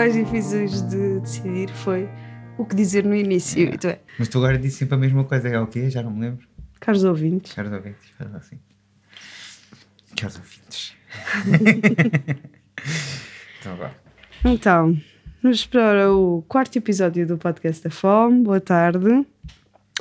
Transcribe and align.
mais 0.00 0.14
difíceis 0.14 0.80
de 0.88 1.20
decidir 1.20 1.68
foi 1.68 2.08
o 2.56 2.64
que 2.64 2.74
dizer 2.74 3.04
no 3.04 3.14
início. 3.14 3.68
Então 3.68 3.90
é, 3.90 3.98
Mas 4.18 4.28
tu 4.28 4.38
agora 4.38 4.56
disse 4.56 4.78
sempre 4.78 4.94
a 4.94 4.98
mesma 4.98 5.24
coisa, 5.24 5.46
é 5.46 5.60
o 5.60 5.66
quê? 5.66 5.90
Já 5.90 6.02
não 6.02 6.10
me 6.10 6.22
lembro. 6.22 6.48
caros 6.80 7.04
ouvintes, 7.04 7.52
Caros 7.52 7.70
ouvintes, 7.70 8.08
faz 8.16 8.34
assim. 8.34 8.58
Caros 10.16 10.36
ouvintes. 10.36 10.96
então 13.60 13.76
vá. 13.76 13.90
Então, 14.42 14.98
vamos 15.42 15.66
para 15.66 16.10
o 16.10 16.42
quarto 16.48 16.78
episódio 16.78 17.26
do 17.26 17.36
podcast 17.36 17.84
da 17.84 17.90
Fome. 17.90 18.42
Boa 18.42 18.58
tarde, 18.58 19.26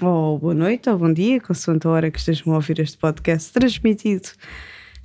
ou 0.02 0.40
boa 0.40 0.54
noite, 0.54 0.90
ou 0.90 0.98
bom 0.98 1.12
dia, 1.12 1.42
consoante 1.42 1.88
a 1.88 1.90
hora 1.90 2.10
que 2.10 2.20
estejam 2.20 2.54
a 2.54 2.56
ouvir 2.56 2.80
este 2.80 2.98
podcast 2.98 3.52
transmitido 3.52 4.30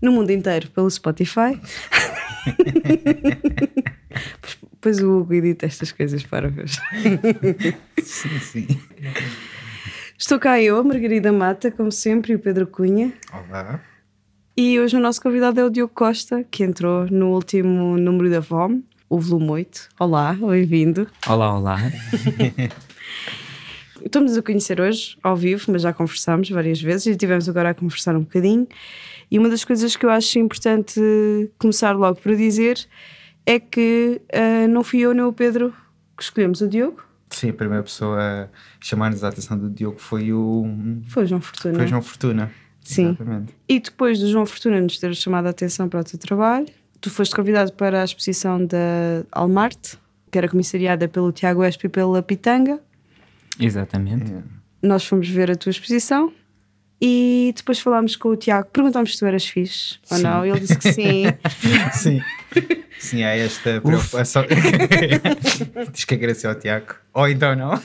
no 0.01 0.13
mundo 0.13 0.31
inteiro 0.31 0.71
pelo 0.71 0.89
Spotify. 0.89 1.61
Pois 4.81 5.01
o 5.01 5.21
Hugo 5.21 5.33
edita 5.33 5.65
estas 5.65 5.93
coisas 5.93 6.23
para 6.25 6.49
ver. 6.49 6.69
Sim, 8.03 8.39
sim. 8.39 8.67
Estou 10.19 10.39
cá 10.39 10.61
eu, 10.61 10.85
Margarida 10.85 11.33
Mata, 11.33 11.71
como 11.71 11.91
sempre, 11.91 12.35
e 12.35 12.37
o 12.37 12.39
Pedro 12.39 12.67
Cunha. 12.67 13.11
Olá. 13.33 13.81
E 14.55 14.79
hoje 14.79 14.97
o 14.97 15.01
nosso 15.01 15.23
convidado 15.23 15.59
é 15.59 15.65
o 15.65 15.71
Diogo 15.71 15.95
Costa, 15.95 16.45
que 16.51 16.63
entrou 16.63 17.07
no 17.11 17.33
último 17.33 17.97
número 17.97 18.31
da 18.31 18.43
Fome, 18.43 18.85
o 19.09 19.19
volume 19.19 19.51
8. 19.51 19.89
Olá, 19.99 20.35
bem-vindo. 20.35 21.09
Olá, 21.27 21.57
olá. 21.57 21.79
Estamos 24.05 24.37
a 24.37 24.43
conhecer 24.43 24.81
hoje, 24.81 25.17
ao 25.23 25.35
vivo, 25.35 25.73
mas 25.73 25.83
já 25.83 25.93
conversámos 25.93 26.51
várias 26.51 26.81
vezes 26.81 27.07
e 27.07 27.11
estivemos 27.11 27.49
agora 27.49 27.71
a 27.71 27.75
conversar 27.75 28.15
um 28.15 28.21
bocadinho. 28.21 28.69
E 29.31 29.39
uma 29.39 29.49
das 29.49 29.65
coisas 29.65 29.97
que 29.97 30.05
eu 30.05 30.11
acho 30.11 30.39
importante 30.39 31.01
começar 31.59 31.93
logo 31.93 32.21
por 32.21 32.37
dizer 32.37 32.79
é 33.47 33.59
que 33.59 34.21
ah, 34.33 34.69
não 34.69 34.85
fui 34.85 35.01
eu 35.01 35.15
nem 35.15 35.25
o 35.25 35.33
Pedro 35.33 35.75
que 36.17 36.23
escolhemos 36.23 36.61
o 36.61 36.69
Diogo, 36.69 37.03
Sim, 37.35 37.51
a 37.51 37.53
primeira 37.53 37.83
pessoa 37.83 38.19
a 38.21 38.49
chamar-nos 38.81 39.25
a 39.25 39.29
atenção 39.29 39.59
do 39.59 39.69
Diogo 39.69 39.99
foi 39.99 40.33
o. 40.33 40.65
foi 41.09 41.25
o 41.25 41.27
João 41.27 41.41
Fortuna. 41.41 41.75
Foi 41.75 41.85
o 41.85 41.89
João 41.89 42.03
Fortuna. 42.03 42.53
Sim. 42.81 43.07
Exatamente. 43.07 43.55
E 43.69 43.81
depois 43.81 44.21
do 44.21 44.29
João 44.29 44.47
Fortuna 44.47 44.81
nos 44.81 44.99
ter 44.99 45.15
chamado 45.17 45.47
a 45.47 45.51
atenção 45.51 45.89
para 45.89 46.01
o 46.01 46.05
teu 46.05 46.19
trabalho, 46.19 46.67
tu 47.01 47.11
foste 47.11 47.35
convidado 47.35 47.73
para 47.73 48.03
a 48.03 48.05
exposição 48.05 48.65
da 48.65 49.25
Almarte, 49.33 49.99
que 50.31 50.39
era 50.39 50.49
comissariada 50.49 51.09
pelo 51.09 51.33
Tiago 51.33 51.65
Espe 51.65 51.87
e 51.87 51.91
pela 51.91 52.23
Pitanga. 52.23 52.79
Exatamente. 53.59 54.33
É. 54.33 54.43
Nós 54.83 55.05
fomos 55.05 55.29
ver 55.29 55.51
a 55.51 55.57
tua 55.57 55.71
exposição 55.71 56.33
e 57.01 57.53
depois 57.57 57.81
falámos 57.81 58.17
com 58.17 58.29
o 58.31 58.37
Tiago, 58.37 58.69
perguntámos 58.73 59.13
se 59.13 59.19
tu 59.19 59.27
eras 59.27 59.47
fixe 59.47 59.99
ou 60.11 60.17
Sim. 60.17 60.23
não. 60.23 60.47
Ele 60.47 60.61
disse 60.61 60.79
que 60.79 60.93
sim. 60.93 61.25
Sim. 61.93 62.21
Sim, 62.99 63.23
há 63.25 63.37
esta 63.37 63.81
preocupação. 63.81 64.45
Diz 65.93 66.05
que 66.05 66.15
agradecer 66.15 66.47
ao 66.47 66.55
Tiago. 66.55 66.95
Ou 67.13 67.29
então 67.29 67.55
não. 67.55 67.73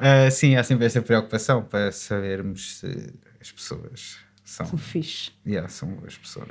Ah, 0.00 0.30
sim, 0.30 0.56
há 0.56 0.64
sempre 0.64 0.86
esta 0.86 1.02
preocupação 1.02 1.62
para 1.62 1.92
sabermos 1.92 2.78
se 2.78 3.12
as 3.40 3.52
pessoas 3.52 4.16
são. 4.44 4.66
Sou 4.66 4.78
fixe. 4.78 5.30
Yeah, 5.46 5.68
são 5.68 5.88
boas 5.90 6.16
pessoas. 6.16 6.48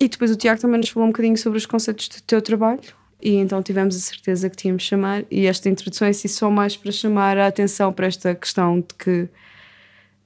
E 0.00 0.08
depois 0.08 0.30
o 0.30 0.36
Tiago 0.36 0.60
também 0.60 0.78
nos 0.78 0.88
falou 0.88 1.08
um 1.08 1.12
bocadinho 1.12 1.36
sobre 1.36 1.58
os 1.58 1.66
conceitos 1.66 2.08
do 2.08 2.22
teu 2.22 2.40
trabalho. 2.40 2.80
E 3.20 3.34
então 3.34 3.62
tivemos 3.62 3.96
a 3.96 3.98
certeza 3.98 4.50
que 4.50 4.56
tínhamos 4.56 4.82
chamar. 4.82 5.24
E 5.30 5.46
esta 5.46 5.68
introdução 5.68 6.06
é 6.06 6.10
assim 6.10 6.28
só 6.28 6.50
mais 6.50 6.76
para 6.76 6.92
chamar 6.92 7.38
a 7.38 7.46
atenção 7.46 7.92
para 7.92 8.06
esta 8.06 8.34
questão 8.34 8.80
de 8.80 8.94
que 8.98 9.28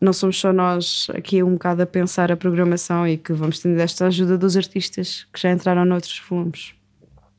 não 0.01 0.13
somos 0.13 0.39
só 0.39 0.53
nós 0.53 1.09
aqui 1.15 1.43
um 1.43 1.53
bocado 1.53 1.83
a 1.83 1.87
pensar 1.87 2.33
a 2.33 2.37
programação 2.37 3.07
e 3.07 3.19
que 3.19 3.33
vamos 3.33 3.59
tendo 3.59 3.79
esta 3.79 4.07
ajuda 4.07 4.39
dos 4.39 4.57
artistas 4.57 5.27
que 5.33 5.41
já 5.41 5.53
entraram 5.53 5.85
noutros 5.85 6.21
volumes. 6.29 6.75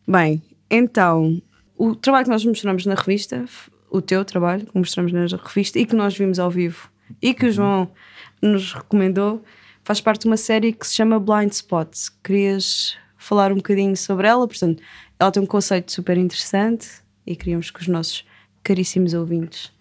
Bem, 0.08 0.42
então, 0.70 1.42
o 1.76 1.96
trabalho 1.96 2.26
que 2.26 2.32
nós 2.32 2.46
mostramos 2.46 2.86
na 2.86 2.94
revista, 2.94 3.44
o 3.90 4.02
teu 4.02 4.24
trabalho 4.24 4.66
que 4.66 4.78
mostramos 4.78 5.12
na 5.12 5.26
revista 5.26 5.80
e 5.80 5.86
que 5.86 5.96
nós 5.96 6.16
vimos 6.16 6.38
ao 6.38 6.52
vivo 6.52 6.90
e 7.22 7.34
que 7.34 7.48
o 7.48 7.52
João 7.52 7.92
nos 8.42 8.74
recomendou, 8.74 9.44
faz 9.84 10.00
parte 10.00 10.22
de 10.22 10.28
uma 10.28 10.38
série 10.38 10.72
que 10.72 10.86
se 10.86 10.96
chama 10.96 11.20
Blind 11.20 11.52
Spots. 11.52 12.10
Querias 12.24 12.96
falar 13.18 13.52
um 13.52 13.58
bocadinho 13.58 13.98
sobre 13.98 14.28
ela? 14.28 14.48
Portanto, 14.48 14.82
ela 15.22 15.32
tem 15.32 15.44
um 15.44 15.46
conceito 15.46 15.92
super 15.92 16.18
interessante 16.18 16.90
e 17.28 17.36
queríamos 17.36 17.70
que 17.70 17.80
os 17.80 17.88
nossos 17.88 18.26
caríssimos 18.64 19.14
ouvintes 19.14 19.72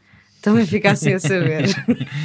também 0.42 0.66
ficassem 0.66 1.14
a 1.14 1.18
saber. 1.18 1.64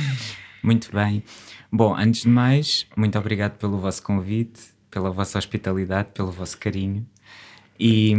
Muito 0.62 0.92
bem. 0.92 1.24
Bom, 1.72 1.96
antes 1.96 2.24
de 2.24 2.28
mais, 2.28 2.86
muito 2.96 3.18
obrigado 3.18 3.58
pelo 3.58 3.78
vosso 3.78 4.02
convite, 4.02 4.62
pela 4.90 5.12
vossa 5.12 5.38
hospitalidade, 5.38 6.12
pelo 6.14 6.32
vosso 6.32 6.58
carinho. 6.58 7.06
E, 7.78 8.14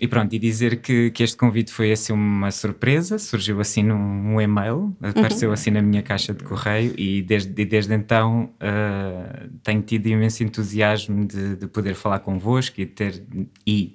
e 0.00 0.06
pronto, 0.06 0.32
e 0.32 0.38
dizer 0.38 0.80
que, 0.80 1.10
que 1.10 1.24
este 1.24 1.36
convite 1.36 1.72
foi 1.72 1.90
assim 1.90 2.12
uma 2.12 2.52
surpresa, 2.52 3.18
surgiu 3.18 3.60
assim 3.60 3.82
num 3.82 4.34
um 4.34 4.40
e-mail, 4.40 4.96
apareceu 5.02 5.50
assim 5.52 5.72
na 5.72 5.82
minha 5.82 6.00
caixa 6.00 6.32
de 6.32 6.44
correio 6.44 6.94
e 6.96 7.20
desde, 7.20 7.60
e 7.60 7.64
desde 7.64 7.92
então 7.92 8.50
ah, 8.60 9.46
tenho 9.64 9.82
tido 9.82 10.06
imenso 10.06 10.44
entusiasmo 10.44 11.26
de, 11.26 11.56
de 11.56 11.66
poder 11.66 11.94
falar 11.94 12.20
convosco 12.20 12.80
e 12.80 12.86
ter 12.86 13.24
e 13.66 13.94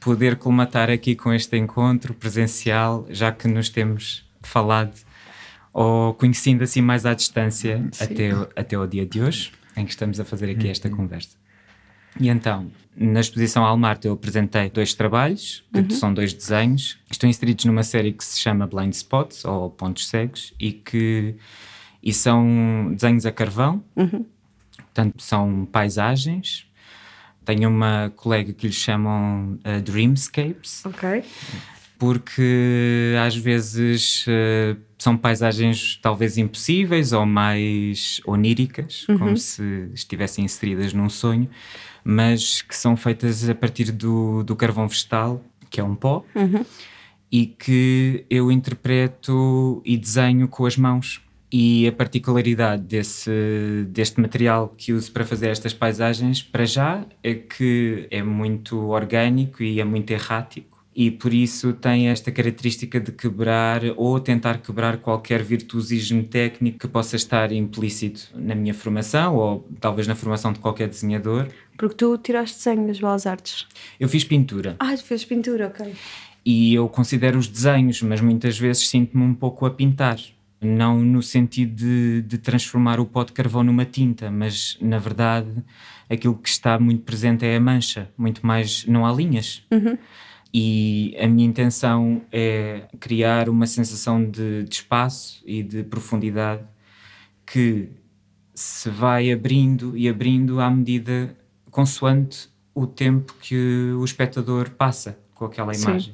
poder 0.00 0.34
colmatar 0.34 0.90
aqui 0.90 1.14
com 1.14 1.32
este 1.32 1.56
encontro 1.56 2.12
presencial, 2.12 3.06
já 3.10 3.30
que 3.30 3.46
nos 3.46 3.68
temos 3.68 4.28
falado 4.42 4.94
ou 5.72 6.14
conhecendo 6.14 6.64
assim 6.64 6.82
mais 6.82 7.06
à 7.06 7.14
distância 7.14 7.88
até, 8.00 8.30
até 8.56 8.76
o 8.76 8.86
dia 8.86 9.06
de 9.06 9.22
hoje, 9.22 9.52
em 9.76 9.84
que 9.84 9.92
estamos 9.92 10.18
a 10.18 10.24
fazer 10.24 10.50
aqui 10.50 10.68
esta 10.68 10.90
conversa. 10.90 11.36
E 12.20 12.28
então, 12.28 12.70
na 12.96 13.20
exposição 13.20 13.64
Almarte 13.64 14.06
eu 14.06 14.12
apresentei 14.12 14.68
dois 14.70 14.94
trabalhos, 14.94 15.64
que 15.72 15.94
são 15.94 16.12
dois 16.12 16.32
desenhos, 16.32 16.98
que 17.06 17.14
estão 17.14 17.28
inseridos 17.28 17.64
numa 17.64 17.82
série 17.82 18.12
que 18.12 18.24
se 18.24 18.38
chama 18.38 18.66
Blind 18.66 18.92
Spots, 18.92 19.44
ou 19.44 19.70
Pontos 19.70 20.08
Cegos, 20.08 20.52
e 20.60 20.72
que 20.72 21.34
e 22.02 22.12
são 22.12 22.92
desenhos 22.94 23.24
a 23.24 23.32
carvão, 23.32 23.82
portanto 24.76 25.22
são 25.22 25.66
paisagens. 25.70 26.66
Tenho 27.44 27.68
uma 27.68 28.12
colega 28.14 28.52
que 28.52 28.68
lhe 28.68 28.72
chamam 28.72 29.58
uh, 29.64 29.80
Dreamscapes, 29.82 30.84
ok? 30.84 31.24
porque 32.02 33.14
às 33.24 33.36
vezes 33.36 34.24
eh, 34.26 34.74
são 34.98 35.16
paisagens 35.16 36.00
talvez 36.02 36.36
impossíveis 36.36 37.12
ou 37.12 37.24
mais 37.24 38.20
oníricas, 38.26 39.06
como 39.06 39.36
se 39.36 39.88
estivessem 39.94 40.44
inseridas 40.44 40.92
num 40.92 41.08
sonho, 41.08 41.48
mas 42.04 42.62
que 42.62 42.76
são 42.76 42.96
feitas 42.96 43.48
a 43.48 43.54
partir 43.54 43.92
do, 43.92 44.42
do 44.42 44.56
carvão 44.56 44.88
vegetal, 44.88 45.42
que 45.70 45.80
é 45.80 45.84
um 45.84 45.94
pó, 45.94 46.24
e 47.30 47.46
que 47.46 48.26
eu 48.28 48.52
interpreto 48.52 49.80
e 49.84 49.96
desenho 49.96 50.46
com 50.48 50.66
as 50.66 50.76
mãos. 50.76 51.22
E 51.54 51.86
a 51.86 51.92
particularidade 51.92 52.82
desse, 52.82 53.86
deste 53.88 54.18
material 54.18 54.74
que 54.76 54.92
uso 54.94 55.12
para 55.12 55.22
fazer 55.24 55.48
estas 55.48 55.74
paisagens, 55.74 56.42
para 56.42 56.64
já, 56.64 57.04
é 57.22 57.34
que 57.34 58.06
é 58.10 58.22
muito 58.22 58.78
orgânico 58.88 59.62
e 59.62 59.78
é 59.78 59.84
muito 59.84 60.10
errático. 60.10 60.71
E 60.94 61.10
por 61.10 61.32
isso 61.32 61.72
tem 61.72 62.08
esta 62.08 62.30
característica 62.30 63.00
de 63.00 63.12
quebrar 63.12 63.80
ou 63.96 64.20
tentar 64.20 64.58
quebrar 64.58 64.98
qualquer 64.98 65.42
virtuosismo 65.42 66.22
técnico 66.24 66.78
que 66.80 66.86
possa 66.88 67.16
estar 67.16 67.50
implícito 67.50 68.28
na 68.34 68.54
minha 68.54 68.74
formação 68.74 69.34
ou 69.36 69.66
talvez 69.80 70.06
na 70.06 70.14
formação 70.14 70.52
de 70.52 70.58
qualquer 70.58 70.88
desenhador. 70.88 71.48
Porque 71.78 71.94
tu 71.94 72.18
tiraste 72.18 72.58
desenho 72.58 72.86
nas 72.86 72.98
Belas 73.00 73.26
Artes. 73.26 73.66
Eu 73.98 74.06
fiz 74.06 74.22
pintura 74.22 74.76
Ah, 74.78 74.94
tu 74.94 75.02
fez 75.02 75.24
pintura, 75.24 75.68
ok. 75.68 75.94
e 76.44 76.74
eu 76.74 76.86
considero 76.90 77.38
os 77.38 77.48
desenhos, 77.48 78.02
mas 78.02 78.20
muitas 78.20 78.58
vezes 78.58 78.86
sinto-me 78.88 79.24
um 79.24 79.32
pouco 79.34 79.64
a 79.64 79.70
pintar. 79.70 80.18
Não 80.60 81.00
no 81.00 81.22
sentido 81.22 81.74
de, 81.74 82.22
de 82.22 82.36
transformar 82.38 83.00
o 83.00 83.06
pó 83.06 83.24
de 83.24 83.32
carvão 83.32 83.64
numa 83.64 83.84
tinta, 83.86 84.30
mas 84.30 84.76
na 84.80 84.98
verdade 84.98 85.48
aquilo 86.08 86.36
que 86.36 86.48
está 86.50 86.78
muito 86.78 87.02
presente 87.02 87.44
é 87.46 87.56
a 87.56 87.60
mancha, 87.60 88.10
muito 88.16 88.46
mais. 88.46 88.84
não 88.86 89.06
há 89.06 89.12
linhas. 89.12 89.64
E 90.54 91.16
a 91.18 91.26
minha 91.26 91.48
intenção 91.48 92.22
é 92.30 92.82
criar 93.00 93.48
uma 93.48 93.66
sensação 93.66 94.22
de, 94.22 94.64
de 94.64 94.74
espaço 94.74 95.42
e 95.46 95.62
de 95.62 95.82
profundidade 95.82 96.62
que 97.46 97.88
se 98.54 98.90
vai 98.90 99.32
abrindo 99.32 99.96
e 99.96 100.08
abrindo 100.08 100.60
à 100.60 100.70
medida 100.70 101.34
consoante 101.70 102.50
o 102.74 102.86
tempo 102.86 103.34
que 103.40 103.92
o 103.98 104.04
espectador 104.04 104.70
passa 104.70 105.18
com 105.34 105.46
aquela 105.46 105.72
Sim. 105.72 105.88
imagem. 105.88 106.12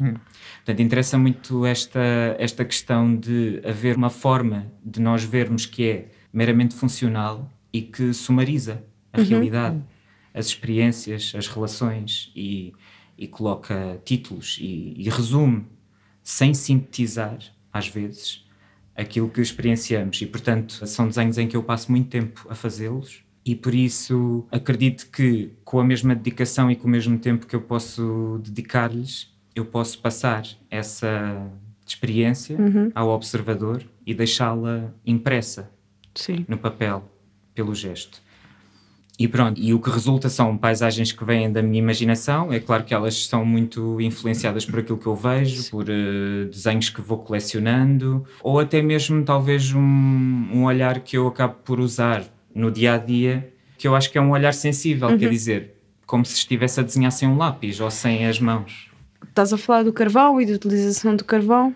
Portanto, 0.56 0.81
interessa 0.81 1.19
muito 1.19 1.67
esta, 1.67 2.00
esta 2.38 2.64
questão 2.64 3.14
de 3.14 3.61
haver 3.64 3.96
uma 3.96 4.11
forma 4.11 4.70
de 4.84 5.00
nós 5.00 5.25
vermos 5.25 5.67
que 5.67 5.88
é 5.88 6.08
meramente 6.32 6.75
funcional 6.75 7.50
e 7.73 7.82
que 7.82 8.14
sumariza 8.14 8.84
a 9.12 9.20
realidade, 9.20 9.82
as 10.32 10.46
experiências, 10.46 11.32
as 11.37 11.49
relações 11.49 12.32
e, 12.34 12.73
e 13.19 13.26
coloca 13.26 14.00
títulos 14.05 14.59
e, 14.61 14.94
e 14.97 15.09
resume, 15.11 15.67
sem 16.23 16.55
sintetizar, 16.55 17.38
às 17.73 17.88
vezes, 17.88 18.47
aquilo 18.94 19.29
que 19.29 19.41
experienciamos. 19.41 20.20
E, 20.23 20.26
portanto, 20.26 20.87
são 20.87 21.09
desenhos 21.09 21.37
em 21.38 21.49
que 21.49 21.56
eu 21.56 21.62
passo 21.62 21.91
muito 21.91 22.09
tempo 22.09 22.47
a 22.49 22.55
fazê-los. 22.55 23.23
E 23.44 23.55
por 23.55 23.75
isso 23.75 24.47
acredito 24.50 25.11
que, 25.11 25.50
com 25.65 25.81
a 25.81 25.85
mesma 25.85 26.15
dedicação 26.15 26.70
e 26.70 26.76
com 26.76 26.87
o 26.87 26.91
mesmo 26.91 27.19
tempo 27.19 27.47
que 27.47 27.56
eu 27.56 27.62
posso 27.62 28.41
dedicar-lhes, 28.44 29.32
eu 29.55 29.65
posso 29.65 29.99
passar 30.00 30.44
essa 30.70 31.50
experiência 31.87 32.56
Uhum. 32.61 32.91
ao 32.94 33.09
observador 33.09 33.82
e 34.06 34.12
deixá-la 34.15 34.93
impressa 35.06 35.70
Sim. 36.15 36.44
no 36.47 36.59
papel 36.59 37.03
pelo 37.55 37.75
gesto. 37.75 38.20
E 39.19 39.26
pronto, 39.26 39.61
e 39.61 39.75
o 39.75 39.81
que 39.81 39.91
resulta 39.91 40.29
são 40.29 40.56
paisagens 40.56 41.11
que 41.11 41.25
vêm 41.25 41.50
da 41.50 41.61
minha 41.61 41.81
imaginação. 41.81 42.53
É 42.53 42.61
claro 42.61 42.85
que 42.85 42.94
elas 42.94 43.26
são 43.26 43.44
muito 43.44 44.00
influenciadas 44.00 44.65
por 44.65 44.79
aquilo 44.79 44.97
que 44.97 45.06
eu 45.06 45.17
vejo, 45.17 45.69
por 45.70 45.87
eh, 45.88 46.44
desenhos 46.44 46.88
que 46.88 47.00
vou 47.00 47.19
colecionando, 47.19 48.25
ou 48.41 48.61
até 48.61 48.81
mesmo 48.81 49.25
talvez 49.25 49.73
um, 49.73 49.81
um 49.81 50.65
olhar 50.65 51.00
que 51.00 51.17
eu 51.19 51.26
acabo 51.26 51.55
por 51.65 51.81
usar 51.81 52.23
no 52.55 52.70
dia 52.70 52.94
a 52.94 52.99
dia, 52.99 53.53
que 53.76 53.88
eu 53.88 53.97
acho 53.97 54.09
que 54.12 54.19
é 54.19 54.20
um 54.20 54.31
olhar 54.31 54.55
sensível, 54.55 55.19
quer 55.19 55.31
dizer, 55.31 55.75
como 56.06 56.25
se 56.25 56.35
estivesse 56.35 56.79
a 56.79 56.85
desenhar 56.85 57.11
sem 57.11 57.29
um 57.29 57.37
lápis 57.37 57.81
ou 57.81 57.91
sem 57.91 58.25
as 58.25 58.38
mãos. 58.38 58.88
Estás 59.29 59.53
a 59.53 59.59
falar 59.59 59.82
do 59.82 59.93
carvão 59.93 60.41
e 60.41 60.47
da 60.47 60.53
utilização 60.53 61.17
do 61.17 61.25
carvão? 61.25 61.75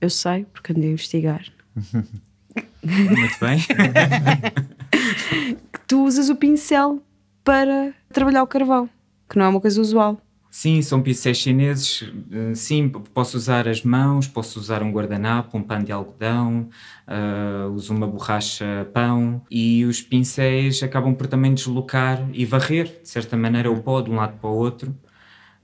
Eu 0.00 0.10
sei, 0.10 0.44
porque 0.52 0.72
andei 0.72 0.88
a 0.90 0.92
investigar. 0.92 1.44
Muito 2.82 3.38
bem. 3.40 3.60
Que 5.72 5.80
tu 5.86 6.04
usas 6.04 6.28
o 6.28 6.36
pincel 6.36 7.02
para 7.44 7.92
trabalhar 8.12 8.42
o 8.42 8.46
carvão, 8.46 8.88
que 9.28 9.38
não 9.38 9.46
é 9.46 9.48
uma 9.48 9.60
coisa 9.60 9.80
usual. 9.80 10.20
Sim, 10.50 10.82
são 10.82 11.00
pincéis 11.00 11.36
chineses. 11.38 12.10
eh, 12.32 12.54
Sim, 12.56 12.88
posso 12.88 13.36
usar 13.36 13.68
as 13.68 13.84
mãos, 13.84 14.26
posso 14.26 14.58
usar 14.58 14.82
um 14.82 14.90
guardanapo, 14.90 15.56
um 15.56 15.62
pano 15.62 15.84
de 15.84 15.92
algodão, 15.92 16.68
eh, 17.06 17.66
uso 17.72 17.94
uma 17.94 18.06
borracha 18.06 18.88
pão 18.92 19.42
e 19.48 19.84
os 19.84 20.02
pincéis 20.02 20.82
acabam 20.82 21.14
por 21.14 21.28
também 21.28 21.54
deslocar 21.54 22.28
e 22.32 22.44
varrer, 22.44 22.86
de 23.02 23.08
certa 23.08 23.36
maneira, 23.36 23.70
o 23.70 23.80
pó 23.80 24.00
de 24.00 24.10
um 24.10 24.16
lado 24.16 24.38
para 24.40 24.50
o 24.50 24.54
outro. 24.54 24.92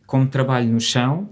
Como 0.06 0.26
trabalho 0.28 0.68
no 0.68 0.80
chão 0.80 1.28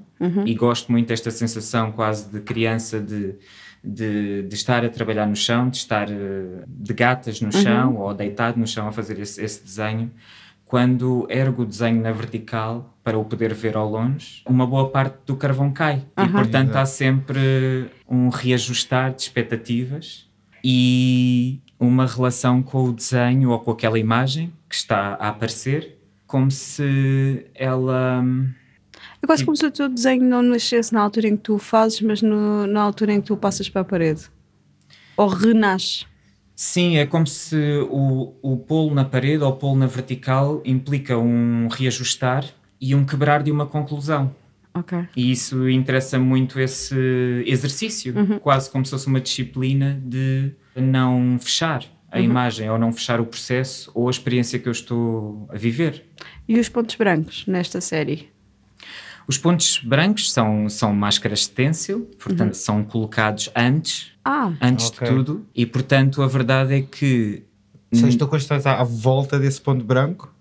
e 0.46 0.54
gosto 0.54 0.90
muito 0.90 1.06
desta 1.08 1.30
sensação 1.30 1.92
quase 1.92 2.28
de 2.30 2.40
criança 2.40 2.98
de, 3.00 3.36
de, 3.84 4.42
de 4.42 4.54
estar 4.54 4.84
a 4.84 4.88
trabalhar 4.88 5.26
no 5.26 5.36
chão, 5.36 5.68
de 5.68 5.76
estar 5.76 6.10
eh, 6.10 6.64
de 6.66 6.94
gatas 6.94 7.40
no 7.40 7.52
chão 7.52 7.96
ou 7.98 8.14
deitado 8.14 8.58
no 8.58 8.66
chão 8.66 8.88
a 8.88 8.92
fazer 8.92 9.18
esse, 9.18 9.42
esse 9.42 9.62
desenho. 9.62 10.10
Quando 10.64 11.26
ergo 11.28 11.62
o 11.62 11.66
desenho 11.66 12.00
na 12.00 12.10
vertical 12.10 12.96
para 13.04 13.18
o 13.18 13.24
poder 13.24 13.52
ver 13.52 13.76
ao 13.76 13.88
longe, 13.88 14.42
uma 14.46 14.66
boa 14.66 14.88
parte 14.88 15.18
do 15.26 15.36
carvão 15.36 15.70
cai. 15.70 16.04
E 16.16 16.22
Aham. 16.22 16.32
portanto 16.32 16.76
há 16.76 16.86
sempre 16.86 17.90
um 18.08 18.30
reajustar 18.30 19.12
de 19.12 19.22
expectativas 19.22 20.26
e 20.64 21.60
uma 21.78 22.06
relação 22.06 22.62
com 22.62 22.84
o 22.84 22.92
desenho 22.92 23.50
ou 23.50 23.60
com 23.60 23.72
aquela 23.72 23.98
imagem 23.98 24.52
que 24.68 24.74
está 24.74 25.16
a 25.20 25.28
aparecer, 25.28 25.98
como 26.26 26.50
se 26.50 27.46
ela. 27.54 28.24
Hum, 29.24 29.26
É 29.26 29.26
quase 29.26 29.44
como 29.44 29.56
se 29.56 29.66
o 29.66 29.70
teu 29.70 29.88
desenho 29.88 30.22
não 30.22 30.42
nascesse 30.42 30.92
na 30.92 31.00
altura 31.00 31.28
em 31.28 31.36
que 31.36 31.42
tu 31.42 31.54
o 31.54 31.58
fazes, 31.58 32.00
mas 32.00 32.20
no- 32.22 32.66
na 32.66 32.80
altura 32.82 33.12
em 33.12 33.20
que 33.20 33.26
tu 33.28 33.36
passas 33.36 33.68
para 33.68 33.80
a 33.82 33.84
parede. 33.84 34.22
Ou 35.16 35.28
renasce. 35.28 36.04
Sim, 36.56 36.96
é 36.98 37.06
como 37.06 37.26
se 37.26 37.56
o, 37.90 38.34
o 38.42 38.56
polo 38.56 38.94
na 38.94 39.04
parede 39.04 39.42
ou 39.42 39.50
o 39.50 39.56
polo 39.56 39.76
na 39.76 39.86
vertical 39.86 40.60
implica 40.64 41.18
um 41.18 41.68
reajustar 41.68 42.44
e 42.80 42.94
um 42.94 43.04
quebrar 43.04 43.42
de 43.42 43.50
uma 43.50 43.66
conclusão. 43.66 44.34
Ok. 44.72 44.98
E 45.16 45.30
isso 45.30 45.68
interessa 45.68 46.18
muito 46.18 46.58
esse 46.60 46.94
exercício, 47.46 48.12
quase 48.40 48.70
como 48.70 48.84
se 48.84 48.90
fosse 48.90 49.06
uma 49.06 49.20
disciplina 49.20 50.00
de 50.04 50.52
não 50.76 51.38
fechar 51.40 51.84
a 52.10 52.20
imagem 52.20 52.68
ou 52.70 52.78
não 52.78 52.92
fechar 52.92 53.20
o 53.20 53.26
processo 53.26 53.90
ou 53.94 54.06
a 54.08 54.10
experiência 54.10 54.58
que 54.58 54.68
eu 54.68 54.72
estou 54.72 55.48
a 55.52 55.56
viver. 55.56 56.04
E 56.48 56.58
os 56.58 56.68
pontos 56.68 56.94
brancos 56.96 57.44
nesta 57.46 57.80
série? 57.80 58.28
Os 59.26 59.38
pontos 59.38 59.80
brancos 59.82 60.32
são, 60.32 60.68
são 60.68 60.92
máscaras 60.94 61.40
de 61.40 61.44
stencil, 61.46 62.10
portanto 62.22 62.54
são 62.54 62.84
colocados 62.84 63.48
antes, 63.56 64.12
Ah, 64.24 64.52
antes 64.60 64.88
Ok. 64.88 65.06
de 65.08 65.14
tudo, 65.14 65.46
e 65.54 65.64
portanto 65.64 66.22
a 66.22 66.26
verdade 66.26 66.74
é 66.74 66.82
que 66.82 67.42
Ou 67.92 67.98
seja, 68.00 68.18
tu 68.18 68.24
à 68.72 68.84
volta 68.84 69.38
desse 69.38 69.60
ponto 69.60 69.84
branco? 69.84 70.33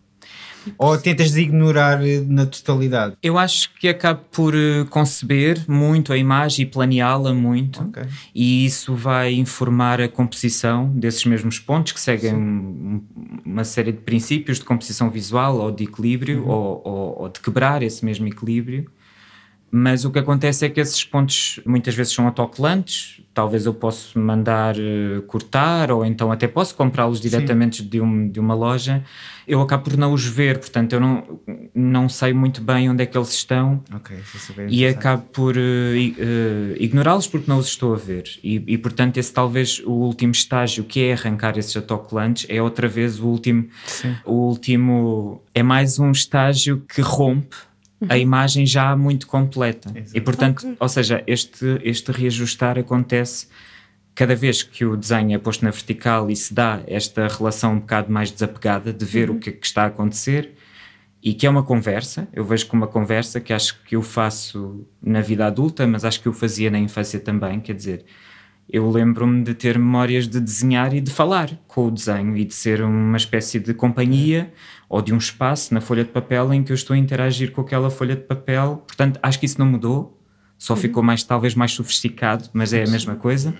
Ou 0.77 0.98
tentas 0.98 1.36
ignorar 1.36 2.06
eh, 2.06 2.21
na 2.27 2.45
totalidade? 2.45 3.15
Eu 3.21 3.38
acho 3.38 3.69
que 3.75 3.88
acabo 3.88 4.21
por 4.31 4.56
eh, 4.56 4.86
conceber 4.89 5.63
muito 5.68 6.12
a 6.13 6.18
imagem 6.18 6.63
e 6.63 6.65
planeá-la 6.69 7.33
muito, 7.33 7.81
Ok. 7.83 8.04
e 8.33 8.65
isso 8.65 8.95
vai 8.95 9.33
informar 9.33 10.00
a 10.01 10.07
composição 10.07 10.88
desses 10.89 11.25
mesmos 11.25 11.60
pontos 11.60 11.92
que 11.94 12.00
seguem 12.01 12.33
um- 12.36 13.01
uma 13.45 13.63
série 13.63 13.92
de 13.92 14.00
princípios 14.00 14.60
de 14.60 14.65
composição 14.65 15.10
visual 15.10 15.57
ou 15.57 15.71
de 15.71 15.83
equilíbrio 15.83 16.48
ou, 16.48 16.81
ou- 16.83 17.21
ou 17.24 17.30
de 17.30 17.39
quebrar 17.39 17.81
esse 17.83 18.04
mesmo 18.06 18.27
equilíbrio. 18.27 18.86
Mas 19.75 20.05
o 20.05 20.11
que 20.11 20.19
acontece 20.19 20.63
é 20.67 20.69
que 20.69 20.79
esses 20.79 21.03
pontos 21.03 21.59
muitas 21.65 21.95
vezes 21.95 22.13
são 22.13 22.27
autocolantes, 22.27 23.21
talvez 23.33 23.65
eu 23.65 23.73
possa 23.73 24.19
mandar 24.19 24.75
eh, 24.77 25.19
cortar 25.25 25.91
ou 25.91 26.05
então 26.05 26.31
até 26.31 26.47
posso 26.47 26.75
comprá-los 26.75 27.19
diretamente 27.19 27.81
de, 27.81 27.99
um- 27.99 28.29
de 28.29 28.39
uma 28.39 28.53
loja. 28.53 29.03
Eu 29.47 29.59
acabo 29.61 29.85
por 29.85 29.97
não 29.97 30.13
os 30.13 30.23
ver, 30.27 30.59
portanto 30.59 30.93
eu 30.93 30.99
não, 30.99 31.39
não 31.73 32.07
sei 32.07 32.33
muito 32.33 32.61
bem 32.61 32.87
onde 32.87 33.01
é 33.01 33.05
que 33.07 33.17
eles 33.17 33.33
estão 33.33 33.81
Ok, 33.95 34.15
isso 34.35 34.53
é 34.61 34.67
e 34.69 34.85
acabo 34.85 35.23
por 35.33 35.57
i- 35.57 36.15
eh, 36.19 36.75
ignorá-los 36.79 37.25
porque 37.25 37.49
não 37.49 37.57
os 37.57 37.65
estou 37.69 37.95
a 37.95 37.97
ver. 37.97 38.25
E, 38.43 38.63
e, 38.67 38.77
portanto, 38.77 39.17
esse 39.17 39.33
talvez 39.33 39.81
o 39.83 39.91
último 39.91 40.33
estágio 40.33 40.83
que 40.83 41.03
é 41.03 41.13
arrancar 41.13 41.57
esses 41.57 41.75
autocolantes 41.75 42.45
é 42.47 42.61
outra 42.61 42.87
vez 42.87 43.19
o 43.19 43.25
último. 43.25 43.67
Sim. 43.87 44.15
O 44.23 44.33
último 44.33 45.41
é 45.55 45.63
mais 45.63 45.97
um 45.97 46.11
estágio 46.11 46.83
que 46.87 47.01
rompe 47.01 47.55
a 48.09 48.17
imagem 48.17 48.65
já 48.65 48.95
muito 48.95 49.27
completa. 49.27 49.91
E 50.13 50.21
portanto, 50.21 50.75
ou 50.79 50.89
seja, 50.89 51.23
este, 51.27 51.79
este 51.83 52.12
reajustar 52.12 52.77
acontece 52.77 53.48
cada 54.15 54.36
vez 54.36 54.62
que 54.62 54.86
o 54.86 54.95
desenho 54.95 55.36
é 55.36 55.38
posto 55.38 55.65
na 55.65 55.72
vertical 55.72 56.29
e 56.29 56.36
se 56.36 56.53
dá 56.53 56.81
esta 56.88 57.27
relação 57.27 57.74
um 57.74 57.79
bocado 57.79 58.12
mais 58.12 58.29
desapegada 58.31 58.93
de 58.93 59.05
ver 59.05 59.29
o 59.29 59.39
que, 59.39 59.50
é 59.50 59.53
que 59.53 59.65
está 59.65 59.83
a 59.83 59.88
acontecer 59.88 60.53
e 61.22 61.33
que 61.33 61.48
é 61.48 61.50
uma 61.50 61.63
conversa, 61.63 62.27
eu 62.33 62.43
vejo 62.43 62.67
como 62.67 62.83
uma 62.83 62.88
conversa 62.88 63.39
que 63.39 63.53
acho 63.53 63.81
que 63.83 63.95
eu 63.95 64.01
faço 64.01 64.86
na 65.01 65.22
vida 65.22 65.45
adulta, 65.45 65.88
mas 65.88 66.03
acho 66.03 66.22
que 66.22 66.27
eu 66.27 66.33
fazia 66.33 66.69
na 66.69 66.77
infância 66.77 67.19
também, 67.19 67.62
quer 67.62 67.74
dizer, 67.74 68.05
eu 68.69 68.89
lembro-me 68.89 69.43
de 69.43 69.53
ter 69.53 69.77
memórias 69.77 70.27
de 70.27 70.39
desenhar 70.39 70.93
e 70.93 71.01
de 71.01 71.12
falar 71.12 71.57
com 71.67 71.88
o 71.88 71.91
desenho 71.91 72.36
e 72.36 72.45
de 72.45 72.53
ser 72.53 72.81
uma 72.81 73.17
espécie 73.17 73.60
de 73.60 73.74
companhia 73.74 74.51
ou 74.93 75.01
de 75.01 75.12
um 75.12 75.17
espaço 75.17 75.73
na 75.73 75.81
folha 75.81 76.03
de 76.03 76.12
papel 76.12 76.53
em 76.53 76.62
que 76.62 76.71
eu 76.71 76.75
estou 76.75 76.93
a 76.93 76.97
interagir 76.97 77.51
com 77.51 77.62
aquela 77.62 77.89
folha 77.89 78.15
de 78.15 78.21
papel. 78.21 78.83
Portanto, 78.85 79.19
acho 79.23 79.39
que 79.39 79.47
isso 79.47 79.57
não 79.57 79.65
mudou, 79.65 80.21
só 80.55 80.75
ficou 80.75 81.01
mais 81.01 81.23
talvez 81.23 81.55
mais 81.55 81.71
sofisticado, 81.71 82.47
mas 82.53 82.73
é 82.73 82.83
a 82.83 82.88
mesma 82.88 83.15
coisa. 83.15 83.55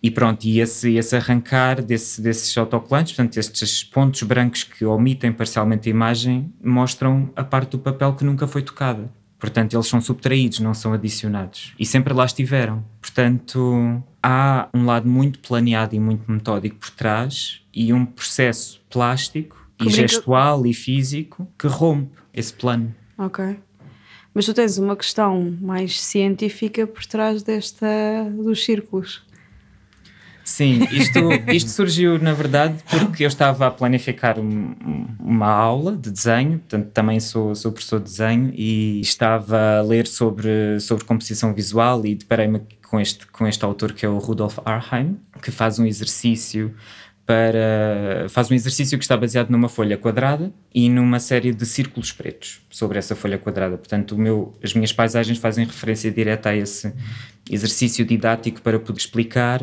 E 0.00 0.08
pronto, 0.08 0.44
e 0.44 0.60
esse, 0.60 0.94
esse 0.94 1.16
arrancar 1.16 1.82
desse, 1.82 2.22
desses 2.22 2.56
autocolantes, 2.56 3.12
portanto, 3.12 3.36
estes 3.38 3.82
pontos 3.82 4.22
brancos 4.22 4.62
que 4.62 4.84
omitem 4.84 5.32
parcialmente 5.32 5.88
a 5.88 5.90
imagem, 5.90 6.54
mostram 6.62 7.28
a 7.34 7.42
parte 7.42 7.72
do 7.72 7.80
papel 7.80 8.14
que 8.14 8.24
nunca 8.24 8.46
foi 8.46 8.62
tocada. 8.62 9.10
Portanto, 9.36 9.74
eles 9.74 9.88
são 9.88 10.00
subtraídos, 10.00 10.60
não 10.60 10.74
são 10.74 10.92
adicionados. 10.92 11.74
E 11.76 11.84
sempre 11.84 12.14
lá 12.14 12.24
estiveram. 12.24 12.84
Portanto, 13.00 14.00
há 14.22 14.68
um 14.72 14.86
lado 14.86 15.08
muito 15.08 15.40
planeado 15.40 15.96
e 15.96 15.98
muito 15.98 16.30
metódico 16.30 16.76
por 16.76 16.90
trás 16.90 17.62
e 17.74 17.92
um 17.92 18.06
processo 18.06 18.80
plástico 18.88 19.57
e 19.80 19.84
brinca- 19.84 20.08
gestual 20.08 20.66
e 20.66 20.72
físico 20.74 21.46
que 21.58 21.66
rompe 21.66 22.16
esse 22.34 22.52
plano. 22.52 22.94
ok. 23.16 23.56
Mas 24.34 24.44
tu 24.46 24.54
tens 24.54 24.78
uma 24.78 24.94
questão 24.94 25.56
mais 25.60 26.00
científica 26.00 26.86
por 26.86 27.04
trás 27.06 27.42
desta 27.42 27.86
dos 28.36 28.64
círculos. 28.64 29.26
Sim, 30.44 30.80
isto, 30.92 31.18
isto 31.52 31.70
surgiu 31.70 32.18
na 32.18 32.32
verdade 32.32 32.76
porque 32.88 33.24
eu 33.24 33.28
estava 33.28 33.66
a 33.66 33.70
planificar 33.70 34.38
um- 34.38 34.74
uma 35.18 35.48
aula 35.48 35.96
de 35.96 36.10
desenho, 36.10 36.58
portanto 36.60 36.90
também 36.92 37.20
sou, 37.20 37.54
sou 37.54 37.72
professor 37.72 37.98
de 37.98 38.04
desenho 38.04 38.52
e 38.54 39.00
estava 39.00 39.78
a 39.78 39.82
ler 39.82 40.06
sobre, 40.06 40.78
sobre 40.80 41.04
composição 41.04 41.52
visual 41.52 42.04
e 42.06 42.14
deparei-me 42.14 42.60
com 42.88 42.98
este, 43.00 43.26
com 43.26 43.46
este 43.46 43.62
autor 43.64 43.92
que 43.92 44.06
é 44.06 44.08
o 44.08 44.16
Rudolf 44.18 44.58
Arheim, 44.64 45.18
que 45.42 45.50
faz 45.50 45.78
um 45.78 45.84
exercício 45.84 46.74
para 47.28 48.26
faz 48.30 48.50
um 48.50 48.54
exercício 48.54 48.96
que 48.96 49.04
está 49.04 49.14
baseado 49.14 49.50
numa 49.50 49.68
folha 49.68 49.98
quadrada 49.98 50.50
e 50.74 50.88
numa 50.88 51.20
série 51.20 51.52
de 51.52 51.66
círculos 51.66 52.10
pretos 52.10 52.62
sobre 52.70 52.98
essa 52.98 53.14
folha 53.14 53.36
quadrada. 53.36 53.76
Portanto, 53.76 54.12
o 54.12 54.18
meu, 54.18 54.54
as 54.64 54.72
minhas 54.72 54.94
paisagens 54.94 55.36
fazem 55.36 55.66
referência 55.66 56.10
direta 56.10 56.48
a 56.48 56.56
esse 56.56 56.90
exercício 57.50 58.02
didático 58.06 58.62
para 58.62 58.80
poder 58.80 58.98
explicar 58.98 59.62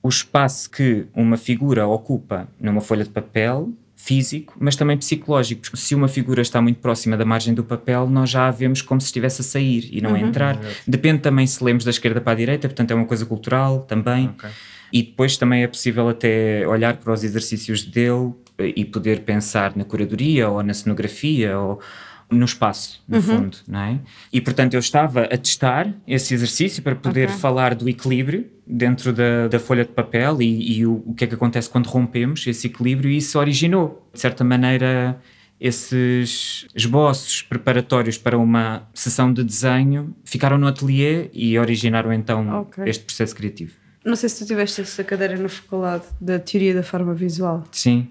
o 0.00 0.08
espaço 0.08 0.70
que 0.70 1.06
uma 1.12 1.36
figura 1.36 1.88
ocupa 1.88 2.46
numa 2.60 2.80
folha 2.80 3.02
de 3.02 3.10
papel 3.10 3.72
físico, 3.96 4.54
mas 4.60 4.76
também 4.76 4.96
psicológico, 4.96 5.62
porque 5.62 5.76
se 5.76 5.92
uma 5.92 6.06
figura 6.06 6.40
está 6.40 6.62
muito 6.62 6.78
próxima 6.78 7.16
da 7.16 7.24
margem 7.24 7.52
do 7.52 7.64
papel, 7.64 8.08
nós 8.08 8.30
já 8.30 8.46
a 8.46 8.52
vemos 8.52 8.80
como 8.80 9.00
se 9.00 9.06
estivesse 9.06 9.40
a 9.40 9.44
sair 9.44 9.88
e 9.90 10.00
não 10.00 10.14
a 10.14 10.20
entrar. 10.20 10.56
Depende 10.86 11.18
também 11.18 11.48
se 11.48 11.64
lemos 11.64 11.82
da 11.82 11.90
esquerda 11.90 12.20
para 12.20 12.30
a 12.30 12.36
direita, 12.36 12.68
portanto 12.68 12.92
é 12.92 12.94
uma 12.94 13.06
coisa 13.06 13.26
cultural 13.26 13.80
também. 13.80 14.28
Ok. 14.28 14.48
E 14.92 15.02
depois 15.02 15.36
também 15.36 15.62
é 15.62 15.66
possível 15.66 16.08
até 16.08 16.66
olhar 16.66 16.96
para 16.96 17.12
os 17.12 17.24
exercícios 17.24 17.82
dele 17.82 18.32
eh, 18.58 18.72
e 18.76 18.84
poder 18.84 19.20
pensar 19.20 19.76
na 19.76 19.84
curadoria 19.84 20.48
ou 20.48 20.62
na 20.62 20.74
cenografia 20.74 21.58
ou 21.58 21.80
no 22.28 22.44
espaço, 22.44 23.00
no 23.06 23.20
fundo, 23.22 23.58
não 23.68 23.78
é? 23.80 24.00
E 24.32 24.40
portanto 24.40 24.74
eu 24.74 24.80
estava 24.80 25.22
a 25.22 25.38
testar 25.38 25.92
esse 26.08 26.34
exercício 26.34 26.82
para 26.82 26.96
poder 26.96 27.28
Ok. 27.28 27.38
falar 27.38 27.72
do 27.72 27.88
equilíbrio 27.88 28.46
dentro 28.66 29.12
da, 29.12 29.46
da 29.46 29.60
folha 29.60 29.84
de 29.84 29.92
papel 29.92 30.42
e, 30.42 30.78
e 30.78 30.84
o, 30.86 31.04
o 31.06 31.14
que 31.14 31.22
é 31.22 31.26
que 31.28 31.34
acontece 31.34 31.70
quando 31.70 31.86
rompemos 31.86 32.44
esse 32.48 32.66
equilíbrio 32.66 33.08
e 33.10 33.18
isso 33.18 33.38
originou, 33.38 34.08
de 34.12 34.20
certa 34.20 34.42
maneira, 34.42 35.20
esses 35.60 36.66
esboços 36.74 37.42
preparatórios 37.42 38.18
para 38.18 38.36
uma 38.36 38.88
sessão 38.92 39.32
de 39.32 39.44
desenho 39.44 40.14
ficaram 40.24 40.58
no 40.58 40.66
ateliê 40.66 41.30
e 41.32 41.56
originaram 41.58 42.12
então 42.12 42.62
Ok. 42.62 42.84
este 42.86 43.04
processo 43.04 43.34
criativo. 43.36 43.72
Não 44.06 44.14
sei 44.14 44.28
se 44.28 44.38
tu 44.38 44.46
tiveste 44.46 44.80
essa 44.82 45.02
cadeira 45.02 45.36
na 45.36 45.48
faculdade 45.48 46.04
da 46.20 46.38
teoria 46.38 46.72
da 46.72 46.84
forma 46.84 47.12
visual. 47.12 47.64
Sim, 47.72 48.08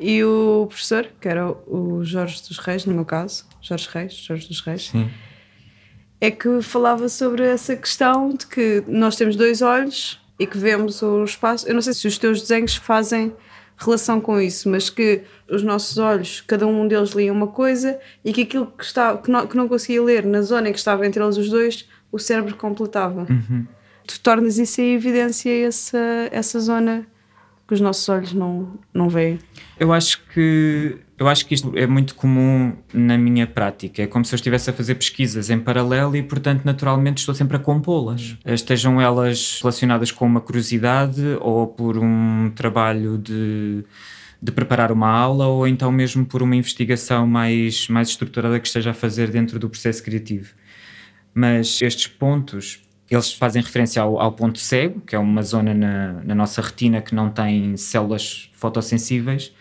E 0.00 0.24
o 0.24 0.64
professor, 0.66 1.06
que 1.20 1.28
era 1.28 1.50
o 1.50 2.02
Jorge 2.02 2.42
dos 2.48 2.58
Reis, 2.58 2.86
no 2.86 2.94
meu 2.94 3.04
caso, 3.04 3.44
Jorge 3.60 3.86
Reis, 3.92 4.14
Jorge 4.14 4.48
dos 4.48 4.60
Reis, 4.62 4.88
sim. 4.88 5.10
é 6.18 6.30
que 6.30 6.62
falava 6.62 7.10
sobre 7.10 7.44
essa 7.44 7.76
questão 7.76 8.30
de 8.30 8.46
que 8.46 8.82
nós 8.88 9.16
temos 9.16 9.36
dois 9.36 9.60
olhos 9.60 10.18
e 10.40 10.46
que 10.46 10.56
vemos 10.56 11.02
o 11.02 11.22
espaço. 11.22 11.68
Eu 11.68 11.74
não 11.74 11.82
sei 11.82 11.92
se 11.92 12.08
os 12.08 12.16
teus 12.16 12.40
desenhos 12.40 12.74
fazem 12.76 13.34
relação 13.76 14.22
com 14.22 14.40
isso, 14.40 14.70
mas 14.70 14.88
que 14.88 15.22
os 15.50 15.62
nossos 15.62 15.98
olhos, 15.98 16.40
cada 16.40 16.66
um 16.66 16.88
deles 16.88 17.10
lia 17.10 17.30
uma 17.30 17.48
coisa 17.48 18.00
e 18.24 18.32
que 18.32 18.42
aquilo 18.42 18.66
que, 18.66 18.84
está, 18.84 19.14
que, 19.18 19.30
não, 19.30 19.46
que 19.46 19.56
não 19.56 19.68
conseguia 19.68 20.02
ler 20.02 20.24
na 20.24 20.40
zona 20.40 20.70
em 20.70 20.72
que 20.72 20.78
estava 20.78 21.06
entre 21.06 21.22
eles 21.22 21.36
os 21.36 21.50
dois, 21.50 21.86
o 22.10 22.18
cérebro 22.18 22.56
completava. 22.56 23.26
Tu 24.06 24.20
tornas 24.20 24.58
isso 24.58 24.80
em 24.80 24.94
evidência, 24.94 25.50
essa, 25.66 26.28
essa 26.30 26.60
zona 26.60 27.06
que 27.66 27.74
os 27.74 27.80
nossos 27.80 28.08
olhos 28.08 28.32
não, 28.32 28.78
não 28.92 29.08
veem. 29.08 29.38
Eu 29.78 29.92
acho 29.92 30.22
que 30.26 30.98
eu 31.16 31.28
acho 31.28 31.46
que 31.46 31.54
isto 31.54 31.72
é 31.76 31.86
muito 31.86 32.14
comum 32.16 32.76
na 32.92 33.16
minha 33.16 33.46
prática. 33.46 34.02
É 34.02 34.06
como 34.06 34.24
se 34.24 34.34
eu 34.34 34.36
estivesse 34.36 34.68
a 34.68 34.72
fazer 34.72 34.96
pesquisas 34.96 35.48
em 35.48 35.58
paralelo 35.58 36.16
e, 36.16 36.22
portanto, 36.22 36.64
naturalmente 36.64 37.18
estou 37.18 37.34
sempre 37.34 37.56
a 37.56 37.60
compô-las. 37.60 38.36
Estejam 38.44 39.00
elas 39.00 39.60
relacionadas 39.62 40.10
com 40.10 40.26
uma 40.26 40.40
curiosidade 40.40 41.22
ou 41.40 41.68
por 41.68 41.98
um 41.98 42.50
trabalho 42.54 43.16
de, 43.16 43.84
de 44.42 44.52
preparar 44.52 44.90
uma 44.90 45.08
aula 45.08 45.46
ou 45.46 45.68
então 45.68 45.92
mesmo 45.92 46.26
por 46.26 46.42
uma 46.42 46.56
investigação 46.56 47.26
mais, 47.28 47.86
mais 47.88 48.08
estruturada 48.08 48.58
que 48.58 48.66
esteja 48.66 48.90
a 48.90 48.94
fazer 48.94 49.30
dentro 49.30 49.58
do 49.58 49.70
processo 49.70 50.02
criativo. 50.02 50.52
Mas 51.32 51.80
estes 51.80 52.08
pontos, 52.08 52.82
eles 53.10 53.32
fazem 53.32 53.62
referência 53.62 54.00
ao, 54.02 54.18
ao 54.20 54.32
ponto 54.32 54.58
cego, 54.58 55.00
que 55.00 55.14
é 55.14 55.18
uma 55.18 55.42
zona 55.42 55.74
na, 55.74 56.12
na 56.24 56.34
nossa 56.34 56.62
retina 56.62 57.00
que 57.00 57.14
não 57.14 57.30
tem 57.30 57.76
células 57.76 58.50
fotossensíveis, 58.54 59.52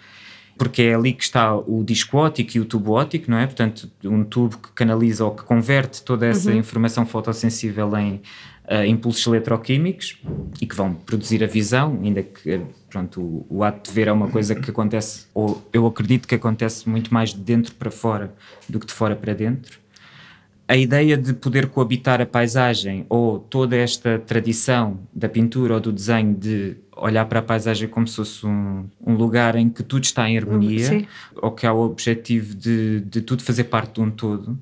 porque 0.57 0.83
é 0.83 0.93
ali 0.93 1.13
que 1.13 1.23
está 1.23 1.55
o 1.55 1.83
disco 1.83 2.17
óptico 2.17 2.57
e 2.57 2.59
o 2.59 2.65
tubo 2.65 2.93
óptico, 2.93 3.29
não 3.29 3.37
é? 3.37 3.45
Portanto, 3.45 3.91
um 4.05 4.23
tubo 4.23 4.57
que 4.57 4.71
canaliza 4.71 5.25
ou 5.25 5.31
que 5.31 5.43
converte 5.43 6.03
toda 6.03 6.27
essa 6.27 6.53
informação 6.53 7.05
fotossensível 7.05 7.95
em 7.97 8.21
eh, 8.67 8.87
impulsos 8.87 9.25
eletroquímicos 9.25 10.21
e 10.61 10.67
que 10.67 10.75
vão 10.75 10.93
produzir 10.93 11.43
a 11.43 11.47
visão, 11.47 11.99
ainda 12.03 12.21
que 12.21 12.51
eh, 12.51 12.61
pronto, 12.89 13.19
o, 13.19 13.45
o 13.49 13.63
ato 13.63 13.89
de 13.89 13.95
ver 13.95 14.07
é 14.07 14.11
uma 14.11 14.29
coisa 14.29 14.53
que 14.53 14.69
acontece, 14.69 15.25
ou 15.33 15.67
eu 15.73 15.87
acredito 15.87 16.27
que 16.27 16.35
acontece 16.35 16.87
muito 16.87 17.11
mais 17.13 17.33
de 17.33 17.39
dentro 17.39 17.73
para 17.73 17.89
fora 17.89 18.33
do 18.69 18.79
que 18.79 18.85
de 18.85 18.93
fora 18.93 19.15
para 19.15 19.33
dentro 19.33 19.82
a 20.67 20.77
ideia 20.77 21.17
de 21.17 21.33
poder 21.33 21.67
coabitar 21.67 22.21
a 22.21 22.25
paisagem 22.25 23.05
ou 23.09 23.39
toda 23.39 23.75
esta 23.75 24.19
tradição 24.19 24.99
da 25.13 25.27
pintura 25.27 25.75
ou 25.75 25.79
do 25.79 25.91
desenho 25.91 26.33
de 26.33 26.77
olhar 26.95 27.25
para 27.25 27.39
a 27.39 27.41
paisagem 27.41 27.87
como 27.87 28.07
se 28.07 28.15
fosse 28.15 28.45
um, 28.45 28.85
um 29.05 29.15
lugar 29.15 29.55
em 29.55 29.69
que 29.69 29.83
tudo 29.83 30.03
está 30.03 30.29
em 30.29 30.37
harmonia 30.37 30.85
Sim. 30.85 31.07
ou 31.35 31.51
que 31.51 31.65
há 31.65 31.73
o 31.73 31.81
objetivo 31.81 32.55
de, 32.55 33.01
de 33.01 33.21
tudo 33.21 33.43
fazer 33.43 33.65
parte 33.65 33.95
de 33.95 34.01
um 34.01 34.09
todo, 34.09 34.57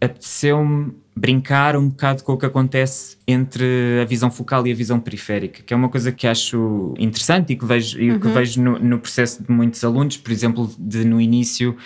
apeteceu-me 0.00 0.92
brincar 1.14 1.76
um 1.76 1.88
bocado 1.90 2.24
com 2.24 2.32
o 2.32 2.38
que 2.38 2.46
acontece 2.46 3.18
entre 3.28 4.00
a 4.00 4.04
visão 4.04 4.30
focal 4.30 4.66
e 4.66 4.72
a 4.72 4.74
visão 4.74 4.98
periférica, 4.98 5.62
que 5.62 5.72
é 5.72 5.76
uma 5.76 5.88
coisa 5.88 6.10
que 6.10 6.26
acho 6.26 6.94
interessante 6.98 7.52
e 7.52 7.56
que 7.56 7.64
vejo, 7.64 8.00
e 8.00 8.18
que 8.18 8.28
vejo 8.28 8.60
no, 8.62 8.78
no 8.78 8.98
processo 8.98 9.42
de 9.42 9.52
muitos 9.52 9.84
alunos, 9.84 10.16
por 10.16 10.32
exemplo, 10.32 10.70
de 10.78 11.04
no 11.04 11.20
início 11.20 11.76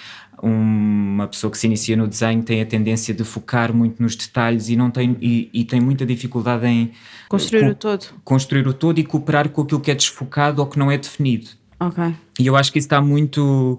uma 0.42 1.26
pessoa 1.26 1.50
que 1.50 1.56
se 1.58 1.66
inicia 1.66 1.96
no 1.96 2.06
desenho 2.06 2.42
tem 2.42 2.60
a 2.60 2.66
tendência 2.66 3.14
de 3.14 3.24
focar 3.24 3.72
muito 3.74 4.02
nos 4.02 4.14
detalhes 4.14 4.68
e 4.68 4.76
não 4.76 4.90
tem 4.90 5.16
e, 5.20 5.48
e 5.52 5.64
tem 5.64 5.80
muita 5.80 6.04
dificuldade 6.04 6.66
em 6.66 6.92
Construir 7.28 7.64
co- 7.64 7.70
o 7.70 7.74
todo. 7.74 8.06
construir 8.24 8.68
o 8.68 8.72
todo 8.74 8.98
e 8.98 9.04
cooperar 9.04 9.48
com 9.48 9.62
aquilo 9.62 9.80
que 9.80 9.90
é 9.90 9.94
desfocado 9.94 10.60
ou 10.60 10.66
que 10.68 10.78
não 10.78 10.90
é 10.90 10.98
definido. 10.98 11.48
Ok. 11.80 12.14
E 12.38 12.46
eu 12.46 12.56
acho 12.56 12.72
que 12.72 12.78
isso 12.78 12.86
está 12.86 13.00
muito 13.00 13.78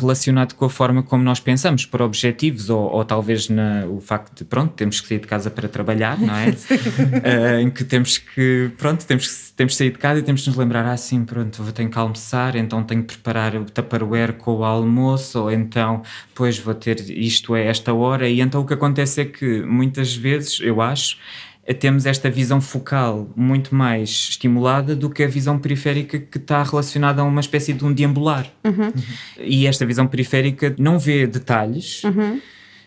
relacionado 0.00 0.54
com 0.54 0.66
a 0.66 0.70
forma 0.70 1.02
como 1.02 1.24
nós 1.24 1.40
pensamos, 1.40 1.86
por 1.86 2.02
objetivos, 2.02 2.70
ou, 2.70 2.92
ou 2.92 3.04
talvez 3.04 3.48
na, 3.48 3.86
o 3.86 4.00
facto 4.00 4.36
de, 4.36 4.44
pronto, 4.44 4.72
temos 4.74 5.00
que 5.00 5.08
sair 5.08 5.18
de 5.18 5.26
casa 5.26 5.50
para 5.50 5.68
trabalhar, 5.68 6.18
não 6.20 6.34
é? 6.34 6.50
Uh, 6.50 7.60
em 7.64 7.70
que 7.70 7.82
temos 7.82 8.18
que, 8.18 8.70
pronto, 8.76 9.04
temos 9.06 9.26
que, 9.26 9.52
temos 9.54 9.72
que 9.72 9.78
sair 9.78 9.90
de 9.90 9.98
casa 9.98 10.20
e 10.20 10.22
temos 10.22 10.42
que 10.42 10.48
nos 10.48 10.56
lembrar, 10.56 10.84
ah, 10.86 10.96
sim, 10.96 11.24
pronto, 11.24 11.62
vou 11.62 11.72
ter 11.72 11.88
que 11.88 11.98
almoçar, 11.98 12.54
então 12.56 12.84
tenho 12.84 13.02
que 13.02 13.14
preparar 13.14 13.56
o 13.56 13.64
tupperware 13.64 14.34
com 14.34 14.58
o 14.58 14.64
almoço, 14.64 15.40
ou 15.40 15.50
então, 15.50 16.02
pois, 16.34 16.58
vou 16.58 16.74
ter 16.74 17.00
isto 17.10 17.54
a 17.54 17.58
esta 17.58 17.92
hora, 17.92 18.28
e 18.28 18.40
então 18.40 18.60
o 18.60 18.66
que 18.66 18.74
acontece 18.74 19.22
é 19.22 19.24
que, 19.24 19.62
muitas 19.62 20.14
vezes, 20.14 20.60
eu 20.60 20.80
acho, 20.80 21.16
temos 21.72 22.04
esta 22.04 22.28
visão 22.28 22.60
focal 22.60 23.30
muito 23.34 23.74
mais 23.74 24.10
estimulada 24.10 24.94
do 24.94 25.08
que 25.08 25.22
a 25.22 25.28
visão 25.28 25.58
periférica 25.58 26.18
que 26.18 26.36
está 26.36 26.62
relacionada 26.62 27.22
a 27.22 27.24
uma 27.24 27.40
espécie 27.40 27.72
de 27.72 27.84
um 27.84 27.92
deambular. 27.92 28.46
E 29.38 29.66
esta 29.66 29.86
visão 29.86 30.06
periférica 30.06 30.74
não 30.78 30.98
vê 30.98 31.26
detalhes, 31.26 32.02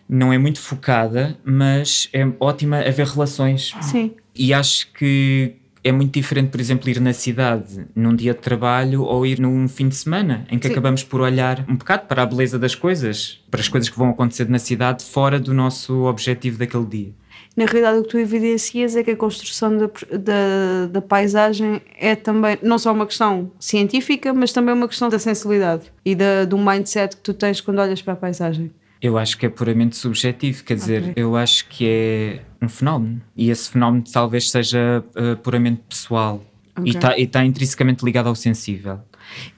não 0.08 0.32
é 0.32 0.38
muito 0.38 0.60
focada, 0.60 1.38
mas 1.44 2.08
é 2.14 2.28
ótima 2.40 2.80
a 2.80 2.92
ver 2.92 3.08
relações. 3.08 3.74
Sim. 3.82 4.14
E 4.36 4.54
acho 4.54 4.92
que 4.94 5.56
é 5.84 5.92
muito 5.92 6.14
diferente, 6.14 6.50
por 6.50 6.60
exemplo, 6.60 6.90
ir 6.90 7.00
na 7.00 7.14
cidade 7.14 7.88
num 7.96 8.16
dia 8.16 8.34
de 8.34 8.40
trabalho 8.40 9.04
ou 9.04 9.26
ir 9.26 9.40
num 9.40 9.68
fim 9.68 9.88
de 9.88 9.96
semana, 9.96 10.46
em 10.52 10.60
que 10.60 10.68
Sim. 10.68 10.74
acabamos 10.74 11.04
por 11.04 11.22
olhar 11.22 11.66
um 11.68 11.76
bocado 11.76 12.08
para 12.08 12.24
a 12.24 12.26
beleza 12.26 12.60
das 12.60 12.76
coisas, 12.76 13.42
para 13.50 13.62
as 13.62 13.70
coisas 13.70 13.90
que 13.90 13.98
vão 13.98 14.10
acontecer 14.10 14.50
na 14.50 14.60
cidade, 14.60 15.04
fora 15.04 15.40
do 15.40 15.54
nosso 15.54 16.04
objetivo 16.04 16.58
daquele 16.58 16.86
dia. 16.86 17.14
Na 17.58 17.66
realidade, 17.66 17.98
o 17.98 18.04
que 18.04 18.10
tu 18.10 18.20
evidencias 18.20 18.96
é 18.96 19.04
que 19.04 19.10
a 19.10 19.16
construção 19.16 19.76
da, 19.76 19.90
da, 20.16 20.86
da 20.92 21.02
paisagem 21.02 21.82
é 22.00 22.16
também 22.16 22.56
não 22.62 22.78
só 22.78 22.94
uma 22.94 23.08
questão 23.08 23.52
científica, 23.60 24.32
mas 24.32 24.54
também 24.54 24.76
uma 24.76 24.88
questão 24.88 25.10
da 25.10 25.18
sensibilidade 25.18 25.92
e 26.06 26.14
da, 26.14 26.46
do 26.46 26.56
mindset 26.56 27.16
que 27.16 27.24
tu 27.24 27.34
tens 27.34 27.60
quando 27.60 27.80
olhas 27.80 28.00
para 28.00 28.14
a 28.14 28.16
paisagem. 28.16 28.72
Eu 29.02 29.18
acho 29.18 29.40
que 29.40 29.48
é 29.48 29.50
puramente 29.50 29.96
subjetivo, 29.98 30.64
quer 30.64 30.76
dizer, 30.76 31.02
Ok. 31.02 31.14
eu 31.16 31.36
acho 31.36 31.68
que 31.68 31.88
é 31.88 32.40
um 32.64 32.70
fenómeno 32.70 33.22
e 33.36 33.50
esse 33.50 33.72
fenómeno 33.72 34.04
talvez 34.12 34.52
seja 34.52 35.04
uh, 35.16 35.36
puramente 35.38 35.82
pessoal 35.90 36.44
e 36.86 36.92
Ok. 36.92 36.92
está 36.96 37.40
tá 37.40 37.44
intrinsecamente 37.46 38.06
ligado 38.06 38.28
ao 38.28 38.36
sensível. 38.36 39.00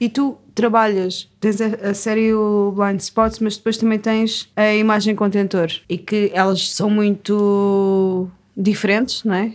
E 0.00 0.08
tu 0.08 0.36
trabalhas, 0.54 1.28
tens 1.40 1.60
a, 1.60 1.66
a 1.90 1.94
série 1.94 2.32
o 2.34 2.72
Blind 2.76 3.00
Spots, 3.00 3.38
mas 3.38 3.56
depois 3.56 3.76
também 3.76 3.98
tens 3.98 4.50
a 4.56 4.74
imagem 4.74 5.14
contentor 5.14 5.68
e 5.88 5.96
que 5.98 6.30
elas 6.34 6.70
são 6.70 6.90
muito 6.90 8.28
diferentes, 8.56 9.24
não 9.24 9.34
é? 9.34 9.54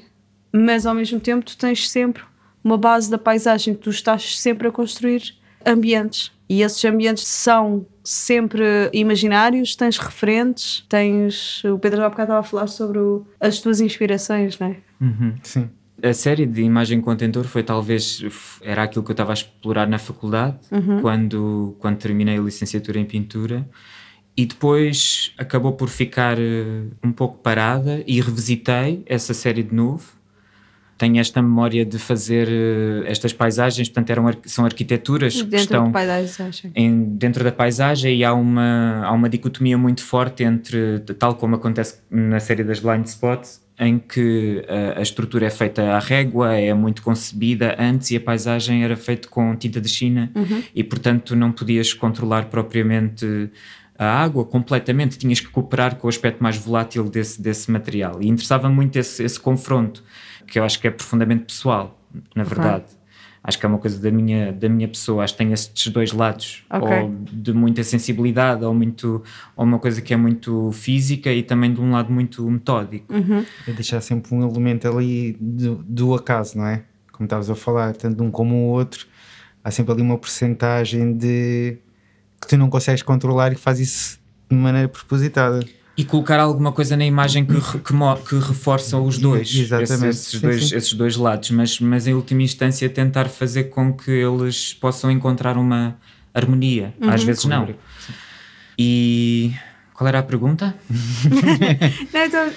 Mas 0.51 0.85
ao 0.85 0.93
mesmo 0.93 1.19
tempo 1.19 1.45
tu 1.45 1.57
tens 1.57 1.89
sempre 1.89 2.23
uma 2.63 2.77
base 2.77 3.09
da 3.09 3.17
paisagem, 3.17 3.73
tu 3.75 3.89
estás 3.89 4.39
sempre 4.39 4.67
a 4.67 4.71
construir 4.71 5.35
ambientes 5.65 6.31
e 6.49 6.61
esses 6.61 6.83
ambientes 6.85 7.27
são 7.27 7.85
sempre 8.03 8.63
imaginários, 8.93 9.75
tens 9.75 9.97
referentes, 9.97 10.85
tens. 10.87 11.63
O 11.65 11.77
Pedro 11.79 11.97
já 11.99 12.05
há 12.05 12.09
bocado 12.09 12.27
estava 12.31 12.39
a 12.39 12.43
falar 12.43 12.67
sobre 12.67 12.99
o- 12.99 13.25
as 13.39 13.59
tuas 13.59 13.81
inspirações, 13.81 14.57
não 14.59 14.67
é? 14.67 14.77
Sim. 15.43 15.69
A 16.07 16.13
série 16.13 16.45
de 16.45 16.61
imagem 16.61 17.01
contentor 17.01 17.45
foi 17.45 17.63
talvez 17.63 18.23
era 18.61 18.83
aquilo 18.83 19.03
que 19.03 19.11
eu 19.11 19.13
estava 19.13 19.31
a 19.31 19.33
explorar 19.33 19.87
na 19.87 19.97
faculdade 19.97 20.57
quando 21.01 21.75
quando 21.79 21.97
terminei 21.97 22.37
a 22.37 22.41
licenciatura 22.41 22.99
em 22.99 23.05
pintura 23.05 23.67
e 24.37 24.45
depois 24.45 25.33
acabou 25.37 25.73
por 25.73 25.89
ficar 25.89 26.37
eh, 26.37 26.83
um 27.03 27.11
pouco 27.11 27.37
parada 27.39 28.03
e 28.05 28.19
revisitei 28.21 29.01
essa 29.05 29.33
série 29.33 29.63
de 29.63 29.73
novo. 29.73 30.13
Tenho 30.97 31.19
esta 31.19 31.41
memória 31.41 31.85
de 31.85 31.97
fazer 31.97 32.47
eh, 32.49 33.03
estas 33.09 33.33
paisagens, 33.33 33.89
portanto 33.89 34.09
eram 34.11 34.25
são 34.45 34.63
arquiteturas 34.65 35.33
que 35.35 35.43
Dentro 35.43 35.57
estão 35.63 35.85
da 35.85 35.91
paisagem. 35.91 36.71
em- 36.75 37.03
dentro 37.17 37.43
da 37.43 37.51
paisagem 37.51 38.15
e 38.17 38.23
há 38.23 38.33
uma, 38.33 39.01
há 39.05 39.11
uma 39.11 39.27
dicotomia 39.29 39.77
muito 39.77 40.01
forte 40.03 40.43
entre, 40.43 40.99
tal 41.17 41.35
como 41.35 41.55
acontece 41.55 41.99
na 42.11 42.39
série 42.39 42.63
das 42.63 42.79
Blind 42.79 43.05
Spots, 43.07 43.64
em 43.77 43.99
que 43.99 44.65
a, 44.67 44.99
a, 44.99 45.01
estrutura 45.01 45.47
é 45.47 45.49
feita 45.49 45.83
à 45.83 45.99
régua, 45.99 46.53
é 46.53 46.73
muito 46.73 47.01
concebida 47.01 47.75
antes 47.77 48.11
e 48.11 48.15
a 48.15 48.21
paisagem 48.21 48.83
era 48.83 48.95
feita 48.95 49.27
com 49.27 49.55
tinta 49.55 49.81
de 49.81 49.89
China 49.89 50.31
uhum. 50.33 50.63
e, 50.73 50.83
portanto, 50.83 51.35
não 51.35 51.51
podias 51.51 51.93
controlar 51.93 52.45
propriamente 52.45 53.49
a 53.97 54.05
água 54.05 54.45
completamente, 54.45 55.17
tinhas 55.17 55.39
que 55.39 55.47
cooperar 55.47 55.95
com 55.95 56.07
o 56.07 56.09
aspecto 56.09 56.41
mais 56.41 56.57
volátil 56.57 57.05
desse, 57.09 57.41
desse 57.41 57.71
material. 57.71 58.21
E 58.21 58.27
interessava 58.27 58.69
muito 58.69 58.97
esse, 58.97 59.23
esse 59.23 59.39
confronto, 59.39 60.03
que 60.47 60.59
eu 60.59 60.63
acho 60.63 60.79
que 60.79 60.87
é 60.87 60.91
profundamente 60.91 61.45
pessoal, 61.45 61.99
na 62.35 62.43
verdade. 62.43 62.85
Okay. 62.85 63.04
Acho 63.47 63.59
que 63.59 63.65
é 63.65 63.69
uma 63.69 63.77
coisa 63.77 64.01
da 64.01 64.09
minha, 64.09 64.51
da 64.51 64.67
minha 64.67 64.87
pessoa, 64.87 65.23
acho 65.23 65.33
que 65.33 65.37
tem 65.37 65.53
estes 65.53 65.91
dois 65.93 66.11
lados, 66.11 66.65
okay. 66.67 67.01
ou 67.01 67.15
de 67.31 67.53
muita 67.53 67.83
sensibilidade, 67.83 68.65
ou, 68.65 68.73
muito, 68.73 69.23
ou 69.55 69.63
uma 69.63 69.77
coisa 69.77 70.01
que 70.01 70.15
é 70.15 70.17
muito 70.17 70.71
física 70.71 71.31
e 71.31 71.43
também 71.43 71.71
de 71.71 71.79
um 71.79 71.91
lado 71.91 72.11
muito 72.11 72.49
metódico. 72.49 73.13
Uhum. 73.13 73.45
É 73.67 73.71
deixar 73.71 74.01
sempre 74.01 74.33
um 74.33 74.41
elemento 74.49 74.87
ali 74.87 75.37
do, 75.39 75.75
do 75.87 76.15
acaso, 76.15 76.57
não 76.57 76.65
é? 76.65 76.81
Como 77.11 77.25
estavas 77.25 77.47
a 77.47 77.55
falar, 77.55 77.93
tanto 77.93 78.17
de 78.17 78.23
um 78.23 78.31
como 78.31 78.55
o 78.55 78.67
outro, 78.69 79.05
há 79.63 79.69
sempre 79.69 79.93
ali 79.93 80.01
uma 80.01 80.17
porcentagem 80.17 81.13
de 81.13 81.77
que 82.41 82.47
tu 82.47 82.57
não 82.57 82.69
consegues 82.69 83.03
controlar 83.03 83.53
e 83.53 83.55
faz 83.55 83.79
isso 83.79 84.19
de 84.49 84.57
maneira 84.57 84.87
propositada. 84.87 85.59
E 85.97 86.03
colocar 86.03 86.39
alguma 86.39 86.73
coisa 86.73 86.97
na 86.97 87.05
imagem 87.05 87.45
que, 87.45 87.53
que, 87.53 87.93
que 88.27 88.35
reforça 88.35 88.97
os 88.97 89.17
dois, 89.17 89.55
Exatamente. 89.55 90.09
Esses, 90.09 90.27
esses 90.27 90.41
dois, 90.41 90.69
sim. 90.69 90.75
esses 90.75 90.93
dois 90.93 91.15
lados, 91.15 91.51
mas, 91.51 91.79
mas 91.79 92.05
em 92.05 92.13
última 92.13 92.43
instância 92.43 92.89
tentar 92.89 93.29
fazer 93.29 93.65
com 93.65 93.93
que 93.93 94.11
eles 94.11 94.73
possam 94.73 95.09
encontrar 95.09 95.57
uma 95.57 95.97
harmonia. 96.33 96.93
Uhum. 96.99 97.09
Às 97.09 97.23
vezes 97.23 97.45
não. 97.45 97.73
E 98.77 99.53
qual 99.93 100.07
era 100.09 100.19
a 100.19 100.23
pergunta? 100.23 100.75
não, 102.13 102.25
então, 102.25 102.51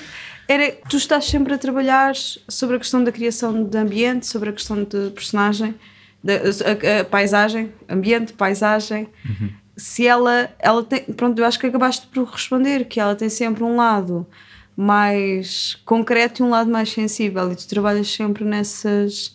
era, 0.48 0.72
tu 0.88 0.96
estás 0.96 1.24
sempre 1.26 1.54
a 1.54 1.58
trabalhar 1.58 2.14
sobre 2.48 2.74
a 2.74 2.78
questão 2.80 3.04
da 3.04 3.12
criação 3.12 3.62
de 3.62 3.78
ambiente, 3.78 4.26
sobre 4.26 4.50
a 4.50 4.52
questão 4.52 4.82
de 4.82 5.10
personagem, 5.10 5.76
da 6.24 6.34
a, 6.34 7.00
a 7.00 7.04
paisagem, 7.04 7.72
ambiente, 7.88 8.32
paisagem. 8.32 9.08
Uhum 9.24 9.67
se 9.78 10.06
ela, 10.06 10.50
ela 10.58 10.82
tem, 10.82 11.04
pronto, 11.04 11.38
eu 11.38 11.46
acho 11.46 11.58
que 11.58 11.66
acabaste 11.66 12.06
por 12.08 12.24
responder 12.24 12.84
que 12.84 12.98
ela 12.98 13.14
tem 13.14 13.28
sempre 13.28 13.62
um 13.62 13.76
lado 13.76 14.26
mais 14.76 15.76
concreto 15.84 16.42
e 16.42 16.46
um 16.46 16.50
lado 16.50 16.70
mais 16.70 16.90
sensível 16.90 17.50
e 17.50 17.56
tu 17.56 17.66
trabalhas 17.66 18.12
sempre 18.12 18.44
nessas 18.44 19.34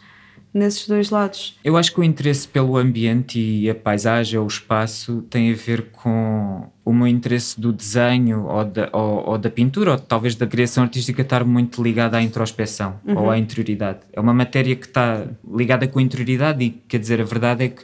nesses 0.53 0.87
dois 0.87 1.09
lados. 1.09 1.57
Eu 1.63 1.75
acho 1.75 1.91
que 1.91 1.99
o 1.99 2.03
interesse 2.03 2.47
pelo 2.47 2.77
ambiente 2.77 3.39
e 3.39 3.67
a 3.67 3.73
paisagem 3.73 4.37
ou 4.37 4.45
o 4.45 4.47
espaço 4.47 5.23
tem 5.27 5.51
a 5.51 5.55
ver 5.55 5.89
com 5.91 6.69
o 6.85 6.93
meu 6.93 7.07
interesse 7.07 7.59
do 7.59 7.73
desenho 7.73 8.45
ou 8.45 8.63
da, 8.63 8.87
ou, 8.93 9.29
ou 9.29 9.37
da 9.39 9.49
pintura 9.49 9.93
ou 9.93 9.97
talvez 9.97 10.35
da 10.35 10.45
criação 10.45 10.83
artística 10.83 11.23
estar 11.23 11.43
muito 11.43 11.81
ligada 11.81 12.17
à 12.17 12.21
introspeção 12.21 12.99
uhum. 13.03 13.17
ou 13.17 13.31
à 13.31 13.37
interioridade. 13.39 14.01
É 14.11 14.19
uma 14.19 14.33
matéria 14.33 14.75
que 14.75 14.85
está 14.85 15.25
ligada 15.51 15.87
com 15.87 15.97
a 15.97 16.03
interioridade 16.03 16.63
e 16.63 16.69
quer 16.69 16.99
dizer, 16.99 17.19
a 17.19 17.25
verdade 17.25 17.63
é 17.63 17.69
que 17.69 17.83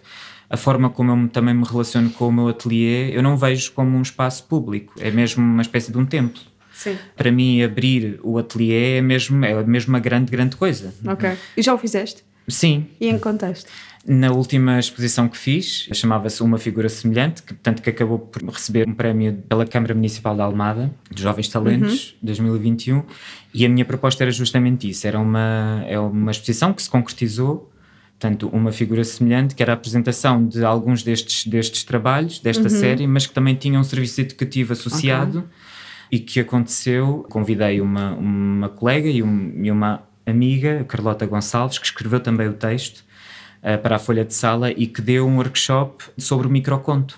a 0.50 0.58
forma 0.58 0.90
como 0.90 1.12
eu 1.12 1.30
também 1.30 1.54
me 1.54 1.64
relaciono 1.64 2.10
com 2.10 2.28
o 2.28 2.32
meu 2.32 2.48
ateliê, 2.48 3.16
eu 3.16 3.22
não 3.22 3.38
vejo 3.38 3.72
como 3.74 3.98
um 3.98 4.02
espaço 4.02 4.44
público, 4.46 4.94
é 5.00 5.12
mesmo 5.12 5.44
uma 5.44 5.62
espécie 5.62 5.92
de 5.92 5.98
um 5.98 6.06
templo. 6.06 6.42
Sim. 6.74 6.98
Para 7.16 7.32
mim, 7.32 7.62
abrir 7.62 8.20
o 8.24 8.38
ateliê 8.38 8.98
é 8.98 9.02
mesmo, 9.02 9.44
é 9.44 9.64
mesmo 9.64 9.94
uma 9.94 10.00
grande, 10.00 10.32
grande 10.32 10.56
coisa. 10.56 10.94
Ok. 11.06 11.30
E 11.58 11.62
já 11.62 11.74
o 11.74 11.78
fizeste? 11.78 12.24
Sim. 12.48 12.88
E 13.00 13.08
em 13.08 13.20
contexto? 13.20 13.70
Na 14.08 14.32
última 14.32 14.80
exposição 14.80 15.28
que 15.28 15.38
fiz, 15.38 15.90
chamava-se 15.94 16.42
Uma 16.42 16.58
Figura 16.58 16.88
Semelhante, 16.88 17.44
que, 17.44 17.54
portanto, 17.54 17.82
que 17.82 17.90
acabou 17.90 18.18
por 18.18 18.42
receber 18.46 18.88
um 18.88 18.94
prémio 18.94 19.44
pela 19.48 19.66
Câmara 19.66 19.94
Municipal 19.94 20.34
de 20.34 20.42
Almada, 20.42 20.90
de 21.12 21.22
Jovens 21.22 21.50
Talentos, 21.50 22.12
uhum. 22.12 22.18
2021, 22.24 23.04
e 23.54 23.66
a 23.66 23.70
minha 23.70 23.84
proposta 23.84 24.24
era 24.24 24.32
justamente 24.32 24.90
isso, 24.90 25.06
era 25.06 25.20
uma, 25.20 25.84
é 25.86 26.00
uma 26.00 26.32
exposição 26.32 26.72
que 26.72 26.82
se 26.82 26.90
concretizou 26.90 27.69
Portanto, 28.20 28.50
uma 28.52 28.74
figura 28.74 29.02
semelhante, 29.06 29.56
que 29.56 29.64
era 29.64 29.72
a 29.72 29.76
apresentação 29.76 30.46
de 30.46 30.66
alguns 30.66 31.04
destes, 31.04 31.48
destes 31.48 31.86
trabalhos, 31.86 32.40
desta 32.40 32.64
uhum. 32.64 32.70
série, 32.70 33.08
mas 33.08 33.26
que 33.26 33.34
também 33.34 33.56
tinha 33.56 33.80
um 33.80 33.84
serviço 33.84 34.20
educativo 34.20 34.74
associado 34.74 35.40
okay. 35.40 35.50
e 36.12 36.20
que 36.20 36.42
aconteceu. 36.42 37.26
Convidei 37.30 37.80
uma, 37.80 38.12
uma 38.16 38.68
colega 38.68 39.08
e, 39.08 39.24
um, 39.24 39.64
e 39.64 39.72
uma 39.72 40.04
amiga, 40.26 40.84
Carlota 40.86 41.26
Gonçalves, 41.26 41.78
que 41.78 41.86
escreveu 41.86 42.20
também 42.20 42.50
o 42.50 42.54
texto 42.54 43.06
uh, 43.64 43.82
para 43.82 43.96
a 43.96 44.00
Folha 44.00 44.26
de 44.26 44.34
Sala 44.34 44.70
e 44.70 44.86
que 44.86 45.02
deu 45.02 45.26
um 45.26 45.38
workshop 45.38 46.04
sobre 46.18 46.46
o 46.46 46.50
microconto 46.50 47.18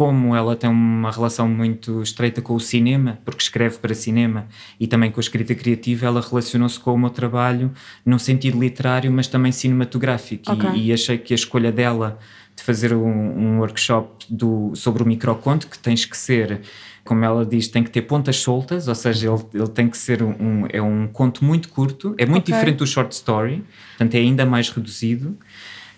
como 0.00 0.34
ela 0.34 0.56
tem 0.56 0.70
uma 0.70 1.10
relação 1.10 1.46
muito 1.46 2.00
estreita 2.00 2.40
com 2.40 2.54
o 2.54 2.58
cinema, 2.58 3.18
porque 3.22 3.42
escreve 3.42 3.76
para 3.76 3.94
cinema 3.94 4.46
e 4.80 4.86
também 4.86 5.10
com 5.10 5.20
a 5.20 5.22
escrita 5.22 5.54
criativa, 5.54 6.06
ela 6.06 6.22
relacionou-se 6.22 6.80
com 6.80 6.94
o 6.94 6.98
meu 6.98 7.10
trabalho 7.10 7.70
num 8.02 8.18
sentido 8.18 8.58
literário, 8.58 9.12
mas 9.12 9.26
também 9.26 9.52
cinematográfico. 9.52 10.50
Okay. 10.50 10.70
E, 10.70 10.86
e, 10.86 10.92
achei 10.94 11.18
que 11.18 11.34
a 11.34 11.36
escolha 11.36 11.70
dela 11.70 12.18
de 12.56 12.62
fazer 12.62 12.94
um, 12.94 13.06
um 13.06 13.58
workshop 13.58 14.24
do, 14.30 14.72
sobre 14.74 15.02
o 15.02 15.06
microconto, 15.06 15.66
que 15.66 15.78
tens 15.78 16.06
que 16.06 16.16
ser 16.16 16.62
como 17.04 17.24
ela 17.24 17.44
diz, 17.44 17.66
tem 17.66 17.82
que 17.82 17.90
ter 17.90 18.02
pontas 18.02 18.36
soltas, 18.36 18.86
ou 18.86 18.94
seja, 18.94 19.28
ele, 19.28 19.42
ele 19.54 19.68
tem 19.68 19.88
que 19.88 19.98
ser 19.98 20.22
um, 20.22 20.66
é 20.68 20.80
um 20.80 21.08
conto 21.08 21.44
muito 21.44 21.68
curto, 21.68 22.14
é 22.16 22.24
muito 22.24 22.44
okay. 22.44 22.54
diferente 22.54 22.76
do 22.76 22.86
short 22.86 23.12
story, 23.14 23.64
portanto 23.90 24.14
é 24.14 24.18
ainda 24.18 24.46
mais 24.46 24.68
reduzido 24.68 25.36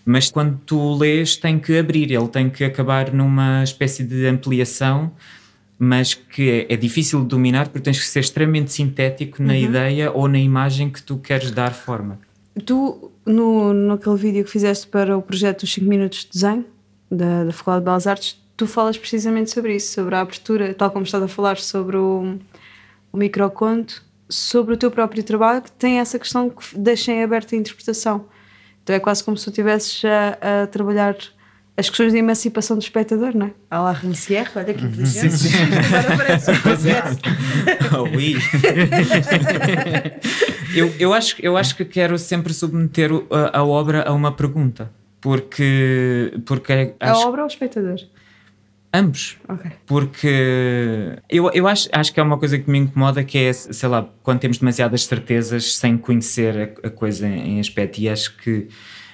mas 0.04 0.30
quando 0.30 0.58
tu 0.66 0.94
lês 0.94 1.36
tem 1.36 1.58
que 1.58 1.78
abrir, 1.78 2.10
ele 2.10 2.28
tem 2.28 2.50
que 2.50 2.64
acabar 2.64 3.12
numa 3.12 3.62
espécie 3.62 4.02
de 4.02 4.26
ampliação, 4.26 5.12
mas 5.78 6.14
que 6.14 6.66
é, 6.68 6.74
é 6.74 6.76
difícil 6.76 7.20
de 7.22 7.26
dominar 7.26 7.68
porque 7.68 7.80
tens 7.80 7.98
que 7.98 8.06
ser 8.06 8.20
extremamente 8.20 8.72
sintético 8.72 9.42
na 9.42 9.52
uhum. 9.52 9.58
ideia 9.58 10.12
ou 10.12 10.28
na 10.28 10.38
imagem 10.38 10.90
que 10.90 11.02
tu 11.02 11.18
queres 11.18 11.50
dar 11.50 11.72
forma. 11.72 12.18
Tu, 12.66 13.10
no, 13.24 13.72
naquele 13.72 14.16
vídeo 14.16 14.44
que 14.44 14.50
fizeste 14.50 14.86
para 14.86 15.16
o 15.16 15.22
projeto 15.22 15.60
dos 15.60 15.72
5 15.72 15.86
minutos 15.86 16.20
de 16.20 16.30
desenho 16.32 16.64
da, 17.10 17.44
da 17.44 17.52
Faculdade 17.52 17.80
de 17.80 17.84
Belas 17.84 18.06
Artes, 18.06 18.42
tu 18.56 18.66
falas 18.66 18.96
precisamente 18.96 19.50
sobre 19.50 19.74
isso, 19.76 19.92
sobre 19.92 20.14
a 20.14 20.20
abertura, 20.20 20.74
tal 20.74 20.90
como 20.90 21.04
estás 21.04 21.22
a 21.22 21.28
falar 21.28 21.56
sobre 21.56 21.96
o, 21.96 22.38
o 23.12 23.16
microconto, 23.16 24.04
sobre 24.28 24.74
o 24.74 24.76
teu 24.76 24.90
próprio 24.90 25.22
trabalho, 25.22 25.62
que 25.62 25.72
tem 25.72 25.98
essa 25.98 26.18
questão 26.18 26.48
que 26.48 26.78
deixa 26.78 27.12
em 27.12 27.22
aberta 27.22 27.54
a 27.54 27.58
interpretação. 27.58 28.24
Então 28.82 28.96
é 28.96 29.00
quase 29.00 29.22
como 29.22 29.36
se 29.36 29.44
tu 29.44 29.50
estivesses 29.50 30.02
a, 30.04 30.62
a 30.62 30.66
trabalhar 30.66 31.16
as 31.76 31.88
questões 31.88 32.12
de 32.12 32.18
emancipação 32.18 32.76
do 32.76 32.82
espectador, 32.82 33.34
não 33.34 33.46
é? 33.46 33.50
A 33.70 33.80
la 33.80 33.92
Rancière, 33.92 34.50
olha 34.54 34.74
que 34.74 34.84
inteligente. 34.84 35.32
Sim, 35.32 35.48
sim. 35.48 35.56
Agora 35.88 36.16
parece 36.16 36.50
um 36.50 36.54
oh, 37.98 38.02
oui. 38.14 38.36
eu, 40.76 40.94
eu, 40.98 41.14
acho, 41.14 41.36
eu 41.40 41.56
acho 41.56 41.74
que 41.74 41.84
quero 41.84 42.18
sempre 42.18 42.52
submeter 42.52 43.10
a, 43.30 43.60
a 43.60 43.64
obra 43.64 44.06
a 44.06 44.12
uma 44.12 44.32
pergunta. 44.32 44.90
Porque. 45.20 46.34
porque 46.44 46.94
a 46.98 47.16
obra 47.20 47.42
ou 47.42 47.46
o 47.46 47.50
espectador? 47.50 47.96
Ambos. 48.94 49.38
Okay. 49.48 49.70
Porque 49.86 51.18
eu, 51.30 51.50
eu 51.52 51.66
acho, 51.66 51.88
acho 51.92 52.12
que 52.12 52.20
é 52.20 52.22
uma 52.22 52.38
coisa 52.38 52.58
que 52.58 52.70
me 52.70 52.78
incomoda 52.78 53.24
que 53.24 53.38
é, 53.38 53.52
sei 53.52 53.88
lá, 53.88 54.08
quando 54.22 54.40
temos 54.40 54.58
demasiadas 54.58 55.04
certezas 55.04 55.76
sem 55.76 55.96
conhecer 55.96 56.76
a, 56.84 56.88
a 56.88 56.90
coisa 56.90 57.26
em 57.26 57.58
aspecto. 57.58 57.98
E 57.98 58.08
acho 58.08 58.36
que 58.36 58.68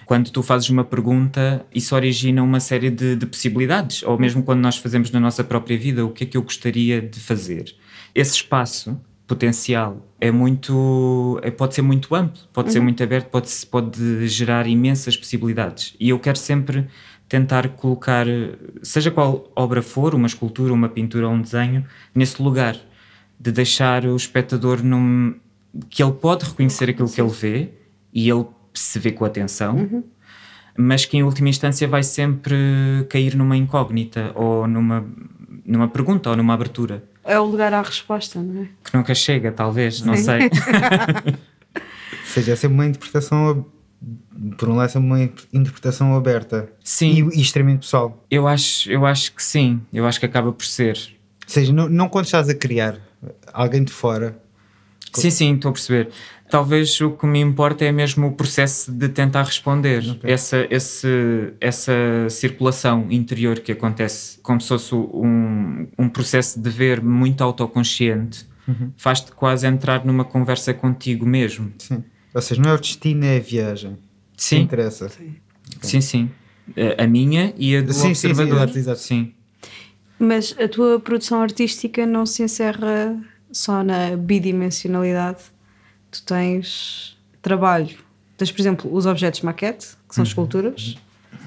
quando 0.05 0.31
tu 0.31 0.43
fazes 0.43 0.69
uma 0.69 0.85
pergunta, 0.85 1.65
isso 1.73 1.95
origina 1.95 2.43
uma 2.43 2.59
série 2.59 2.91
de, 2.91 3.15
de, 3.15 3.27
possibilidades. 3.27 4.03
Ou 4.03 4.19
mesmo 4.19 4.43
quando 4.43 4.61
nós 4.61 4.77
fazemos 4.77 5.11
na 5.13 5.21
nossa 5.21 5.45
própria 5.45 5.79
vida, 5.79 6.05
o 6.05 6.11
que 6.11 6.25
é 6.25 6.27
que 6.27 6.37
eu 6.37 6.43
gostaria 6.43 7.01
de 7.01 7.21
fazer? 7.21 7.77
Esse 8.15 8.37
espaço 8.37 9.01
potencial 9.29 10.09
é 10.19 10.33
muito 10.33 11.39
é, 11.43 11.51
pode 11.51 11.75
ser 11.75 11.83
muito 11.83 12.15
amplo 12.15 12.41
pode 12.51 12.69
uhum. 12.69 12.73
ser 12.73 12.81
muito 12.81 13.03
aberto 13.03 13.29
pode 13.29 13.51
pode 13.71 14.27
gerar 14.27 14.67
imensas 14.67 15.19
possibilidades 15.19 15.95
e 16.01 16.09
eu 16.09 16.19
quero 16.19 16.39
sempre 16.39 16.89
tentar 17.29 17.69
colocar, 17.69 18.27
seja 18.83 19.11
qual 19.11 19.51
obra 19.55 19.83
for, 19.83 20.15
uma 20.15 20.27
escultura, 20.27 20.73
uma 20.73 20.89
pintura 20.89 21.29
ou 21.29 21.35
um 21.35 21.43
desenho, 21.43 21.85
nesse 22.15 22.43
lugar, 22.43 22.77
de 23.39 23.53
deixar 23.53 24.05
o 24.05 24.17
espectador 24.17 24.83
num, 24.83 25.35
que 25.91 26.03
ele 26.03 26.13
pode 26.13 26.47
reconhecer 26.47 26.91
aquilo 26.91 27.09
que 27.09 27.21
ele 27.21 27.31
vê 27.31 27.71
e 28.13 28.29
ele 28.29 28.47
se 28.73 28.99
vê 28.99 29.13
com 29.13 29.25
atenção, 29.25 29.77
uhum. 29.77 30.05
mas 30.77 31.05
que 31.05 31.19
em 31.19 31.23
última 31.23 31.49
instância 31.51 31.87
vai 31.87 32.03
sempre 32.03 32.57
cair 33.11 33.37
numa 33.37 33.57
incógnita 33.57 34.33
ou 34.35 34.67
numa, 34.67 35.07
numa 35.65 35.89
pergunta 35.89 36.31
ou 36.31 36.37
numa 36.37 36.55
abertura. 36.55 37.05
É 37.23 37.39
o 37.39 37.45
lugar 37.45 37.75
à 37.75 37.83
resposta, 37.83 38.41
não 38.41 38.63
é? 38.63 38.69
Que 38.83 38.97
nunca 38.97 39.15
chega, 39.15 39.53
talvez, 39.53 40.01
não 40.01 40.17
sei. 40.17 40.49
ou 41.77 42.27
seja, 42.27 42.53
é 42.53 42.57
sempre 42.57 42.75
uma 42.75 42.87
interpretação 42.87 43.67
por 44.57 44.69
um 44.69 44.77
lado, 44.77 44.93
é 44.95 44.99
uma 44.99 45.23
interpretação 45.53 46.15
aberta 46.15 46.69
sim. 46.83 47.29
E, 47.31 47.39
e, 47.39 47.41
extremamente 47.41 47.81
pessoal. 47.81 48.25
Eu 48.31 48.47
acho, 48.47 48.91
eu 48.91 49.05
acho 49.05 49.35
que 49.35 49.43
sim, 49.43 49.81
eu 49.93 50.07
acho 50.07 50.21
que 50.21 50.27
acaba 50.27 50.53
por 50.53 50.65
ser. 50.65 50.97
Ou 51.45 51.53
seja, 51.53 51.73
não, 51.73 51.89
não 51.89 52.09
quando 52.09 52.27
estás 52.27 52.49
a 52.49 52.55
criar 52.55 52.99
alguém 53.53 53.83
de 53.83 53.93
fora. 53.93 54.41
Sim, 55.13 55.31
sim, 55.31 55.55
estou 55.55 55.71
a 55.71 55.73
perceber. 55.73 56.11
Talvez 56.51 57.01
o 57.01 57.11
que 57.11 57.27
me 57.27 57.41
importa 57.41 57.85
é 57.85 57.91
mesmo 57.91 58.29
o 58.29 58.33
processo 58.33 58.93
de 58.93 59.09
tentar 59.09 59.43
responder. 59.43 59.99
Okay. 60.11 60.31
Essa, 60.31 60.67
esse, 60.71 61.55
essa 61.61 61.93
circulação 62.31 63.07
interior 63.11 63.59
que 63.61 63.73
acontece, 63.73 64.39
como 64.43 64.61
se 64.61 64.69
fosse 64.69 64.95
um, 64.95 65.89
um 65.99 66.09
processo 66.09 66.61
de 66.61 66.71
ver 66.71 67.03
muito 67.03 67.43
autoconsciente 67.43 68.47
faz-te 68.97 69.33
quase 69.33 69.67
entrar 69.67 70.05
numa 70.05 70.25
conversa 70.25 70.75
contigo 70.75 71.25
mesmo. 71.27 71.73
Sim. 71.79 72.05
Ou 72.35 72.43
seja, 72.43 72.61
não 72.63 72.71
é 72.71 72.75
o 72.75 72.79
destino, 72.79 73.25
é 73.25 73.37
a 73.37 73.41
viagem. 73.41 73.97
Que 74.37 74.43
Sim, 74.45 74.61
interessa. 74.61 75.11
sim, 75.83 76.01
sim. 76.01 76.31
A, 76.99 77.05
a 77.05 77.07
minha 77.07 77.53
e 77.57 77.77
a 77.77 77.81
do 77.83 77.93
Sim, 77.93 78.15
sim, 78.15 78.15
sim, 78.15 78.29
observador. 78.29 78.77
exato. 78.77 79.01
Sim. 79.01 79.33
Mas 80.19 80.55
a 80.59 80.69
tua 80.69 81.01
produção 81.01 81.41
artística 81.43 82.05
não 82.07 82.27
se 82.27 82.43
encerra 82.43 83.17
só 83.51 83.83
na 83.83 84.17
bidimensionalidade. 84.17 85.39
Tu 86.11 86.23
tens 86.25 87.17
trabalho. 87.41 87.97
Tens, 88.37 88.51
por 88.53 88.61
exemplo, 88.61 88.95
os 88.95 89.07
objetos 89.07 89.41
maquete, 89.43 89.89
que 90.09 90.15
são 90.15 90.25
esculturas. 90.25 90.97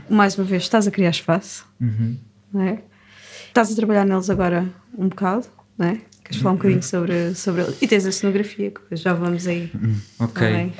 Mais 0.09 0.37
uma 0.37 0.43
vez, 0.43 0.63
estás 0.63 0.87
a 0.87 0.91
criar 0.91 1.09
espaço. 1.11 1.65
Não 1.79 2.61
é? 2.61 2.81
Estás 3.47 3.71
a 3.71 3.75
trabalhar 3.75 4.05
neles 4.05 4.29
agora 4.29 4.67
um 4.97 5.07
bocado, 5.09 5.47
não 5.77 5.87
é? 5.87 6.01
Queres 6.31 6.41
falar 6.41 6.53
um 6.53 6.57
bocadinho 6.57 6.83
sobre, 6.83 7.35
sobre 7.35 7.63
ele? 7.63 7.75
E 7.81 7.87
tens 7.87 8.05
a 8.05 8.11
cenografia, 8.11 8.71
que 8.71 8.95
já 8.95 9.13
vamos 9.13 9.47
aí. 9.47 9.69
Ok. 10.17 10.47
também. 10.47 10.73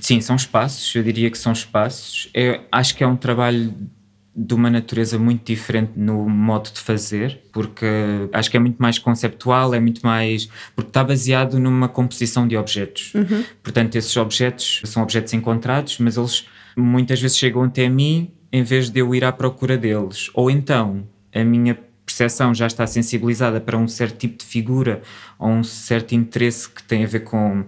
Sim, 0.00 0.20
são 0.20 0.34
espaços, 0.34 0.94
eu 0.94 1.02
diria 1.02 1.30
que 1.30 1.36
são 1.36 1.52
espaços. 1.52 2.30
Eu 2.32 2.60
acho 2.72 2.96
que 2.96 3.04
é 3.04 3.06
um 3.06 3.16
trabalho 3.16 3.74
de 4.36 4.52
uma 4.52 4.68
natureza 4.68 5.18
muito 5.18 5.44
diferente 5.44 5.92
no 5.94 6.28
modo 6.28 6.70
de 6.72 6.80
fazer, 6.80 7.40
porque 7.52 7.86
acho 8.32 8.50
que 8.50 8.56
é 8.56 8.60
muito 8.60 8.78
mais 8.78 8.98
conceptual, 8.98 9.74
é 9.74 9.80
muito 9.80 10.00
mais. 10.04 10.48
porque 10.74 10.88
está 10.88 11.04
baseado 11.04 11.58
numa 11.58 11.88
composição 11.88 12.48
de 12.48 12.56
objetos. 12.56 13.12
Portanto, 13.62 13.94
esses 13.96 14.16
objetos 14.16 14.80
são 14.84 15.02
objetos 15.02 15.32
encontrados, 15.34 15.98
mas 15.98 16.16
eles 16.16 16.46
muitas 16.76 17.20
vezes 17.20 17.36
chegam 17.36 17.62
até 17.62 17.88
mim 17.88 18.32
em 18.50 18.62
vez 18.62 18.88
de 18.88 19.00
eu 19.00 19.14
ir 19.14 19.24
à 19.24 19.30
procura 19.30 19.76
deles. 19.76 20.30
Ou 20.32 20.50
então, 20.50 21.06
a 21.32 21.44
minha 21.44 21.78
percepção 22.14 22.54
já 22.54 22.66
está 22.66 22.86
sensibilizada 22.86 23.60
para 23.60 23.76
um 23.76 23.88
certo 23.88 24.18
tipo 24.18 24.38
de 24.38 24.44
figura 24.44 25.02
ou 25.38 25.48
um 25.48 25.64
certo 25.64 26.14
interesse 26.14 26.68
que 26.68 26.82
tem 26.82 27.04
a 27.04 27.06
ver 27.06 27.20
com 27.20 27.64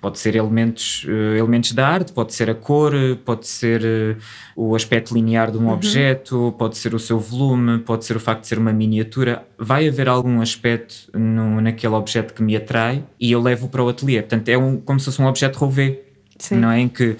pode 0.00 0.18
ser 0.18 0.34
elementos 0.34 1.04
eh, 1.06 1.38
elementos 1.38 1.72
da 1.72 1.86
arte 1.86 2.12
pode 2.12 2.32
ser 2.32 2.48
a 2.48 2.54
cor 2.54 2.94
pode 3.22 3.46
ser 3.46 3.84
eh, 3.84 4.16
o 4.56 4.74
aspecto 4.74 5.12
linear 5.12 5.50
de 5.50 5.58
um 5.58 5.68
objeto 5.68 6.54
pode 6.58 6.78
ser 6.78 6.94
o 6.94 6.98
seu 6.98 7.18
volume 7.18 7.80
pode 7.80 8.06
ser 8.06 8.16
o 8.16 8.20
facto 8.20 8.40
de 8.40 8.46
ser 8.46 8.58
uma 8.58 8.72
miniatura 8.72 9.46
vai 9.58 9.86
haver 9.86 10.08
algum 10.08 10.40
aspecto 10.40 11.10
no, 11.12 11.60
naquele 11.60 11.94
objeto 11.94 12.32
que 12.32 12.42
me 12.42 12.56
atrai 12.56 13.04
e 13.20 13.30
eu 13.30 13.42
levo 13.42 13.68
para 13.68 13.84
o 13.84 13.88
ateliê 13.90 14.22
portanto 14.22 14.48
é 14.48 14.56
um, 14.56 14.78
como 14.78 14.98
se 14.98 15.04
fosse 15.04 15.20
um 15.20 15.26
objeto 15.26 15.58
rouvé 15.58 16.00
Sim. 16.40 16.56
não 16.56 16.70
é? 16.70 16.80
Em 16.80 16.88
que 16.88 17.16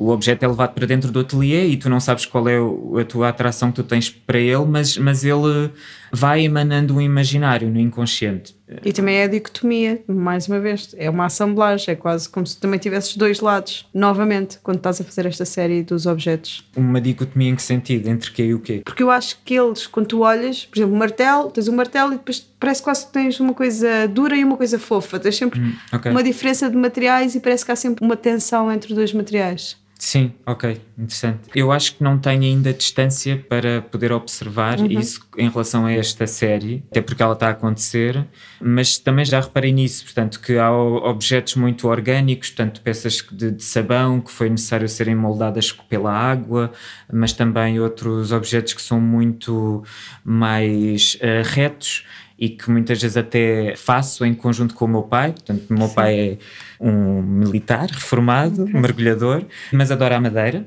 o 0.00 0.08
objeto 0.08 0.42
é 0.42 0.48
levado 0.48 0.72
para 0.72 0.86
dentro 0.86 1.12
do 1.12 1.20
ateliê 1.20 1.66
e 1.66 1.76
tu 1.76 1.90
não 1.90 2.00
sabes 2.00 2.24
qual 2.24 2.48
é 2.48 2.56
a 2.98 3.04
tua 3.04 3.28
atração 3.28 3.70
que 3.70 3.76
tu 3.76 3.84
tens 3.84 4.08
para 4.08 4.38
ele, 4.38 4.64
mas, 4.64 4.96
mas 4.96 5.24
ele 5.24 5.70
vai 6.10 6.42
emanando 6.42 6.96
um 6.96 7.00
imaginário 7.02 7.68
no 7.68 7.78
inconsciente. 7.78 8.56
E 8.82 8.92
também 8.94 9.16
é 9.16 9.24
a 9.24 9.26
dicotomia, 9.26 10.02
mais 10.08 10.48
uma 10.48 10.58
vez, 10.58 10.94
é 10.96 11.10
uma 11.10 11.26
assemblagem, 11.26 11.92
é 11.92 11.94
quase 11.94 12.28
como 12.28 12.46
se 12.46 12.58
também 12.58 12.78
tivesses 12.78 13.14
dois 13.14 13.40
lados, 13.40 13.86
novamente, 13.92 14.58
quando 14.62 14.78
estás 14.78 15.00
a 15.02 15.04
fazer 15.04 15.26
esta 15.26 15.44
série 15.44 15.82
dos 15.82 16.06
objetos. 16.06 16.66
Uma 16.74 17.00
dicotomia 17.00 17.50
em 17.50 17.56
que 17.56 17.62
sentido? 17.62 18.08
Entre 18.08 18.30
quê 18.30 18.44
e 18.44 18.54
o 18.54 18.60
quê? 18.60 18.80
Porque 18.84 19.02
eu 19.02 19.10
acho 19.10 19.38
que 19.44 19.54
eles, 19.54 19.86
quando 19.86 20.06
tu 20.06 20.20
olhas, 20.20 20.64
por 20.64 20.78
exemplo, 20.78 20.94
o 20.94 20.98
martelo, 20.98 21.50
tens 21.50 21.68
um 21.68 21.76
martelo 21.76 22.14
e 22.14 22.16
depois 22.16 22.40
parece 22.58 22.82
quase 22.82 23.06
que 23.06 23.12
tens 23.12 23.38
uma 23.38 23.52
coisa 23.52 24.08
dura 24.08 24.36
e 24.36 24.42
uma 24.42 24.56
coisa 24.56 24.78
fofa. 24.78 25.20
Tens 25.20 25.36
sempre 25.36 25.60
ok. 25.92 26.10
uma 26.10 26.22
diferença 26.22 26.70
de 26.70 26.76
materiais 26.76 27.34
e 27.34 27.40
parece 27.40 27.66
que 27.66 27.72
há 27.72 27.76
sempre 27.76 28.04
uma 28.04 28.16
tensão 28.16 28.72
entre 28.72 28.90
os 28.90 28.96
dois 28.96 29.12
materiais. 29.12 29.76
Sim, 30.00 30.32
ok, 30.46 30.80
interessante. 30.96 31.50
Eu 31.54 31.70
acho 31.70 31.96
que 31.96 32.02
não 32.02 32.18
tenho 32.18 32.42
ainda 32.42 32.72
distância 32.72 33.36
para 33.50 33.82
poder 33.82 34.12
observar 34.12 34.80
isso 34.90 35.20
em 35.36 35.50
relação 35.50 35.84
a 35.84 35.92
esta 35.92 36.26
série, 36.26 36.82
até 36.90 37.02
porque 37.02 37.22
ela 37.22 37.34
está 37.34 37.48
a 37.48 37.50
acontecer, 37.50 38.26
mas 38.62 38.96
também 38.96 39.26
já 39.26 39.38
reparei 39.38 39.70
nisso, 39.72 40.02
portanto, 40.06 40.40
que 40.40 40.56
há 40.56 40.72
objetos 40.72 41.54
muito 41.54 41.86
orgânicos, 41.86 42.48
portanto, 42.48 42.80
peças 42.80 43.22
de, 43.30 43.50
de 43.50 43.62
sabão 43.62 44.22
que 44.22 44.32
foi 44.32 44.48
necessário 44.48 44.88
serem 44.88 45.14
moldadas 45.14 45.70
pela 45.70 46.10
água, 46.10 46.72
mas 47.12 47.34
também 47.34 47.78
outros 47.78 48.32
objetos 48.32 48.72
que 48.72 48.80
são 48.80 48.98
muito 48.98 49.84
mais 50.24 51.18
eh, 51.20 51.42
retos 51.44 52.06
e 52.40 52.48
que 52.48 52.70
muitas 52.70 53.00
vezes 53.00 53.18
até 53.18 53.74
faço 53.76 54.24
em 54.24 54.32
conjunto 54.32 54.74
com 54.74 54.86
o 54.86 54.88
meu 54.88 55.02
pai. 55.02 55.32
Portanto, 55.32 55.66
o 55.68 55.74
meu 55.74 55.90
pai 55.90 56.18
é 56.18 56.38
um 56.80 57.20
militar 57.20 57.86
reformado, 57.90 58.66
mergulhador, 58.66 59.44
mas 59.70 59.90
adora 59.90 60.16
a 60.16 60.20
madeira. 60.20 60.66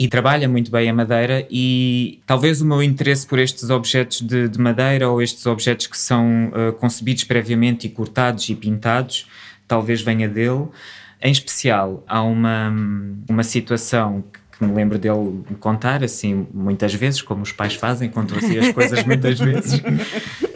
E 0.00 0.08
trabalha 0.08 0.48
muito 0.48 0.70
bem 0.70 0.88
a 0.88 0.94
madeira, 0.94 1.44
e 1.50 2.20
talvez 2.24 2.60
o 2.60 2.64
meu 2.64 2.80
interesse 2.80 3.26
por 3.26 3.38
estes 3.38 3.68
objetos 3.68 4.20
de, 4.20 4.48
de 4.48 4.58
madeira 4.58 5.08
ou 5.10 5.20
estes 5.20 5.44
objetos 5.44 5.88
que 5.88 5.98
são 5.98 6.52
eh, 6.54 6.70
concebidos 6.78 7.24
previamente 7.24 7.88
e 7.88 7.90
cortados 7.90 8.48
e 8.48 8.54
pintados, 8.54 9.26
talvez 9.66 10.00
venha 10.00 10.28
dele. 10.28 10.68
Em 11.20 11.32
especial, 11.32 12.04
há 12.06 12.22
uma, 12.22 12.72
uma 13.28 13.42
situação 13.42 14.22
que 14.56 14.64
me 14.64 14.72
lembro 14.72 14.98
dele 14.98 15.42
contar, 15.60 16.02
assim, 16.02 16.46
muitas 16.54 16.94
vezes, 16.94 17.20
como 17.20 17.42
os 17.42 17.52
pais 17.52 17.74
fazem, 17.74 18.08
contam 18.08 18.38
assim 18.38 18.56
as 18.58 18.72
coisas 18.72 19.04
muitas 19.04 19.38
vezes, 19.40 19.82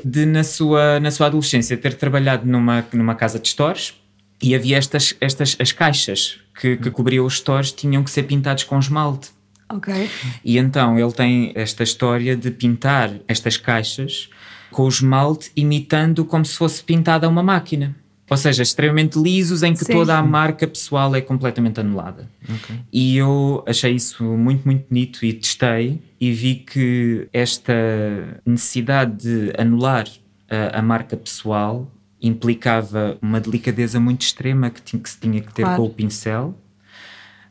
de 0.04 0.26
na 0.26 0.44
sua, 0.44 1.00
na 1.00 1.10
sua 1.10 1.26
adolescência 1.26 1.76
ter 1.76 1.94
trabalhado 1.94 2.46
numa, 2.46 2.86
numa 2.92 3.14
casa 3.14 3.38
de 3.38 3.48
stores 3.48 3.94
e 4.42 4.54
havia 4.54 4.76
estas, 4.76 5.14
estas 5.20 5.56
as 5.58 5.72
caixas 5.72 6.38
que, 6.60 6.76
que 6.76 6.90
cobriam 6.90 7.24
os 7.24 7.34
stores 7.34 7.72
tinham 7.72 8.02
que 8.02 8.10
ser 8.10 8.24
pintados 8.24 8.64
com 8.64 8.78
esmalte. 8.78 9.30
Ok. 9.68 10.10
E 10.44 10.58
então 10.58 10.98
ele 10.98 11.12
tem 11.12 11.52
esta 11.54 11.82
história 11.82 12.36
de 12.36 12.50
pintar 12.50 13.10
estas 13.26 13.56
caixas 13.56 14.28
com 14.70 14.82
o 14.84 14.88
esmalte 14.88 15.50
imitando 15.56 16.24
como 16.24 16.44
se 16.44 16.56
fosse 16.56 16.82
pintada 16.82 17.28
uma 17.28 17.42
máquina. 17.42 17.94
Ou 18.32 18.36
seja, 18.38 18.62
extremamente 18.62 19.18
lisos 19.18 19.62
em 19.62 19.74
que 19.74 19.84
Sim. 19.84 19.92
toda 19.92 20.16
a 20.16 20.22
marca 20.22 20.66
pessoal 20.66 21.14
é 21.14 21.20
completamente 21.20 21.78
anulada. 21.78 22.26
E 22.90 23.14
eu 23.18 23.62
achei 23.66 23.92
isso 23.92 24.24
muito, 24.24 24.64
muito 24.64 24.88
bonito 24.88 25.22
e 25.22 25.34
testei 25.34 26.00
e 26.18 26.32
vi 26.32 26.54
que 26.54 27.28
esta 27.30 27.72
necessidade 28.46 29.16
de 29.18 29.52
anular 29.58 30.06
a, 30.50 30.78
a 30.78 30.82
marca 30.82 31.14
pessoal 31.14 31.90
implicava 32.22 33.18
uma 33.20 33.38
delicadeza 33.38 34.00
muito 34.00 34.22
extrema 34.22 34.70
que, 34.70 34.80
tinha, 34.80 35.02
que 35.02 35.10
se 35.10 35.20
tinha 35.20 35.40
que 35.42 35.52
ter 35.52 35.62
Claro. 35.64 35.82
com 35.82 35.88
o 35.88 35.90
pincel, 35.90 36.54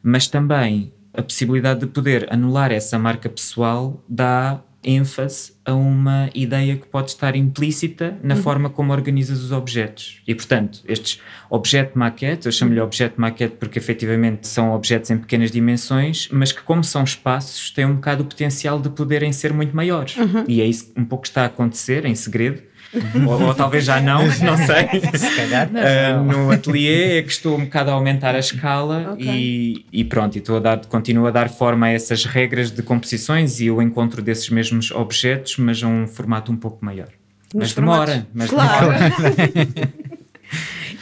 mas 0.02 0.28
também 0.28 0.92
a 1.14 1.22
possibilidade 1.22 1.82
de 1.82 1.88
poder 1.88 2.28
anular 2.34 2.72
essa 2.72 2.98
marca 2.98 3.30
pessoal 3.30 4.04
dá 4.10 4.60
ênfase 4.84 5.54
a 5.64 5.74
uma 5.74 6.30
ideia 6.34 6.76
que 6.76 6.88
pode 6.88 7.12
estar 7.12 7.36
implícita 7.36 8.18
na 8.24 8.36
forma 8.36 8.70
como 8.70 8.92
organizas 8.92 9.44
os 9.44 9.52
objetos. 9.52 10.22
E, 10.28 10.34
portanto, 10.34 10.82
estes 10.88 11.20
objeto 11.50 11.98
maquete, 11.98 12.48
eu 12.48 12.52
chamo-lhe 12.52 12.80
objeto 12.80 13.20
maquete 13.20 13.56
porque 13.60 13.78
efetivamente 13.78 14.48
são 14.48 14.74
objetos 14.74 15.12
em 15.12 15.18
pequenas 15.18 15.52
dimensões, 15.52 16.28
mas 16.32 16.52
que, 16.52 16.62
como 16.62 16.84
são 16.84 17.04
espaços, 17.04 17.70
têm 17.72 17.86
um 17.86 17.96
bocado 17.96 18.24
o 18.24 18.26
potencial 18.26 18.80
de 18.80 18.90
poderem 18.90 19.32
ser 19.32 19.54
muito 19.54 19.76
maiores. 19.76 20.16
E 20.48 20.62
é 20.62 20.66
isso 20.66 20.92
um 20.98 21.06
pouco 21.06 21.24
que 21.24 21.30
está 21.30 21.44
a 21.44 21.46
acontecer, 21.46 22.06
em 22.06 22.16
segredo. 22.16 22.64
ou, 23.28 23.42
ou 23.48 23.56
talvez 23.56 23.86
já 23.86 24.02
não, 24.02 24.20
não 24.26 24.58
sei. 24.58 25.02
Se 25.18 25.36
calhar 25.36 25.70
não. 25.72 25.82
Uh, 25.82 26.24
no 26.46 26.52
ateliê 26.52 27.20
é 27.20 27.22
que 27.24 27.32
estou 27.32 27.58
um 27.58 27.64
bocado 27.66 27.90
a 27.92 27.94
aumentar 27.94 28.36
a 28.36 28.40
escala 28.40 29.12
Ok. 29.14 29.26
e, 29.26 29.86
e 29.92 30.04
pronto, 30.04 30.36
e 30.36 30.40
estou 30.40 30.58
a 30.58 30.60
dar, 30.60 30.86
continuo 30.88 31.26
a 31.28 31.32
dar 31.32 31.50
forma 31.50 31.86
a 31.88 31.90
essas 31.92 32.26
regras 32.26 32.70
de 32.72 32.82
composições 32.84 33.60
e 33.62 33.72
o 33.72 33.82
encontro 33.82 34.22
desses 34.22 34.50
mesmos 34.50 34.92
objetos, 34.92 35.58
mas 35.58 35.82
a 35.82 35.88
um 35.88 36.06
formato 36.08 36.52
um 36.52 36.58
pouco 36.58 36.84
maior. 36.84 37.08
Mas 37.54 37.70
Nos 37.70 37.74
demora, 37.76 38.12
formatos- 38.12 38.30
mas 38.34 38.50
Claro. 38.50 38.88
demora. 38.88 39.92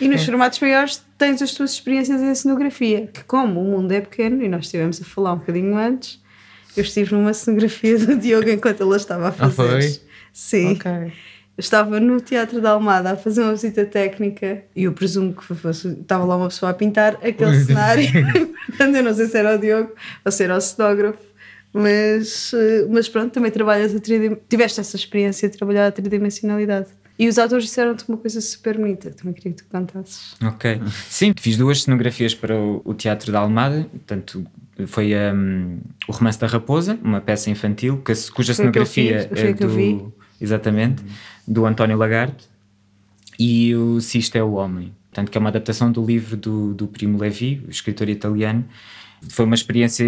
E 0.01 0.07
nos 0.07 0.23
formatos 0.23 0.59
maiores 0.61 1.01
tens 1.17 1.41
as 1.41 1.51
tuas 1.53 1.71
experiências 1.73 2.21
em 2.21 2.33
cenografia, 2.33 3.07
que 3.13 3.21
como 3.25 3.59
o 3.61 3.65
mundo 3.65 3.91
é 3.91 3.99
pequeno, 3.99 4.41
e 4.43 4.47
nós 4.47 4.65
estivemos 4.65 5.01
a 5.01 5.03
falar 5.03 5.33
um 5.33 5.39
bocadinho 5.39 5.75
antes, 5.75 6.21
eu 6.77 6.83
estive 6.83 7.13
numa 7.13 7.33
cenografia 7.33 7.97
do 7.99 8.15
Diogo 8.15 8.49
enquanto 8.49 8.79
ele 8.81 8.93
a 8.93 8.97
estava 8.97 9.27
a 9.27 9.31
fazer. 9.31 9.53
foi? 9.55 9.99
Sim. 10.31 10.71
Ok. 10.71 11.11
Estava 11.59 11.99
no 11.99 12.19
Teatro 12.21 12.61
da 12.61 12.71
Almada 12.71 13.11
a 13.11 13.15
fazer 13.17 13.41
uma 13.43 13.51
visita 13.53 13.85
técnica 13.85 14.63
e 14.75 14.83
eu 14.85 14.93
presumo 14.93 15.33
que 15.33 15.43
fosse, 15.43 15.89
estava 15.89 16.23
lá 16.23 16.37
uma 16.37 16.47
pessoa 16.47 16.71
a 16.71 16.73
pintar 16.73 17.15
aquele 17.15 17.63
cenário. 17.65 18.07
Portanto, 18.67 18.95
eu 18.95 19.03
não 19.03 19.13
sei 19.13 19.27
se 19.27 19.37
era 19.37 19.55
o 19.55 19.59
Diogo 19.59 19.91
ou 20.25 20.31
se 20.31 20.43
era 20.43 20.55
o 20.55 20.61
cenógrafo, 20.61 21.19
mas, 21.73 22.51
eh, 22.53 22.87
mas 22.89 23.07
pronto, 23.09 23.31
também 23.33 23.51
trabalhas 23.51 23.93
a 23.95 23.99
tridim- 23.99 24.37
tiveste 24.47 24.79
essa 24.79 24.95
experiência 24.95 25.49
de 25.49 25.57
trabalhar 25.57 25.87
a 25.87 25.91
tridimensionalidade. 25.91 26.87
E 27.17 27.27
os 27.27 27.37
atores 27.37 27.65
disseram-te 27.65 28.05
uma 28.07 28.17
coisa 28.17 28.39
super 28.39 28.77
bonita, 28.77 29.11
também 29.11 29.33
queria 29.33 29.51
que 29.51 29.63
tu 29.63 29.69
cantasses. 29.69 30.35
Ok. 30.41 30.81
Sim, 31.09 31.33
fiz 31.37 31.57
duas 31.57 31.83
cenografias 31.83 32.33
para 32.33 32.55
o, 32.57 32.81
o 32.85 32.93
Teatro 32.93 33.31
da 33.33 33.39
Almada, 33.39 33.85
portanto, 33.91 34.45
foi 34.87 35.11
um, 35.13 35.79
o 36.07 36.13
Romance 36.13 36.39
da 36.39 36.47
Raposa, 36.47 36.97
uma 37.03 37.19
peça 37.19 37.49
infantil, 37.49 37.97
que, 37.97 38.13
cuja 38.31 38.53
Foi 38.53 38.67
a 38.67 38.71
que 38.71 38.79
eu 38.79 38.85
cenografia 38.85 39.19
fiz, 39.29 39.39
foi 39.39 39.49
é 39.49 39.51
a 39.51 39.53
que 39.53 39.63
eu 39.65 39.69
vi. 39.69 39.93
do. 39.95 40.13
Exatamente, 40.41 41.03
do 41.49 41.65
António 41.65 41.97
Lagarde, 41.97 42.47
e 43.39 43.73
o 43.73 43.99
Sisto 43.99 44.35
é 44.35 44.43
o 44.43 44.53
Homem, 44.53 44.93
portanto, 45.09 45.31
que 45.31 45.37
é 45.37 45.39
uma 45.39 45.49
adaptação 45.49 45.91
do 45.91 46.05
livro 46.05 46.37
do, 46.37 46.73
do 46.75 46.87
Primo 46.87 47.17
Levi, 47.17 47.63
o 47.67 47.71
escritor 47.71 48.07
italiano. 48.07 48.63
Foi 49.29 49.45
uma 49.45 49.55
experiência 49.55 50.05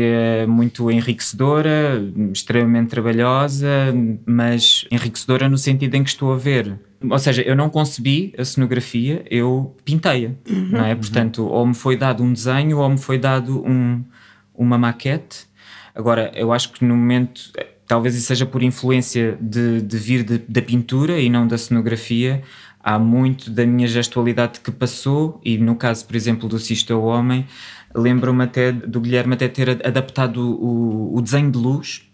muito 0.47 0.89
enriquecedora, 0.89 2.01
extremamente 2.31 2.89
trabalhosa, 2.89 3.67
mas 4.25 4.85
enriquecedora 4.89 5.49
no 5.49 5.57
sentido 5.57 5.95
em 5.95 6.03
que 6.03 6.09
estou 6.09 6.31
a 6.31 6.37
ver 6.37 6.79
Ou 7.09 7.19
seja, 7.19 7.41
eu 7.41 7.55
não 7.55 7.69
concebi 7.69 8.33
a 8.37 8.45
cenografia, 8.45 9.25
eu 9.29 9.75
pintei-a, 9.83 10.31
não 10.69 10.85
é? 10.85 10.95
Portanto, 10.95 11.45
ou 11.45 11.65
me 11.65 11.73
foi 11.73 11.97
dado 11.97 12.23
um 12.23 12.31
desenho 12.31 12.77
ou 12.77 12.89
me 12.89 12.97
foi 12.97 13.17
dado 13.17 13.61
um, 13.65 14.01
uma 14.53 14.77
maquete. 14.77 15.45
Agora, 15.93 16.31
eu 16.33 16.53
acho 16.53 16.71
que 16.71 16.85
no 16.85 16.95
momento, 16.95 17.51
talvez 17.91 18.15
isso 18.15 18.27
seja 18.27 18.45
por 18.45 18.63
influência 18.63 19.37
de, 19.41 19.81
de 19.81 19.97
vir 19.97 20.23
da 20.23 20.61
pintura 20.61 21.19
e 21.19 21.29
não 21.29 21.45
da 21.45 21.57
cenografia, 21.57 22.41
há 22.79 22.97
muito 22.97 23.51
da 23.51 23.65
minha 23.65 23.85
gestualidade 23.85 24.61
que 24.61 24.71
passou, 24.71 25.41
e 25.43 25.57
no 25.57 25.75
caso, 25.75 26.05
por 26.05 26.15
exemplo, 26.15 26.47
do 26.47 26.57
Sisto 26.57 26.93
ao 26.93 27.03
Homem, 27.03 27.45
lembro-me 27.93 28.45
até 28.45 28.71
do 28.71 29.01
Guilherme 29.01 29.33
até 29.33 29.49
ter 29.49 29.85
adaptado 29.85 30.37
o, 30.37 31.17
o 31.17 31.21
desenho 31.21 31.51
de 31.51 31.57
luz, 31.57 32.09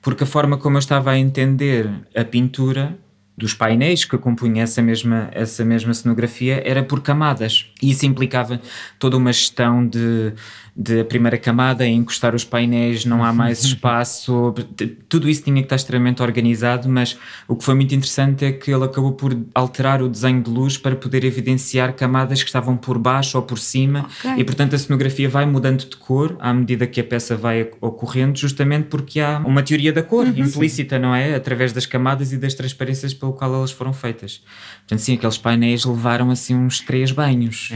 porque 0.00 0.24
a 0.24 0.26
forma 0.26 0.56
como 0.56 0.76
eu 0.76 0.80
estava 0.80 1.10
a 1.10 1.18
entender 1.18 1.90
a 2.16 2.24
pintura 2.24 2.98
dos 3.36 3.52
painéis 3.52 4.04
que 4.04 4.16
compunham 4.16 4.62
essa 4.62 4.80
mesma, 4.80 5.28
essa 5.32 5.62
mesma 5.62 5.92
cenografia 5.92 6.62
era 6.64 6.82
por 6.82 7.00
camadas. 7.00 7.70
E 7.82 7.90
isso 7.90 8.06
implicava 8.06 8.60
toda 8.98 9.16
uma 9.16 9.32
gestão 9.32 9.86
de, 9.86 10.32
de 10.74 11.04
primeira 11.04 11.36
camada 11.36 11.86
em 11.86 11.96
encostar 11.98 12.34
os 12.34 12.44
painéis, 12.44 13.04
não 13.04 13.22
há 13.22 13.30
mais 13.32 13.62
espaço. 13.62 14.54
t- 14.74 14.86
Tudo 15.08 15.28
isso 15.28 15.42
tinha 15.42 15.56
que 15.56 15.62
estar 15.66 15.76
extremamente 15.76 16.22
organizado, 16.22 16.88
mas 16.88 17.18
o 17.46 17.54
que 17.54 17.62
foi 17.62 17.74
muito 17.74 17.94
interessante 17.94 18.44
é 18.46 18.52
que 18.52 18.72
ele 18.72 18.84
acabou 18.84 19.12
por 19.12 19.36
alterar 19.54 20.00
o 20.00 20.08
desenho 20.08 20.42
de 20.42 20.48
luz 20.48 20.78
para 20.78 20.96
poder 20.96 21.24
evidenciar 21.24 21.92
camadas 21.94 22.40
que 22.42 22.48
estavam 22.48 22.74
por 22.76 22.96
baixo 22.98 23.36
ou 23.36 23.42
por 23.42 23.58
cima. 23.58 24.06
Ok. 24.24 24.32
E 24.38 24.44
portanto 24.44 24.74
a 24.74 24.78
cenografia 24.78 25.28
vai 25.28 25.44
mudando 25.44 25.80
de 25.84 25.94
cor 25.96 26.36
à 26.40 26.54
medida 26.54 26.86
que 26.86 27.00
a 27.00 27.04
peça 27.04 27.36
vai 27.36 27.68
ocorrendo, 27.80 28.38
justamente 28.38 28.86
porque 28.86 29.20
há 29.20 29.40
uma 29.44 29.62
teoria 29.62 29.92
da 29.92 30.02
cor 30.02 30.26
implícita, 30.26 30.98
não 30.98 31.14
é? 31.14 31.34
Através 31.34 31.72
das 31.74 31.84
camadas 31.84 32.32
e 32.32 32.38
das 32.38 32.54
transparências 32.54 33.12
pelo 33.12 33.34
qual 33.34 33.54
elas 33.54 33.70
foram 33.72 33.92
feitas. 33.92 34.42
Portanto, 34.80 35.00
sim, 35.00 35.14
aqueles 35.14 35.36
painéis 35.36 35.84
levaram 35.84 36.30
assim 36.30 36.54
uns 36.56 36.80
três 36.80 37.10
banhos. 37.12 37.70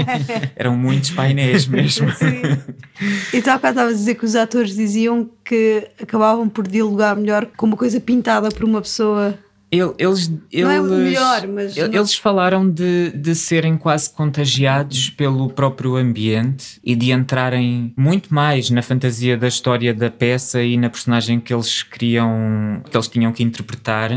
Eram 0.56 0.76
muitos 0.76 1.10
painéis 1.10 1.66
mesmo. 1.68 2.08
E 3.32 3.38
há 3.38 3.54
bocado 3.56 3.68
estavas 3.68 3.94
a 3.94 3.96
dizer 3.96 4.14
que 4.16 4.24
os 4.24 4.36
atores 4.36 4.74
diziam 4.74 5.28
que 5.44 5.88
acabavam 6.02 6.48
por 6.48 6.66
dialogar 6.68 7.16
melhor 7.16 7.46
com 7.56 7.66
uma 7.66 7.76
coisa 7.76 7.98
pintada 8.00 8.48
por 8.50 8.64
uma 8.64 8.80
pessoa. 8.82 9.38
Ele- 9.72 9.94
Eles, 9.98 10.30
eles, 10.50 10.64
Não 10.64 10.70
é 10.70 10.80
o 10.80 10.84
melhor, 10.84 11.46
mas 11.46 11.76
ele- 11.76 11.88
não- 11.88 11.94
Eles 12.00 12.14
falaram 12.16 12.68
de, 12.68 13.10
de 13.12 13.34
serem 13.36 13.76
quase 13.78 14.10
contagiados 14.10 15.08
pelo 15.10 15.48
próprio 15.48 15.96
ambiente 15.96 16.80
e 16.84 16.96
de 16.96 17.12
entrarem 17.12 17.94
muito 17.96 18.34
mais 18.34 18.68
na 18.68 18.82
fantasia 18.82 19.36
da 19.36 19.46
história 19.46 19.94
da 19.94 20.10
peça 20.10 20.60
e 20.62 20.76
na 20.76 20.90
personagem 20.90 21.38
que 21.38 21.54
eles 21.54 21.84
queriam, 21.84 22.82
que 22.90 22.96
eles 22.96 23.06
tinham 23.08 23.32
que 23.32 23.42
interpretar. 23.44 24.10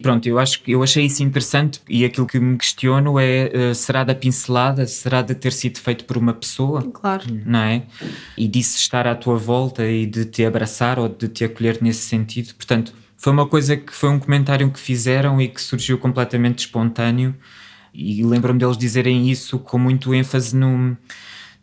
Pronto, 0.00 0.26
eu 0.26 0.38
acho 0.38 0.62
que 0.62 0.72
eu 0.72 0.82
achei 0.82 1.06
isso 1.06 1.22
interessante 1.22 1.80
e 1.88 2.04
aquilo 2.04 2.26
que 2.26 2.38
me 2.38 2.56
questiono 2.56 3.18
é 3.18 3.50
eh, 3.52 3.74
será 3.74 4.04
da 4.04 4.14
pincelada, 4.14 4.86
será 4.86 5.22
de 5.22 5.34
ter 5.34 5.52
sido 5.52 5.78
feito 5.78 6.04
por 6.04 6.16
uma 6.16 6.32
pessoa? 6.32 6.82
Claro. 6.82 7.24
não 7.44 7.58
é? 7.58 7.82
E 8.36 8.46
disso 8.46 8.76
estar 8.78 9.06
à 9.06 9.14
tua 9.14 9.36
volta 9.36 9.86
e 9.86 10.06
de 10.06 10.24
te 10.24 10.44
abraçar 10.44 10.98
ou 10.98 11.08
de 11.08 11.28
te 11.28 11.44
acolher 11.44 11.78
nesse 11.82 12.02
sentido. 12.02 12.54
Portanto, 12.54 12.94
foi 13.16 13.32
uma 13.32 13.46
coisa 13.46 13.76
que 13.76 13.92
foi 13.92 14.08
um 14.08 14.18
comentário 14.18 14.70
que 14.70 14.78
fizeram 14.78 15.40
e 15.40 15.48
que 15.48 15.60
surgiu 15.60 15.98
completamente 15.98 16.60
espontâneo. 16.60 17.34
E 17.92 18.22
lembro-me 18.22 18.60
deles 18.60 18.78
dizerem 18.78 19.28
isso 19.28 19.58
com 19.58 19.78
muito 19.78 20.14
ênfase 20.14 20.54
no. 20.56 20.96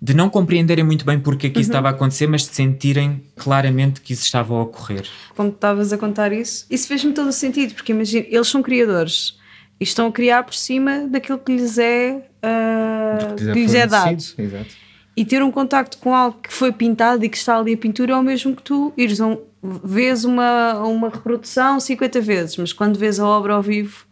De 0.01 0.13
não 0.13 0.29
compreenderem 0.29 0.84
muito 0.84 1.05
bem 1.05 1.19
porque 1.19 1.47
é 1.47 1.49
que 1.49 1.60
isso 1.60 1.69
estava 1.69 1.88
a 1.88 1.91
acontecer, 1.91 2.27
mas 2.27 2.41
de 2.41 2.53
sentirem 2.53 3.23
claramente 3.36 4.01
que 4.01 4.13
isso 4.13 4.23
estava 4.23 4.53
a 4.53 4.62
ocorrer. 4.62 5.08
Quando 5.36 5.53
estavas 5.53 5.93
a 5.93 5.97
contar 5.97 6.31
isso, 6.31 6.65
isso 6.69 6.88
fez-me 6.88 7.13
todo 7.13 7.29
o 7.29 7.34
sentido, 7.34 7.73
porque 7.73 7.91
imagina, 7.91 8.25
eles 8.29 8.47
são 8.47 8.62
criadores 8.62 9.38
e 9.79 9.84
estão 9.84 10.08
a 10.08 10.12
criar 10.12 10.43
por 10.43 10.53
cima 10.53 11.08
daquilo 11.08 11.39
que 11.39 11.55
lhes 11.55 11.77
é, 11.77 12.21
ah, 12.41 13.36
que 13.38 13.43
lhes 13.53 13.73
é 13.73 13.88
dado. 13.88 14.03
fornecido, 14.03 14.41
Exato. 14.41 14.86
E 15.17 15.23
ter 15.23 15.41
um 15.41 15.49
contacto 15.49 15.97
com 15.99 16.13
algo 16.13 16.39
que 16.41 16.51
foi 16.51 16.73
pintado 16.73 17.23
e 17.23 17.29
que 17.29 17.38
está 17.38 17.58
ali 17.58 17.73
a 17.73 17.77
pintura 17.77 18.13
é 18.13 18.15
o 18.17 18.21
mesmo 18.21 18.53
que 18.53 18.62
tu 18.62 18.93
ires 18.97 19.21
a 19.21 19.27
um, 19.27 19.38
vês 19.63 20.25
uma, 20.25 20.84
uma 20.84 21.10
reprodução 21.10 21.79
50 21.79 22.19
vezes, 22.19 22.58
mas 22.58 22.73
quando 22.73 22.99
vês 22.99 23.17
a 23.17 23.25
obra 23.25 23.53
ao 23.53 23.62
vivo 23.62 24.05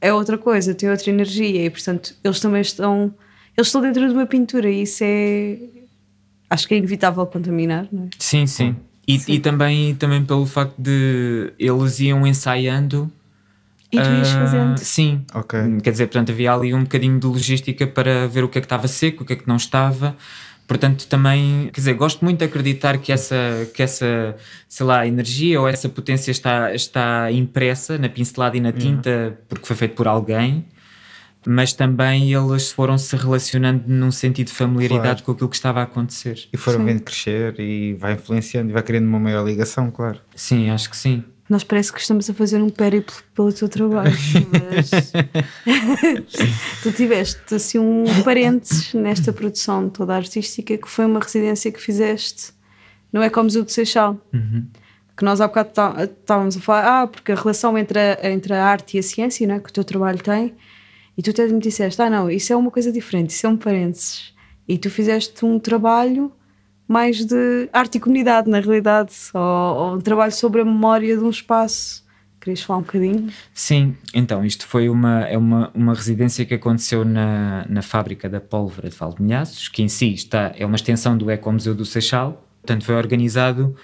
é 0.00 0.12
outra 0.12 0.36
coisa, 0.36 0.74
tem 0.74 0.90
outra 0.90 1.10
energia 1.10 1.64
e 1.64 1.70
portanto 1.70 2.16
eles 2.24 2.40
também 2.40 2.60
estão 2.60 3.14
eles 3.56 3.68
estão 3.68 3.80
dentro 3.80 4.06
de 4.06 4.12
uma 4.12 4.26
pintura 4.26 4.70
e 4.70 4.82
isso 4.82 5.02
é 5.04 5.58
acho 6.52 6.68
que 6.68 6.74
é 6.74 6.76
inevitável 6.76 7.24
contaminar, 7.26 7.88
não 7.90 8.04
é? 8.04 8.08
Sim, 8.18 8.46
sim. 8.46 8.76
E, 9.08 9.20
e 9.26 9.38
também, 9.40 9.94
também 9.94 10.24
pelo 10.24 10.44
facto 10.46 10.74
de 10.78 11.52
eles 11.58 11.98
iam 11.98 12.26
ensaiando. 12.26 13.10
E 13.90 13.98
tu 14.00 14.08
ias 14.08 14.28
ah, 14.28 14.40
fazendo. 14.40 14.78
Sim. 14.78 15.24
Ok. 15.34 15.58
Quer 15.82 15.90
dizer, 15.90 16.06
portanto, 16.06 16.30
havia 16.30 16.52
ali 16.52 16.72
um 16.72 16.82
bocadinho 16.82 17.18
de 17.18 17.26
logística 17.26 17.86
para 17.86 18.28
ver 18.28 18.44
o 18.44 18.48
que 18.48 18.58
é 18.58 18.60
que 18.60 18.66
estava 18.66 18.86
seco, 18.86 19.22
o 19.22 19.26
que 19.26 19.32
é 19.32 19.36
que 19.36 19.48
não 19.48 19.56
estava. 19.56 20.16
Portanto, 20.66 21.06
também, 21.06 21.68
quer 21.72 21.80
dizer, 21.80 21.94
gosto 21.94 22.24
muito 22.24 22.38
de 22.38 22.44
acreditar 22.44 22.96
que 22.98 23.12
essa, 23.12 23.68
que 23.74 23.82
essa 23.82 24.36
sei 24.68 24.86
lá, 24.86 25.06
energia 25.06 25.60
ou 25.60 25.68
essa 25.68 25.88
potência 25.88 26.30
está, 26.30 26.74
está 26.74 27.30
impressa 27.32 27.98
na 27.98 28.08
pincelada 28.08 28.56
e 28.56 28.60
na 28.60 28.72
tinta 28.72 29.38
porque 29.48 29.66
foi 29.66 29.76
feito 29.76 29.94
por 29.94 30.06
alguém, 30.06 30.64
mas 31.46 31.72
também 31.72 32.32
eles 32.32 32.70
foram 32.70 32.96
se 32.98 33.16
relacionando 33.16 33.84
num 33.86 34.10
sentido 34.10 34.46
de 34.48 34.52
familiaridade 34.52 35.22
Claro. 35.22 35.22
com 35.24 35.32
aquilo 35.32 35.48
que 35.48 35.56
estava 35.56 35.80
a 35.80 35.84
acontecer. 35.84 36.48
E 36.52 36.56
foram 36.56 36.84
vendo 36.84 37.02
crescer 37.02 37.58
e 37.58 37.94
vai 37.94 38.12
influenciando 38.14 38.70
e 38.70 38.72
vai 38.72 38.82
criando 38.82 39.06
uma 39.06 39.18
maior 39.18 39.44
ligação, 39.46 39.90
claro. 39.90 40.18
Sim, 40.34 40.70
acho 40.70 40.88
que 40.90 40.96
sim. 40.96 41.24
Nós 41.50 41.64
parece 41.64 41.92
que 41.92 42.00
estamos 42.00 42.30
a 42.30 42.32
fazer 42.34 42.62
um 42.62 42.70
périplo 42.70 43.14
pelo 43.34 43.52
teu 43.52 43.68
trabalho, 43.68 44.12
mas 44.52 44.90
tu 46.82 46.92
tiveste 46.92 47.54
assim 47.54 47.78
um 47.78 48.04
parênteses 48.24 48.94
nesta 48.94 49.32
produção 49.32 49.88
toda 49.88 50.14
artística 50.14 50.76
que 50.78 50.88
foi 50.88 51.04
uma 51.06 51.20
residência 51.20 51.70
que 51.70 51.80
fizeste 51.80 52.52
no 53.12 53.22
Ecomuseu 53.22 53.64
de 53.64 53.72
Seixal. 53.72 54.18
Que 55.14 55.24
nós 55.24 55.40
há 55.42 55.46
bocado 55.46 55.68
tá- 55.70 55.94
estávamos 56.04 56.56
a 56.56 56.60
falar, 56.60 57.02
ah, 57.02 57.06
porque 57.06 57.32
a 57.32 57.34
relação 57.34 57.76
entre 57.76 57.98
a, 57.98 58.30
entre 58.30 58.54
a 58.54 58.64
arte 58.64 58.96
e 58.96 59.00
a 59.00 59.02
ciência 59.02 59.46
não 59.46 59.56
é, 59.56 59.60
que 59.60 59.68
o 59.68 59.72
teu 59.72 59.84
trabalho 59.84 60.18
tem, 60.22 60.54
e 61.16 61.22
tu 61.22 61.30
até 61.30 61.46
me 61.46 61.60
disseste, 61.60 62.00
ah 62.00 62.08
não, 62.08 62.30
isso 62.30 62.52
é 62.52 62.56
uma 62.56 62.70
coisa 62.70 62.90
diferente, 62.90 63.30
isso 63.30 63.46
é 63.46 63.48
um 63.48 63.56
parênteses. 63.56 64.34
E 64.66 64.78
tu 64.78 64.88
fizeste 64.90 65.44
um 65.44 65.58
trabalho 65.58 66.32
mais 66.88 67.24
de 67.24 67.68
arte 67.72 67.96
e 67.96 68.00
comunidade, 68.00 68.48
na 68.50 68.60
realidade, 68.60 69.14
ou, 69.34 69.40
ou 69.40 69.94
um 69.96 70.00
trabalho 70.00 70.32
sobre 70.32 70.60
a 70.60 70.64
memória 70.64 71.16
de 71.16 71.22
um 71.22 71.30
espaço. 71.30 72.02
Querias 72.40 72.62
falar 72.62 72.80
um 72.80 72.82
bocadinho? 72.82 73.32
Sim, 73.54 73.96
então 74.12 74.44
isto 74.44 74.66
foi 74.66 74.88
uma, 74.88 75.20
é 75.26 75.38
uma, 75.38 75.70
uma 75.74 75.94
residência 75.94 76.44
que 76.44 76.54
aconteceu 76.54 77.04
na, 77.04 77.64
na 77.68 77.82
fábrica 77.82 78.28
da 78.28 78.40
pólvora 78.40 78.88
de 78.88 78.96
Valdemilhaços, 78.96 79.68
que 79.68 79.80
em 79.80 79.88
si 79.88 80.12
está, 80.12 80.52
é 80.56 80.66
uma 80.66 80.74
extensão 80.74 81.16
do 81.16 81.30
Ecomuseu 81.30 81.74
do 81.74 81.84
Seixal, 81.84 82.44
portanto 82.60 82.84
foi 82.84 82.96
organizado 82.96 83.76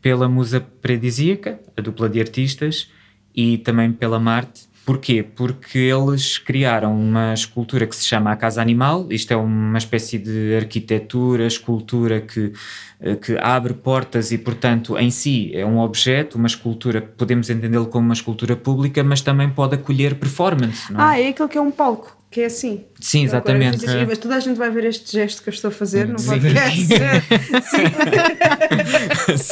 pela 0.00 0.28
Musa 0.28 0.60
Paradisíaca, 0.60 1.60
a 1.76 1.82
dupla 1.82 2.08
de 2.08 2.18
artistas, 2.18 2.90
e 3.34 3.58
também 3.58 3.92
pela 3.92 4.18
Marte. 4.18 4.67
Porquê? 4.88 5.22
Porque 5.22 5.76
eles 5.76 6.38
criaram 6.38 6.98
uma 6.98 7.34
escultura 7.34 7.86
que 7.86 7.94
se 7.94 8.06
chama 8.06 8.32
a 8.32 8.36
Casa 8.36 8.62
Animal. 8.62 9.06
Isto 9.10 9.34
é 9.34 9.36
uma 9.36 9.76
espécie 9.76 10.16
de 10.16 10.56
arquitetura, 10.56 11.46
escultura 11.46 12.22
que, 12.22 12.54
eh, 12.98 13.14
que 13.16 13.36
abre 13.36 13.74
portas 13.74 14.32
e, 14.32 14.38
portanto, 14.38 14.96
em 14.96 15.10
si 15.10 15.54
é 15.54 15.66
um 15.66 15.78
objeto, 15.78 16.38
uma 16.38 16.46
escultura, 16.46 17.02
podemos 17.02 17.50
entendê-lo 17.50 17.84
como 17.88 18.06
uma 18.06 18.14
escultura 18.14 18.56
pública, 18.56 19.04
mas 19.04 19.20
também 19.20 19.50
pode 19.50 19.74
acolher 19.74 20.14
performance. 20.14 20.90
Não 20.90 20.98
é? 20.98 21.04
Ah, 21.04 21.20
é 21.20 21.28
aquele 21.28 21.50
que 21.50 21.58
é 21.58 21.60
um 21.60 21.70
palco, 21.70 22.16
que 22.30 22.42
é 22.42 22.46
assim. 22.46 22.84
Sim, 23.00 23.24
exatamente. 23.24 23.84
Agora, 23.88 24.06
mas 24.06 24.18
toda 24.18 24.36
a 24.36 24.40
gente 24.40 24.56
vai 24.56 24.70
ver 24.70 24.84
este 24.84 25.12
gesto 25.12 25.42
que 25.42 25.48
eu 25.48 25.52
estou 25.52 25.68
a 25.68 25.72
fazer 25.72 26.06
no 26.08 26.18
Sim. 26.18 26.28
podcast. 26.28 26.88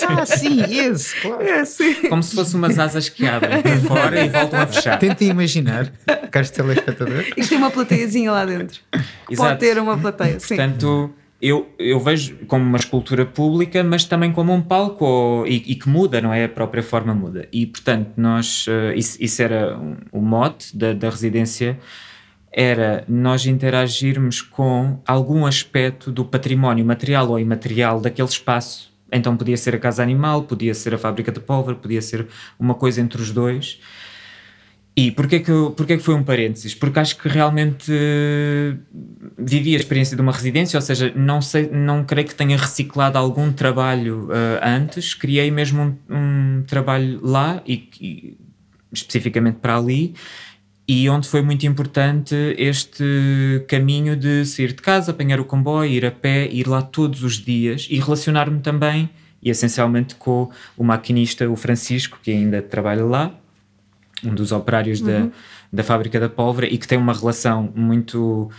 Ah, 0.09 0.27
sim, 0.27 0.62
esse, 0.62 1.21
claro. 1.21 1.43
É 1.43 1.61
assim. 1.61 1.95
Como 2.09 2.23
se 2.23 2.35
fossem 2.35 2.57
umas 2.59 2.79
asas 2.79 3.09
que 3.09 3.27
abrem 3.27 3.62
para 3.62 3.77
fora 3.81 4.25
e 4.25 4.29
voltam 4.29 4.61
a 4.61 4.67
fechar. 4.67 4.99
Tenta 4.99 5.25
imaginar, 5.25 5.93
caros 6.31 6.51
telespectadores. 6.51 7.33
Isto 7.37 7.51
tem 7.51 7.59
uma 7.59 7.71
plateiazinha 7.71 8.33
lá 8.33 8.45
dentro. 8.45 8.81
Exato. 9.31 9.37
Pode 9.37 9.59
ter 9.61 9.79
uma 9.79 9.99
plateia, 9.99 10.39
sim. 10.41 10.57
Portanto, 10.57 11.11
eu, 11.41 11.69
eu 11.79 12.01
vejo 12.01 12.37
como 12.47 12.65
uma 12.65 12.79
escultura 12.79 13.25
pública, 13.27 13.83
mas 13.85 14.05
também 14.05 14.33
como 14.33 14.53
um 14.53 14.62
palco 14.62 15.05
ou- 15.05 15.47
e, 15.47 15.57
e 15.67 15.75
que 15.75 15.89
muda, 15.89 16.21
não 16.21 16.33
é? 16.33 16.45
A 16.45 16.49
própria 16.49 16.83
forma 16.83 17.15
muda. 17.15 17.49
E, 17.53 17.67
portanto, 17.67 18.11
nós, 18.17 18.67
eh, 18.69 18.95
isso, 18.97 19.17
isso 19.21 19.43
era 19.43 19.77
um- 19.79 19.97
o 20.12 20.21
mote 20.21 20.77
da, 20.77 20.93
da 20.93 21.11
residência, 21.11 21.79
era 22.59 23.05
nós 23.07 23.45
interagirmos 23.45 24.40
com 24.40 24.99
algum 25.07 25.45
aspecto 25.45 26.11
do 26.11 26.25
património 26.25 26.87
material 26.87 27.29
ou 27.29 27.38
imaterial 27.38 28.01
daquele 28.01 28.29
espaço. 28.29 28.90
Então 29.12 29.37
podia 29.37 29.59
ser 29.59 29.75
a 29.75 29.79
casa 29.79 30.03
animal, 30.03 30.45
podia 30.45 30.73
ser 30.73 30.95
a 30.95 30.99
fábrica 30.99 31.31
de 31.31 31.38
pólvora, 31.38 31.77
podia 31.77 32.01
ser 32.01 32.27
uma 32.59 32.73
coisa 32.75 32.99
entre 33.03 33.21
os 33.21 33.31
dois. 33.31 33.79
E 34.99 35.11
porquê 35.11 35.40
que, 35.40 35.51
eu- 35.51 35.73
porquê 35.73 35.99
que 35.99 36.03
foi 36.03 36.14
um 36.14 36.23
parênteses? 36.25 36.75
Porque 36.75 36.99
acho 36.99 37.19
que 37.19 37.29
realmente 37.29 37.92
eh, 37.92 38.75
vivi 39.37 39.75
a 39.75 39.79
experiência 39.79 40.16
de 40.16 40.23
uma 40.23 40.33
residência, 40.33 40.79
ou 40.79 40.81
seja, 40.81 41.12
não, 41.14 41.42
sei, 41.42 41.69
não 41.71 42.03
creio 42.03 42.27
que 42.27 42.35
tenha 42.35 42.57
reciclado 42.57 43.19
algum 43.19 43.53
trabalho 43.53 44.29
eh, 44.33 44.61
antes, 44.66 45.12
criei 45.12 45.51
mesmo 45.51 45.83
um, 46.09 46.16
um 46.16 46.62
trabalho 46.66 47.21
lá, 47.23 47.62
e, 47.66 47.90
e 48.01 48.38
especificamente 48.90 49.57
para 49.57 49.77
ali, 49.77 50.14
e 50.88 51.09
onde 51.11 51.29
foi 51.29 51.42
muito 51.42 51.66
importante 51.66 52.35
este 52.57 53.64
caminho 53.66 54.16
de 54.16 54.44
sair 54.44 54.68
de 54.68 54.83
casa, 54.83 55.11
apanhar 55.11 55.40
o 55.40 55.44
comboio, 55.44 55.90
ir 55.90 56.07
a 56.07 56.12
pé, 56.12 56.46
ir 56.46 56.68
lá 56.68 56.81
todos 56.81 57.25
os 57.25 57.35
dias 57.35 57.88
e 57.90 57.99
relacionar-me 57.99 58.61
também, 58.61 59.11
e 59.42 59.51
essencialmente 59.51 60.14
com 60.14 60.51
o 60.77 60.85
maquinista, 60.85 61.49
o 61.51 61.57
Francisco, 61.57 62.18
que 62.22 62.31
ainda 62.31 62.62
trabalha 62.62 63.05
lá, 63.05 63.35
um 64.25 64.35
dos 64.35 64.53
operários 64.53 65.01
da, 65.01 65.29
da 65.72 65.83
fábrica 65.83 66.20
da 66.20 66.29
pólvora 66.29 66.66
e 66.66 66.79
que 66.79 66.87
tem 66.87 66.99
uma 66.99 67.12
relação 67.12 67.72
muito, 67.75 68.51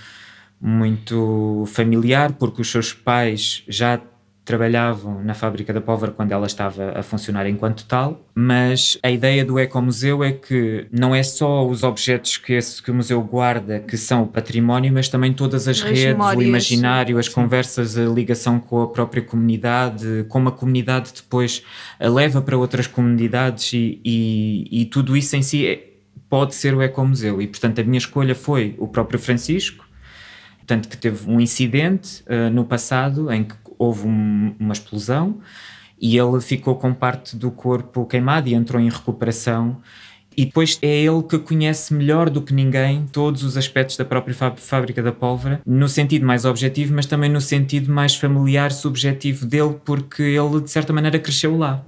muito 0.59 1.63
familiar, 1.67 2.33
porque 2.33 2.61
os 2.61 2.69
seus 2.69 2.93
pais 2.93 3.63
já 3.67 4.01
trabalhavam 4.47 5.21
na 5.21 5.33
fábrica 5.33 5.73
da 5.73 5.81
pólvora 5.81 6.13
quando 6.13 6.31
ela 6.31 6.47
estava 6.47 6.97
a 6.97 7.03
funcionar 7.03 7.45
enquanto 7.49 7.83
tal, 7.83 8.25
mas 8.33 8.97
a 9.03 9.11
ideia 9.11 9.43
do 9.43 9.59
ecomuseu 9.59 10.23
é 10.23 10.31
que 10.31 10.87
não 10.89 11.13
é 11.13 11.21
só 11.21 11.67
os 11.67 11.83
objetos 11.83 12.37
que, 12.37 12.53
esse, 12.53 12.81
que 12.81 12.89
o 12.89 12.93
museu 12.93 13.21
guarda 13.21 13.81
que 13.81 13.97
são 13.97 14.23
o 14.23 14.27
património, 14.27 14.93
mas 14.93 15.09
também 15.09 15.33
todas 15.33 15.67
as, 15.67 15.79
As 15.79 15.83
redes, 15.83 16.03
o 16.05 16.07
memórias, 16.07 16.47
imaginário, 16.47 17.17
as 17.17 17.27
conversas, 17.27 17.97
a 17.97 18.05
ligação 18.05 18.57
com 18.57 18.81
a 18.81 18.87
própria 18.87 19.21
comunidade, 19.21 20.25
como 20.29 20.47
a 20.47 20.51
comunidade 20.53 21.11
depois 21.13 21.61
a 21.99 22.07
leva 22.07 22.41
para 22.41 22.57
outras 22.57 22.87
comunidades 22.87 23.73
e, 23.73 23.99
e, 24.05 24.81
e 24.81 24.85
tudo 24.85 25.17
isso 25.17 25.35
em 25.35 25.41
si 25.41 25.67
é- 25.67 25.89
pode 26.29 26.55
ser 26.55 26.73
o 26.73 26.81
ecomuseu. 26.81 27.41
E 27.41 27.47
portanto 27.47 27.81
a 27.81 27.83
minha 27.83 27.97
escolha 27.97 28.33
foi 28.33 28.75
o 28.77 28.87
próprio 28.87 29.19
Francisco, 29.19 29.85
tanto 30.65 30.87
que 30.87 30.95
teve 30.95 31.29
um 31.29 31.37
incidente 31.41 32.23
uh, 32.23 32.49
no 32.49 32.63
passado 32.63 33.29
em 33.29 33.43
que 33.43 33.66
houve 33.77 34.07
um- 34.07 34.55
uma 34.59 34.73
explosão 34.73 35.37
e 35.99 36.17
ele 36.17 36.39
ficou 36.41 36.75
com 36.75 36.93
parte 36.93 37.35
do 37.35 37.49
corpo 37.51 38.05
queimado 38.05 38.47
e 38.49 38.53
entrou 38.53 38.81
em 38.81 38.89
recuperação. 38.89 39.77
E 40.39 40.45
depois 40.45 40.77
é 40.83 40.87
ele 41.01 41.23
que 41.23 41.39
conhece 41.39 41.91
melhor 41.95 42.29
do 42.29 42.43
que 42.43 42.53
ninguém 42.53 43.07
todos 43.11 43.41
os 43.41 43.57
aspectos 43.57 43.97
da 43.97 44.05
própria 44.05 44.35
fá- 44.35 44.53
fábrica 44.55 45.01
da 45.01 45.11
pólvora, 45.11 45.59
no 45.65 45.89
sentido 45.89 46.27
mais 46.27 46.45
objetivo, 46.45 46.93
mas 46.93 47.07
também 47.07 47.27
no 47.27 47.41
sentido 47.41 47.91
mais 47.91 48.15
familiar, 48.15 48.71
subjetivo 48.71 49.47
dele, 49.47 49.75
porque 49.83 50.21
ele 50.21 50.61
de 50.61 50.69
certa 50.69 50.93
maneira 50.93 51.17
cresceu 51.17 51.57
lá. 51.57 51.83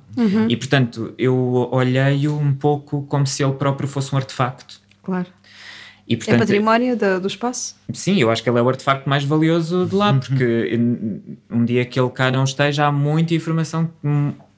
E 0.49 0.57
portanto 0.57 1.13
eu 1.15 1.69
olhei-o 1.71 2.35
um 2.39 2.51
pouco 2.53 3.03
como 3.03 3.27
se 3.27 3.43
ele 3.43 3.53
próprio 3.53 3.87
fosse 3.87 4.13
um 4.15 4.17
artefacto. 4.17 4.81
Claro. 5.03 5.27
E, 6.09 6.15
É 6.15 6.17
portanto, 6.17 6.39
património 6.39 6.97
da- 6.97 7.19
do 7.19 7.27
espaço? 7.27 7.75
Sim, 7.93 8.17
eu 8.19 8.31
acho 8.31 8.41
que 8.41 8.49
ele 8.49 8.57
é 8.57 8.61
o 8.63 8.67
artefacto 8.67 9.07
mais 9.07 9.23
valioso 9.23 9.85
de 9.85 9.93
lá, 9.95 10.11
porque 10.13 10.75
hum, 10.75 11.19
um 11.51 11.63
dia 11.63 11.85
que 11.85 11.99
ele 11.99 12.09
cá 12.09 12.31
não 12.31 12.43
esteja, 12.43 12.87
há 12.87 12.91
muita 12.91 13.35
informação 13.35 13.91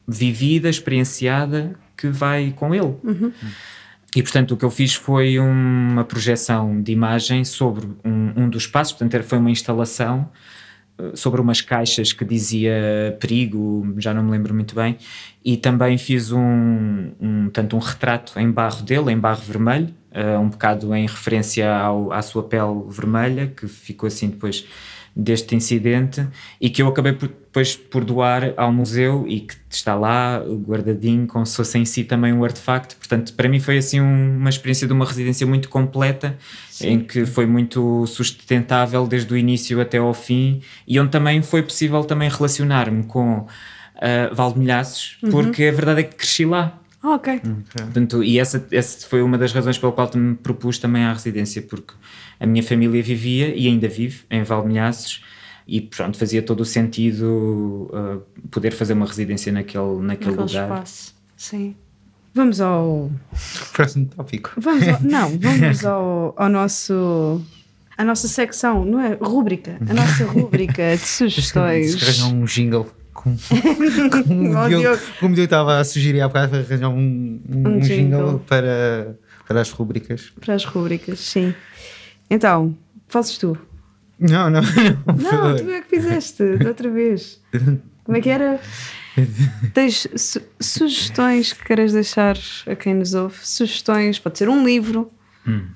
vivida, 0.07 0.69
experienciada, 0.69 1.75
que 1.97 2.07
vai 2.07 2.53
com 2.55 2.73
ele. 2.73 2.95
E 4.15 4.23
portanto, 4.23 4.51
o 4.53 4.57
que 4.57 4.63
eu 4.65 4.71
fiz 4.71 4.93
foi 4.93 5.39
uma 5.39 6.03
projeção 6.05 6.81
de 6.81 6.91
imagem 6.91 7.43
sobre 7.45 7.85
um, 8.03 8.43
um 8.43 8.49
dos 8.49 8.65
passos, 8.67 8.93
portanto, 8.93 9.13
era- 9.15 9.23
foi 9.23 9.37
uma 9.37 9.51
instalação 9.51 10.29
sobre 11.13 11.41
umas 11.41 11.61
caixas 11.61 12.13
que 12.13 12.23
dizia 12.23 13.17
perigo, 13.19 13.95
já 13.97 14.13
não 14.13 14.23
me 14.23 14.31
lembro 14.31 14.53
muito 14.53 14.75
bem, 14.75 14.97
e 15.43 15.57
também 15.57 15.97
fiz 15.97 16.31
um, 16.31 17.11
um 17.19 17.49
tanto 17.49 17.75
um 17.75 17.79
retrato 17.79 18.39
em 18.39 18.49
barro 18.51 18.83
dele, 18.83 19.11
em 19.11 19.17
barro 19.17 19.41
vermelho, 19.41 19.93
eh, 20.11 20.37
um 20.37 20.49
bocado 20.49 20.93
em 20.93 21.07
referência 21.07 21.73
ao, 21.73 22.11
à 22.11 22.21
sua 22.21 22.43
pele 22.43 22.83
vermelha, 22.89 23.47
que 23.47 23.67
ficou 23.67 24.07
assim 24.07 24.29
depois 24.29 24.65
deste 25.15 25.55
incidente, 25.55 26.25
e 26.59 26.69
que 26.69 26.81
eu 26.81 26.87
acabei 26.87 27.11
por, 27.13 27.27
depois 27.27 27.75
por 27.75 28.05
doar 28.05 28.53
ao 28.55 28.71
museu 28.71 29.25
e 29.27 29.41
que 29.41 29.55
está 29.69 29.93
lá 29.93 30.41
guardadinho, 30.65 31.27
como 31.27 31.45
se 31.45 31.57
fosse 31.57 31.77
em 31.77 31.83
si 31.83 32.05
também 32.05 32.31
um 32.31 32.43
artefacto. 32.45 32.95
Portanto, 32.95 33.33
para 33.33 33.49
mim 33.49 33.59
foi 33.59 33.77
assim 33.77 33.99
um- 33.99 34.37
uma 34.37 34.49
experiência 34.49 34.87
de 34.87 34.93
uma 34.93 35.05
residência 35.05 35.45
muito 35.45 35.67
completa, 35.67 36.37
em 36.81 36.99
que 37.01 37.25
foi 37.25 37.45
muito 37.45 38.05
sustentável 38.07 39.05
desde 39.05 39.33
o 39.33 39.37
início 39.37 39.81
até 39.81 39.97
ao 39.97 40.13
fim, 40.13 40.61
e 40.87 40.97
onde 40.99 41.11
também 41.11 41.41
foi 41.41 41.61
possível 41.61 42.03
também 42.05 42.29
relacionar-me 42.29 43.03
com 43.03 43.39
uh, 43.39 43.47
Valdemilhaços, 44.33 45.17
porque 45.29 45.65
a 45.65 45.71
verdade 45.71 45.99
é 45.99 46.03
que 46.03 46.15
cresci 46.15 46.45
lá. 46.45 46.77
Ah, 47.03 47.15
ok. 47.15 47.41
Portanto, 47.73 48.23
e 48.23 48.39
essa, 48.39 48.65
essa 48.71 49.07
foi 49.07 49.21
uma 49.23 49.37
das 49.37 49.51
razões 49.51 49.77
pela 49.77 49.91
qual 49.91 50.09
me 50.15 50.35
propus 50.35 50.77
também 50.77 51.03
à 51.03 51.11
residência, 51.11 51.61
porque 51.61 51.93
a 52.41 52.45
minha 52.47 52.63
família 52.63 53.01
vivia 53.03 53.55
e 53.55 53.67
ainda 53.67 53.87
vive 53.87 54.23
em 54.29 54.43
Valmilhaços 54.43 55.23
e 55.67 55.79
pronto, 55.79 56.17
fazia 56.17 56.41
todo 56.41 56.61
o 56.61 56.65
sentido 56.65 57.89
uh, 57.93 58.21
poder 58.49 58.71
fazer 58.73 58.93
uma 58.93 59.05
residência 59.05 59.51
naquele, 59.53 59.83
naquele, 60.01 60.31
Naquele 60.31 60.35
lugar. 60.35 60.63
espaço. 60.71 61.15
Sim. 61.37 61.75
Vamos 62.33 62.59
ao. 62.59 63.11
Próximo 63.73 64.07
tópico. 64.07 64.51
Vamos 64.57 64.87
ao, 64.87 65.01
não, 65.01 65.29
vamos 65.39 65.85
ao, 65.85 66.33
ao 66.35 66.49
nosso. 66.49 67.41
A 67.97 68.03
nossa 68.03 68.27
secção, 68.27 68.83
não 68.83 68.99
é? 68.99 69.17
Rúbrica. 69.21 69.77
A 69.87 69.93
nossa 69.93 70.25
rúbrica 70.25 70.91
de 70.95 70.97
Se 70.97 71.29
sugestões. 71.29 72.01
arranjar 72.01 72.33
um 72.33 72.45
jingle. 72.45 72.87
Diogo, 73.21 74.67
Diogo. 74.79 75.01
como 75.19 75.33
o 75.33 75.35
Diogo 75.35 75.41
estava 75.43 75.79
a 75.79 75.83
sugerir 75.83 76.21
há 76.21 76.27
bocado, 76.27 76.49
para 76.51 76.59
arranjar 76.61 76.89
um, 76.89 76.95
um, 76.97 77.41
Um 77.49 77.67
um 77.75 77.79
jingle, 77.79 78.19
jingle. 78.25 78.39
para, 78.47 79.15
para 79.47 79.61
as 79.61 79.69
rubricas. 79.69 80.31
Para 80.39 80.55
as 80.55 80.65
rúbricas, 80.65 81.19
sim. 81.19 81.53
Então, 82.31 82.75
fazes 83.09 83.37
tu. 83.37 83.57
Não, 84.19 84.49
não, 84.49 84.61
não. 84.61 85.15
Não, 85.51 85.55
tu 85.57 85.69
é 85.69 85.81
que 85.81 85.89
fizeste, 85.89 86.57
da 86.57 86.69
outra 86.69 86.89
vez. 86.89 87.41
Como 88.05 88.15
é 88.17 88.21
que 88.21 88.29
era? 88.29 88.59
Tens 89.73 90.07
su- 90.15 90.41
sugestões 90.59 91.51
que 91.53 91.65
queiras 91.65 91.91
deixar 91.91 92.37
a 92.67 92.75
quem 92.75 92.93
nos 92.93 93.13
ouve? 93.13 93.37
Sugestões, 93.45 94.17
pode 94.19 94.37
ser 94.37 94.47
um 94.47 94.63
livro, 94.63 95.11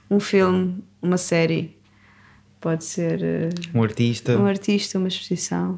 um 0.09 0.19
filme, 0.19 0.83
uma 1.01 1.17
série, 1.17 1.75
pode 2.61 2.85
ser 2.85 3.21
eh, 3.23 3.49
Um 3.73 3.81
artista. 3.83 4.37
um 4.37 4.45
artista, 4.45 4.97
uma 4.99 5.07
exposição, 5.09 5.77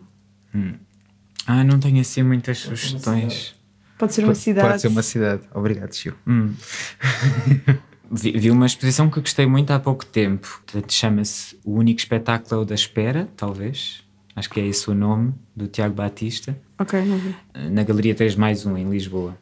Ah, 1.47 1.63
não 1.63 1.79
tenho 1.79 2.01
assim 2.01 2.21
muitas 2.21 2.57
sugestões. 2.59 3.55
pode 3.97 4.13
ser 4.13 4.25
uma 4.25 4.35
cidade. 4.35 4.67
Pode 4.67 4.81
ser 4.81 4.87
uma 4.89 5.01
cidade. 5.03 5.41
Obrigado, 5.53 5.93
Chiu. 5.95 6.13
Hum. 6.27 6.53
vi, 8.11 8.31
vi 8.31 8.51
uma 8.51 8.65
exposição 8.65 9.09
que 9.09 9.19
gostei 9.19 9.45
muito 9.45 9.71
há 9.71 9.79
pouco 9.79 10.05
tempo. 10.05 10.61
Chama-se 10.87 11.57
O 11.63 11.73
Único 11.73 11.99
Espetáculo 11.99 12.61
é 12.61 12.63
o 12.63 12.65
da 12.65 12.75
Espera, 12.75 13.27
talvez. 13.35 14.03
Acho 14.35 14.49
que 14.49 14.59
é 14.59 14.65
esse 14.67 14.89
o 14.89 14.93
nome, 14.93 15.33
do 15.55 15.67
Tiago 15.67 15.95
Batista. 15.95 16.57
Ok, 16.79 17.01
não 17.01 17.17
vi. 17.17 17.35
na 17.71 17.83
Galeria 17.83 18.13
3 18.13 18.35
mais 18.35 18.65
um 18.65 18.77
em 18.77 18.87
Lisboa. 18.89 19.37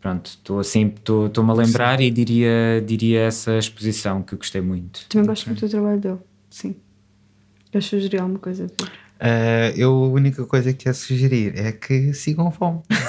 Pronto, 0.00 0.26
estou 0.26 0.60
assim, 0.60 0.92
estou-me 0.96 1.50
a 1.50 1.54
lembrar 1.54 2.00
e 2.00 2.10
diria, 2.10 2.82
diria 2.86 3.20
essa 3.22 3.56
exposição 3.58 4.22
que 4.22 4.34
eu 4.34 4.38
gostei 4.38 4.60
muito. 4.60 5.06
Também 5.08 5.26
gosto 5.26 5.46
muito 5.46 5.60
do 5.60 5.68
trabalho 5.70 6.00
dele, 6.00 6.18
sim. 6.50 6.76
Queres 7.70 7.86
sugerir 7.86 8.20
alguma 8.20 8.38
coisa? 8.38 8.66
Ah, 9.18 9.72
eu 9.76 9.90
a 9.92 10.08
única 10.08 10.44
coisa 10.44 10.72
que 10.72 10.88
ia 10.88 10.94
sugerir 10.94 11.52
é 11.56 11.72
que 11.72 12.12
sigam 12.12 12.50
fome. 12.50 12.80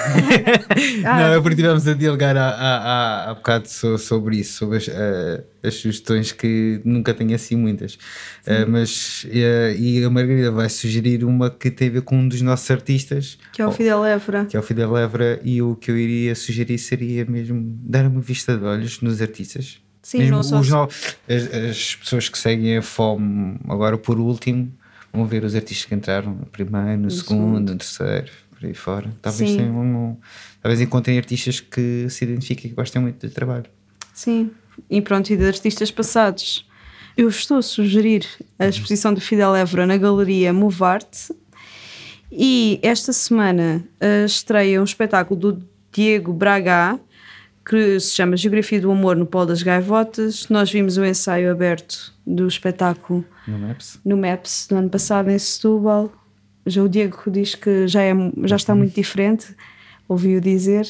Ah. 1.04 1.20
Não, 1.20 1.26
é 1.34 1.40
porque 1.40 1.50
estivemos 1.50 1.86
a 1.86 1.94
dialogar 1.94 2.36
há, 2.36 2.48
há, 2.48 2.76
há, 3.26 3.30
há 3.30 3.34
bocado 3.34 3.68
so- 3.68 3.98
sobre 3.98 4.38
isso, 4.38 4.54
sobre 4.58 4.78
as, 4.78 4.88
ah, 4.88 5.42
as 5.62 5.74
sugestões 5.74 6.32
que 6.32 6.80
nunca 6.84 7.12
tenho 7.14 7.34
assim 7.34 7.56
muitas. 7.56 7.98
Ah, 8.46 8.64
mas 8.68 9.26
ah, 9.30 9.72
e 9.76 10.02
a 10.04 10.10
Margarida 10.10 10.50
vai 10.50 10.68
sugerir 10.68 11.24
uma 11.24 11.50
que 11.50 11.70
tem 11.70 11.88
a 11.88 11.92
ver 11.92 12.02
com 12.02 12.16
um 12.16 12.28
dos 12.28 12.40
nossos 12.42 12.70
artistas, 12.70 13.38
Que 13.52 13.62
é 13.62 13.66
o 13.66 13.72
Fidel 13.72 14.04
Évora. 14.04 14.44
que 14.46 14.56
é 14.56 14.60
o 14.60 14.62
Fidel 14.62 14.96
Évora, 14.96 15.40
e 15.44 15.60
o 15.62 15.74
que 15.76 15.90
eu 15.90 15.98
iria 15.98 16.34
sugerir 16.34 16.78
seria 16.78 17.24
mesmo 17.24 17.60
dar 17.82 18.06
uma 18.06 18.20
vista 18.20 18.56
de 18.56 18.64
olhos 18.64 19.00
nos 19.00 19.20
artistas. 19.22 19.78
Sim, 20.02 20.18
Mesmo 20.18 20.40
não 20.50 20.60
os 20.60 20.68
no- 20.70 20.82
as, 21.28 21.54
as 21.70 21.94
pessoas 21.96 22.28
que 22.28 22.38
seguem 22.38 22.76
a 22.78 22.82
fome 22.82 23.58
agora 23.68 23.98
por 23.98 24.20
último 24.20 24.72
vão 25.12 25.24
ver 25.26 25.42
os 25.44 25.54
artistas 25.56 25.86
que 25.86 25.94
entraram 25.94 26.30
no 26.32 26.46
primeiro, 26.46 26.98
no, 27.00 27.10
segundo, 27.10 27.72
no 27.72 27.78
terceiro, 27.78 28.30
por 28.58 28.66
aí 28.66 28.74
fora. 28.74 29.10
Talvez, 29.22 29.50
Sim. 29.50 29.56
tenham 29.58 29.78
um- 29.80 30.16
talvez 30.62 30.80
encontrem 30.80 31.16
artistas 31.18 31.60
que 31.60 32.06
se 32.08 32.24
identifiquem 32.24 32.66
e 32.66 32.68
que 32.70 32.74
gostem 32.74 33.00
muito 33.02 33.26
do 33.26 33.32
trabalho. 33.32 33.66
Sim, 34.14 34.50
e 34.90 35.00
pronto, 35.02 35.30
e 35.30 35.36
de 35.36 35.46
artistas 35.46 35.90
passados. 35.90 36.66
Eu 37.16 37.28
estou 37.28 37.58
a 37.58 37.62
sugerir 37.62 38.26
a 38.58 38.66
exposição 38.66 39.12
do 39.14 39.20
Fidel 39.20 39.54
Évora 39.54 39.86
na 39.86 39.96
Galeria 39.96 40.52
Movarte 40.52 41.32
e 42.30 42.78
esta 42.82 43.12
semana 43.12 43.82
eh, 44.00 44.24
estreia 44.24 44.80
um 44.80 44.84
espetáculo 44.84 45.38
do 45.40 45.62
Diego 45.92 46.32
Braga 46.32 46.98
que 47.68 47.98
se 47.98 48.14
chama 48.14 48.36
Geografia 48.36 48.80
do 48.80 48.90
Amor 48.90 49.16
no 49.16 49.26
Polo 49.26 49.46
das 49.46 49.62
Gaivotas. 49.62 50.48
Nós 50.48 50.70
vimos 50.70 50.96
o 50.98 51.04
ensaio 51.04 51.50
aberto 51.50 52.12
do 52.26 52.46
espetáculo 52.46 53.24
No 53.46 53.58
Maps? 53.58 53.98
no 54.04 54.16
MAPS 54.16 54.66
do 54.68 54.76
ano 54.76 54.88
passado 54.90 55.30
em 55.30 55.38
Setúbal. 55.38 56.12
Já 56.66 56.82
o 56.82 56.88
Diego 56.88 57.22
diz 57.30 57.54
que 57.54 57.86
já, 57.86 58.02
é, 58.02 58.12
já 58.44 58.56
está 58.56 58.74
muito 58.74 58.94
diferente, 58.94 59.54
ouvi-o 60.08 60.40
dizer, 60.40 60.86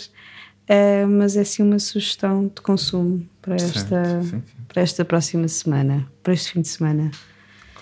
Eh, 0.68 1.06
mas 1.06 1.36
é 1.36 1.44
sim 1.44 1.62
uma 1.62 1.78
sugestão 1.78 2.48
de 2.52 2.60
consumo 2.60 3.24
para 3.40 3.54
esta, 3.54 4.04
Certo, 4.04 4.24
sim, 4.24 4.30
sim. 4.30 4.42
para 4.66 4.82
esta 4.82 5.04
próxima 5.04 5.46
semana, 5.46 6.10
para 6.24 6.32
este 6.32 6.52
fim 6.52 6.60
de 6.60 6.66
semana. 6.66 7.10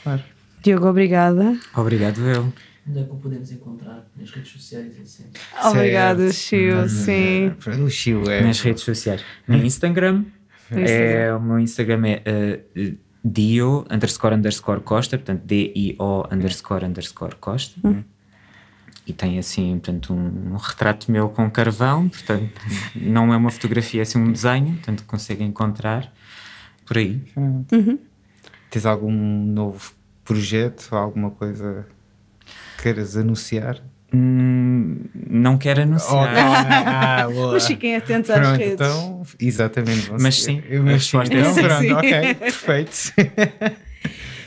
Claro. 0.03 0.23
Diogo, 0.63 0.87
obrigada. 0.87 1.59
Obrigado, 1.75 2.21
eu. 2.21 2.53
Onde 2.87 2.99
é 2.99 3.05
que 3.05 3.11
o 3.11 3.17
podemos 3.17 3.51
encontrar? 3.51 4.07
Nas 4.15 4.31
redes 4.31 4.53
sociais 4.53 4.93
assim. 5.03 5.25
Obrigada. 5.65 6.31
Chiu, 6.31 6.87
sim. 6.87 7.55
O 7.83 7.89
Chiu 7.89 8.31
é. 8.31 8.43
Nas 8.43 8.61
redes 8.61 8.83
sociais. 8.83 9.25
No 9.49 9.57
Instagram, 9.57 10.25
no 10.71 10.81
Instagram. 10.81 10.87
É, 10.93 11.35
o 11.35 11.41
meu 11.41 11.59
Instagram 11.59 12.07
é 12.07 12.23
eh, 12.77 12.95
dio 13.25 13.87
underscore 13.91 14.35
underscore 14.35 14.81
costa, 14.81 15.17
portanto 15.17 15.43
D-I-O 15.45 16.29
underscore 16.31 16.85
underscore 16.85 17.37
costa. 17.37 17.81
E 19.07 19.13
tem 19.13 19.39
assim, 19.39 19.73
portanto, 19.73 20.15
um, 20.15 20.53
um 20.53 20.57
retrato 20.57 21.11
meu 21.13 21.29
com 21.29 21.51
carvão, 21.51 22.09
portanto, 22.09 22.61
não 22.97 23.35
é 23.35 23.37
uma 23.37 23.51
fotografia, 23.51 24.01
é 24.01 24.03
assim 24.03 24.19
um 24.19 24.33
desenho, 24.33 24.75
portanto, 24.77 25.05
conseguem 25.07 25.49
encontrar 25.49 26.11
por 26.87 26.97
aí. 26.97 27.21
Tens 28.71 28.87
algum 28.87 29.13
novo 29.13 29.93
projeto, 30.25 30.95
alguma 30.95 31.31
coisa 31.31 31.87
que 32.77 32.83
queiras 32.83 33.17
anunciar? 33.17 33.83
Hum, 34.15 34.97
não 35.29 35.59
quero 35.59 35.83
anunciar. 35.83 36.29
ah, 36.37 37.27
boa. 37.33 37.53
Mas 37.55 37.67
fiquem 37.67 37.97
atentos 37.97 38.31
às 38.31 38.39
Pronto, 38.39 38.59
redes. 38.59 38.75
então, 38.75 39.23
exatamente. 39.41 40.11
Mas 40.21 40.43
sim, 40.43 40.63
Eu- 40.69 40.83
mas 40.85 41.05
sim, 41.07 41.19
é 41.19 41.25
então, 41.25 41.53
sim. 41.55 41.63
pronto, 41.63 41.81
Sim. 41.83 41.93
ok, 41.93 42.35
perfeito. 42.35 43.13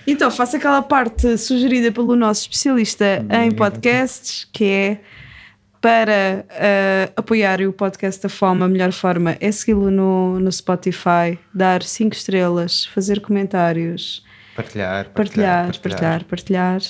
Então, 0.09 0.31
faço 0.31 0.55
aquela 0.55 0.81
parte 0.81 1.37
sugerida 1.37 1.91
pelo 1.91 2.15
nosso 2.15 2.43
especialista 2.43 3.25
em 3.43 3.51
podcasts, 3.51 4.47
que 4.53 4.63
é 4.63 4.97
para 5.81 6.45
eh, 6.49 7.11
apoiar 7.13 7.59
o 7.61 7.73
podcast 7.73 8.23
da 8.23 8.29
Fome, 8.29 8.63
a 8.63 8.69
melhor 8.69 8.93
forma 8.93 9.35
é 9.41 9.51
segui-lo 9.51 9.91
no, 9.91 10.39
no 10.39 10.49
Spotify, 10.49 11.37
dar 11.53 11.83
5 11.83 12.15
estrelas, 12.15 12.85
fazer 12.85 13.19
comentários, 13.19 14.23
Partilhar, 14.55 15.09
partilhar, 15.09 15.77
partilhar, 15.77 16.23
partilhar. 16.23 16.81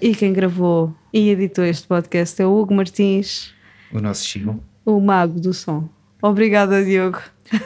E 0.00 0.14
quem 0.14 0.32
gravou 0.32 0.94
e 1.12 1.30
editou 1.30 1.64
este 1.64 1.86
podcast 1.86 2.40
é 2.40 2.46
o 2.46 2.54
Hugo 2.58 2.74
Martins, 2.74 3.54
O 3.92 3.98
nosso 4.00 4.24
Chico. 4.26 4.60
o 4.84 5.00
mago 5.00 5.40
do 5.40 5.54
som. 5.54 5.88
Obrigada, 6.20 6.84
Diogo. 6.84 7.18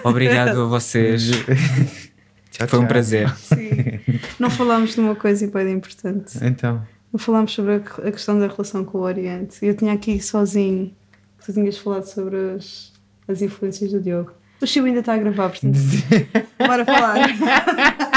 Obrigado 0.04 0.62
a 0.62 0.66
vocês. 0.66 1.30
Tchau, 2.50 2.68
Foi 2.68 2.78
um 2.78 2.82
tchau. 2.82 2.88
prazer. 2.88 3.34
Sim. 3.36 4.00
Não 4.38 4.50
falámos 4.50 4.94
de 4.94 5.00
uma 5.00 5.14
coisa 5.14 5.46
bem 5.48 5.72
importante. 5.72 6.38
Então, 6.42 6.82
Não 7.12 7.18
falámos 7.18 7.52
sobre 7.52 7.74
a, 7.76 7.80
questão 8.12 8.38
da 8.38 8.46
relação 8.48 8.84
com 8.84 8.98
o 8.98 9.02
Oriente. 9.02 9.64
Eu 9.64 9.74
tinha 9.74 9.92
aqui 9.92 10.20
sozinho 10.20 10.94
que 11.38 11.46
tu 11.46 11.52
tinhas 11.52 11.78
falado 11.78 12.04
sobre 12.04 12.36
as, 12.56 12.92
as 13.26 13.40
influências 13.40 13.92
do 13.92 14.00
Diogo. 14.00 14.32
O 14.60 14.66
Chiu 14.66 14.84
ainda 14.84 15.00
está 15.00 15.14
a 15.14 15.18
gravar, 15.18 15.48
portanto. 15.48 15.78
Bora 16.58 16.84
falar. 16.84 17.28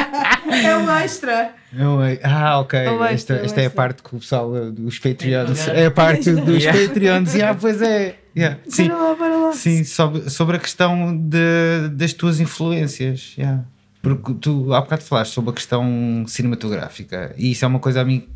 é 0.66 0.78
um 0.78 0.90
extra. 0.92 1.32
é- 1.32 2.20
ah, 2.24 2.60
ok. 2.60 2.88
Oh, 2.88 2.98
vai 2.98 3.14
esta, 3.14 3.38
ser, 3.38 3.46
esta 3.46 3.62
é 3.62 3.66
a 3.66 3.70
parte 3.70 4.02
que 4.04 4.16
o 4.16 4.20
pessoal 4.20 4.52
uh, 4.52 4.72
dos 4.72 5.00
Patreons. 5.00 5.68
É 5.68 5.86
a 5.86 5.92
parte 5.92 6.32
dos 6.34 6.64
Yeah. 6.64 6.88
Patreons. 6.88 7.36
Ah, 7.36 7.56
pois 7.60 7.82
é. 7.82 8.16
Yeah. 8.36 8.60
Sim, 8.68 8.88
lá, 8.90 9.16
bora 9.16 9.36
lá. 9.36 9.52
sim 9.54 9.84
sobre, 9.84 10.30
sobre 10.30 10.58
a 10.58 10.60
questão 10.60 11.16
de, 11.16 11.90
das 11.92 12.14
tuas 12.14 12.40
influências. 12.40 13.34
Yeah. 13.38 13.64
Porque 14.02 14.34
tu 14.34 14.74
há 14.74 14.82
bocado 14.82 15.04
falaste 15.04 15.32
sobre 15.34 15.52
a 15.52 15.54
questão 15.54 16.26
cinematográfica 16.28 17.34
e 17.38 17.52
isso 17.52 17.64
é 17.64 17.68
uma 17.68 17.80
coisa 17.80 18.02
a 18.02 18.06
mim 18.06 18.28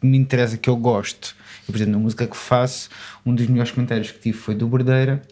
que 0.00 0.06
me 0.06 0.18
interessa, 0.18 0.56
que 0.58 0.68
eu 0.68 0.76
gosto. 0.76 1.34
Eu, 1.66 1.72
por 1.72 1.76
exemplo, 1.76 1.92
na 1.94 1.98
música 1.98 2.26
que 2.26 2.36
faço, 2.36 2.90
um 3.24 3.34
dos 3.34 3.46
melhores 3.46 3.70
comentários 3.72 4.10
que 4.10 4.18
tive 4.18 4.36
foi 4.36 4.54
do 4.54 4.66
Bordeira, 4.68 5.22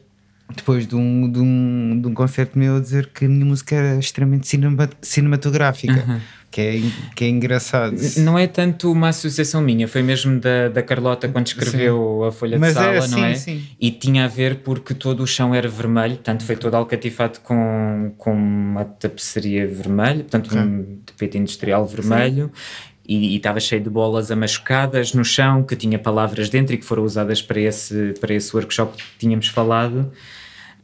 depois 0.54 0.86
de 0.86 0.94
um, 0.96 1.30
de, 1.30 1.38
um, 1.40 2.00
de 2.00 2.08
um 2.08 2.14
concerto 2.14 2.58
meu 2.58 2.76
a 2.76 2.80
dizer 2.80 3.10
que 3.12 3.26
a 3.26 3.28
minha 3.28 3.44
música 3.44 3.74
era 3.74 3.98
extremamente 3.98 4.46
cinema- 4.48 4.88
cinematográfica, 5.02 6.20
que, 6.52 6.60
é, 6.60 6.80
que 7.16 7.24
é 7.24 7.28
engraçado. 7.28 7.96
Não 8.18 8.38
é 8.38 8.46
tanto 8.46 8.92
uma 8.92 9.08
associação 9.08 9.62
minha, 9.62 9.88
foi 9.88 10.02
mesmo 10.02 10.38
da, 10.38 10.68
da 10.68 10.82
Carlota 10.82 11.26
quando 11.26 11.46
escreveu 11.46 12.24
a 12.24 12.30
Folha 12.30 12.58
Mas 12.58 12.74
de 12.74 12.74
Sala, 12.74 12.96
é, 12.96 13.00
não 13.00 13.08
sim, 13.08 13.24
é? 13.24 13.34
sim. 13.34 13.62
E 13.80 13.90
tinha 13.90 14.26
a 14.26 14.28
ver 14.28 14.56
porque 14.56 14.92
todo 14.92 15.22
o 15.22 15.26
chão 15.26 15.54
era 15.54 15.66
vermelho, 15.66 16.16
portanto 16.16 16.44
foi 16.44 16.54
todo 16.54 16.74
alcatifado 16.74 17.40
com, 17.40 18.12
com 18.18 18.34
uma 18.34 18.84
tapeçaria 18.84 19.66
vermelha, 19.66 20.20
portanto 20.20 20.54
um 20.54 20.98
tapete 21.06 21.38
industrial 21.38 21.86
vermelho. 21.86 22.52
E 22.54 22.72
e 23.04 23.36
estava 23.36 23.58
cheio 23.58 23.82
de 23.82 23.90
bolas 23.90 24.30
amachucadas 24.30 25.12
no 25.12 25.24
chão 25.24 25.64
que 25.64 25.74
tinha 25.74 25.98
palavras 25.98 26.48
dentro 26.48 26.74
e 26.74 26.78
que 26.78 26.84
foram 26.84 27.02
usadas 27.02 27.42
para 27.42 27.60
esse, 27.60 28.14
para 28.20 28.32
esse 28.32 28.54
workshop 28.54 28.96
que 28.96 29.02
tínhamos 29.18 29.48
falado. 29.48 30.12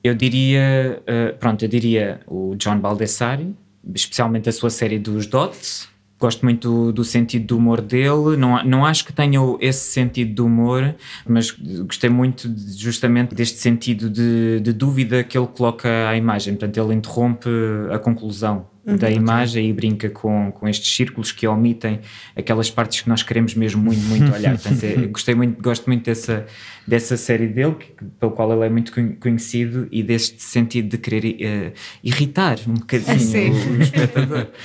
Eu 0.03 0.15
diria, 0.15 1.01
eh, 1.07 1.35
pronto, 1.39 1.65
eu 1.65 1.69
diria 1.69 2.21
o 2.27 2.57
John 2.57 2.81
Baldessari, 2.81 3.55
especialmente 3.95 4.49
a 4.49 4.53
sua 4.53 4.71
série 4.71 4.99
dos 4.99 5.27
Dots. 5.27 5.89
Gosto 6.21 6.45
muito 6.45 6.69
do, 6.69 6.93
do 6.93 7.05
sentido 7.05 7.47
do 7.47 7.57
humor 7.59 7.81
dele. 7.81 8.37
Não, 8.37 8.65
não 8.65 8.85
acho 8.85 9.05
que 9.05 9.13
tenha 9.13 9.39
esse 9.61 9.91
sentido 9.93 10.35
de 10.35 10.43
humor, 10.43 10.95
mas 11.27 11.53
gostei 11.87 12.11
muito 12.11 12.49
de- 12.49 12.73
justamente 12.77 13.35
deste 13.37 13.59
sentido 13.59 14.11
de, 14.11 14.59
de 14.61 14.73
dúvida 14.73 15.23
que 15.23 15.39
ele 15.39 15.47
coloca 15.47 15.89
à 16.09 16.17
imagem. 16.17 16.55
Portanto, 16.55 16.77
ele 16.77 16.95
interrompe 16.95 17.49
a 17.93 17.99
conclusão 18.01 18.67
da 18.85 19.11
imagem 19.11 19.69
e 19.69 19.73
brinca 19.73 20.09
com, 20.09 20.51
com 20.51 20.67
estes 20.67 20.97
círculos 20.97 21.31
que 21.31 21.47
omitem 21.47 22.01
aquelas 22.35 22.71
partes 22.71 23.03
que 23.03 23.09
nós 23.09 23.23
queremos 23.23 23.55
mesmo 23.55 23.83
muito, 23.83 24.01
muito 24.07 24.33
olhar. 24.33 24.55
Portanto, 24.59 24.83
é- 24.83 25.07
gostei 25.09 25.35
muito, 25.35 25.63
gosto 25.63 25.87
muito 25.87 26.05
dessa, 26.07 26.47
dessa 26.87 27.17
série 27.17 27.47
dele, 27.49 27.75
que, 27.75 27.93
pelo 28.19 28.33
qual 28.33 28.51
ele 28.53 28.65
é 28.65 28.69
muito 28.71 28.91
conhe- 28.93 29.13
conhecido, 29.21 29.87
e 29.93 30.03
deste 30.03 30.43
sentido 30.43 30.89
de 30.89 30.97
querer 30.99 31.37
eh, 31.41 31.73
irritar 32.03 32.57
um 32.67 32.75
bocadinho 32.75 33.21
Sim. 33.21 33.51
o, 33.51 33.79
o 33.79 33.83
espectador. 33.83 34.47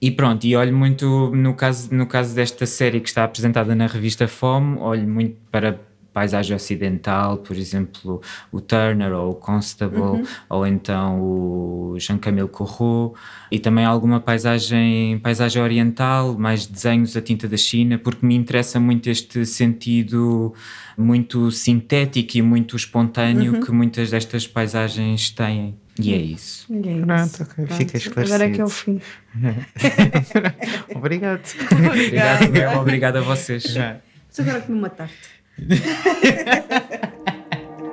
E 0.00 0.10
pronto, 0.10 0.44
e 0.44 0.54
olho 0.54 0.76
muito, 0.76 1.30
no 1.34 1.54
caso, 1.54 1.92
no 1.92 2.06
caso 2.06 2.34
desta 2.34 2.66
série 2.66 3.00
que 3.00 3.08
está 3.08 3.24
apresentada 3.24 3.74
na 3.74 3.86
revista 3.86 4.28
Fome, 4.28 4.78
olho 4.78 5.08
muito 5.08 5.36
para 5.50 5.80
paisagem 6.12 6.56
ocidental, 6.56 7.38
por 7.38 7.56
exemplo, 7.56 8.20
o 8.50 8.60
Turner 8.60 9.12
ou 9.12 9.32
o 9.32 9.34
Constable, 9.34 10.24
ou 10.48 10.66
então 10.66 11.20
o 11.20 11.96
Jean-Camille 11.98 12.48
Corot, 12.48 13.14
e 13.52 13.58
também 13.60 13.84
alguma 13.84 14.18
paisagem, 14.18 15.18
paisagem 15.20 15.62
oriental, 15.62 16.36
mais 16.36 16.66
desenhos 16.66 17.16
a 17.16 17.20
tinta 17.20 17.46
da 17.46 17.56
China, 17.56 17.98
porque 17.98 18.26
me 18.26 18.34
interessa 18.34 18.80
muito 18.80 19.08
este 19.08 19.46
sentido 19.46 20.52
muito 20.96 21.52
sintético 21.52 22.38
e 22.38 22.42
muito 22.42 22.74
espontâneo 22.74 23.60
que 23.64 23.70
muitas 23.70 24.10
destas 24.10 24.44
paisagens 24.46 25.30
têm. 25.30 25.76
E 26.00 26.14
é 26.14 26.16
isso. 26.16 26.66
E 26.72 26.88
é 26.88 26.92
isso. 26.92 27.06
Pronto, 27.06 27.74
fica 27.74 27.96
esclarecido. 27.96 28.34
Agora 28.34 28.50
é 28.50 28.54
que 28.54 28.60
é 28.60 28.64
o 28.64 28.68
fim. 28.68 29.00
Obrigado. 30.94 31.42
Obrigado, 31.72 32.80
obrigado 32.80 33.16
a 33.16 33.20
vocês. 33.20 33.64
Já. 33.64 34.00
Mas 34.28 34.40
agora 34.40 34.60
que 34.60 34.70
me 34.70 34.80
mataste. 34.80 35.38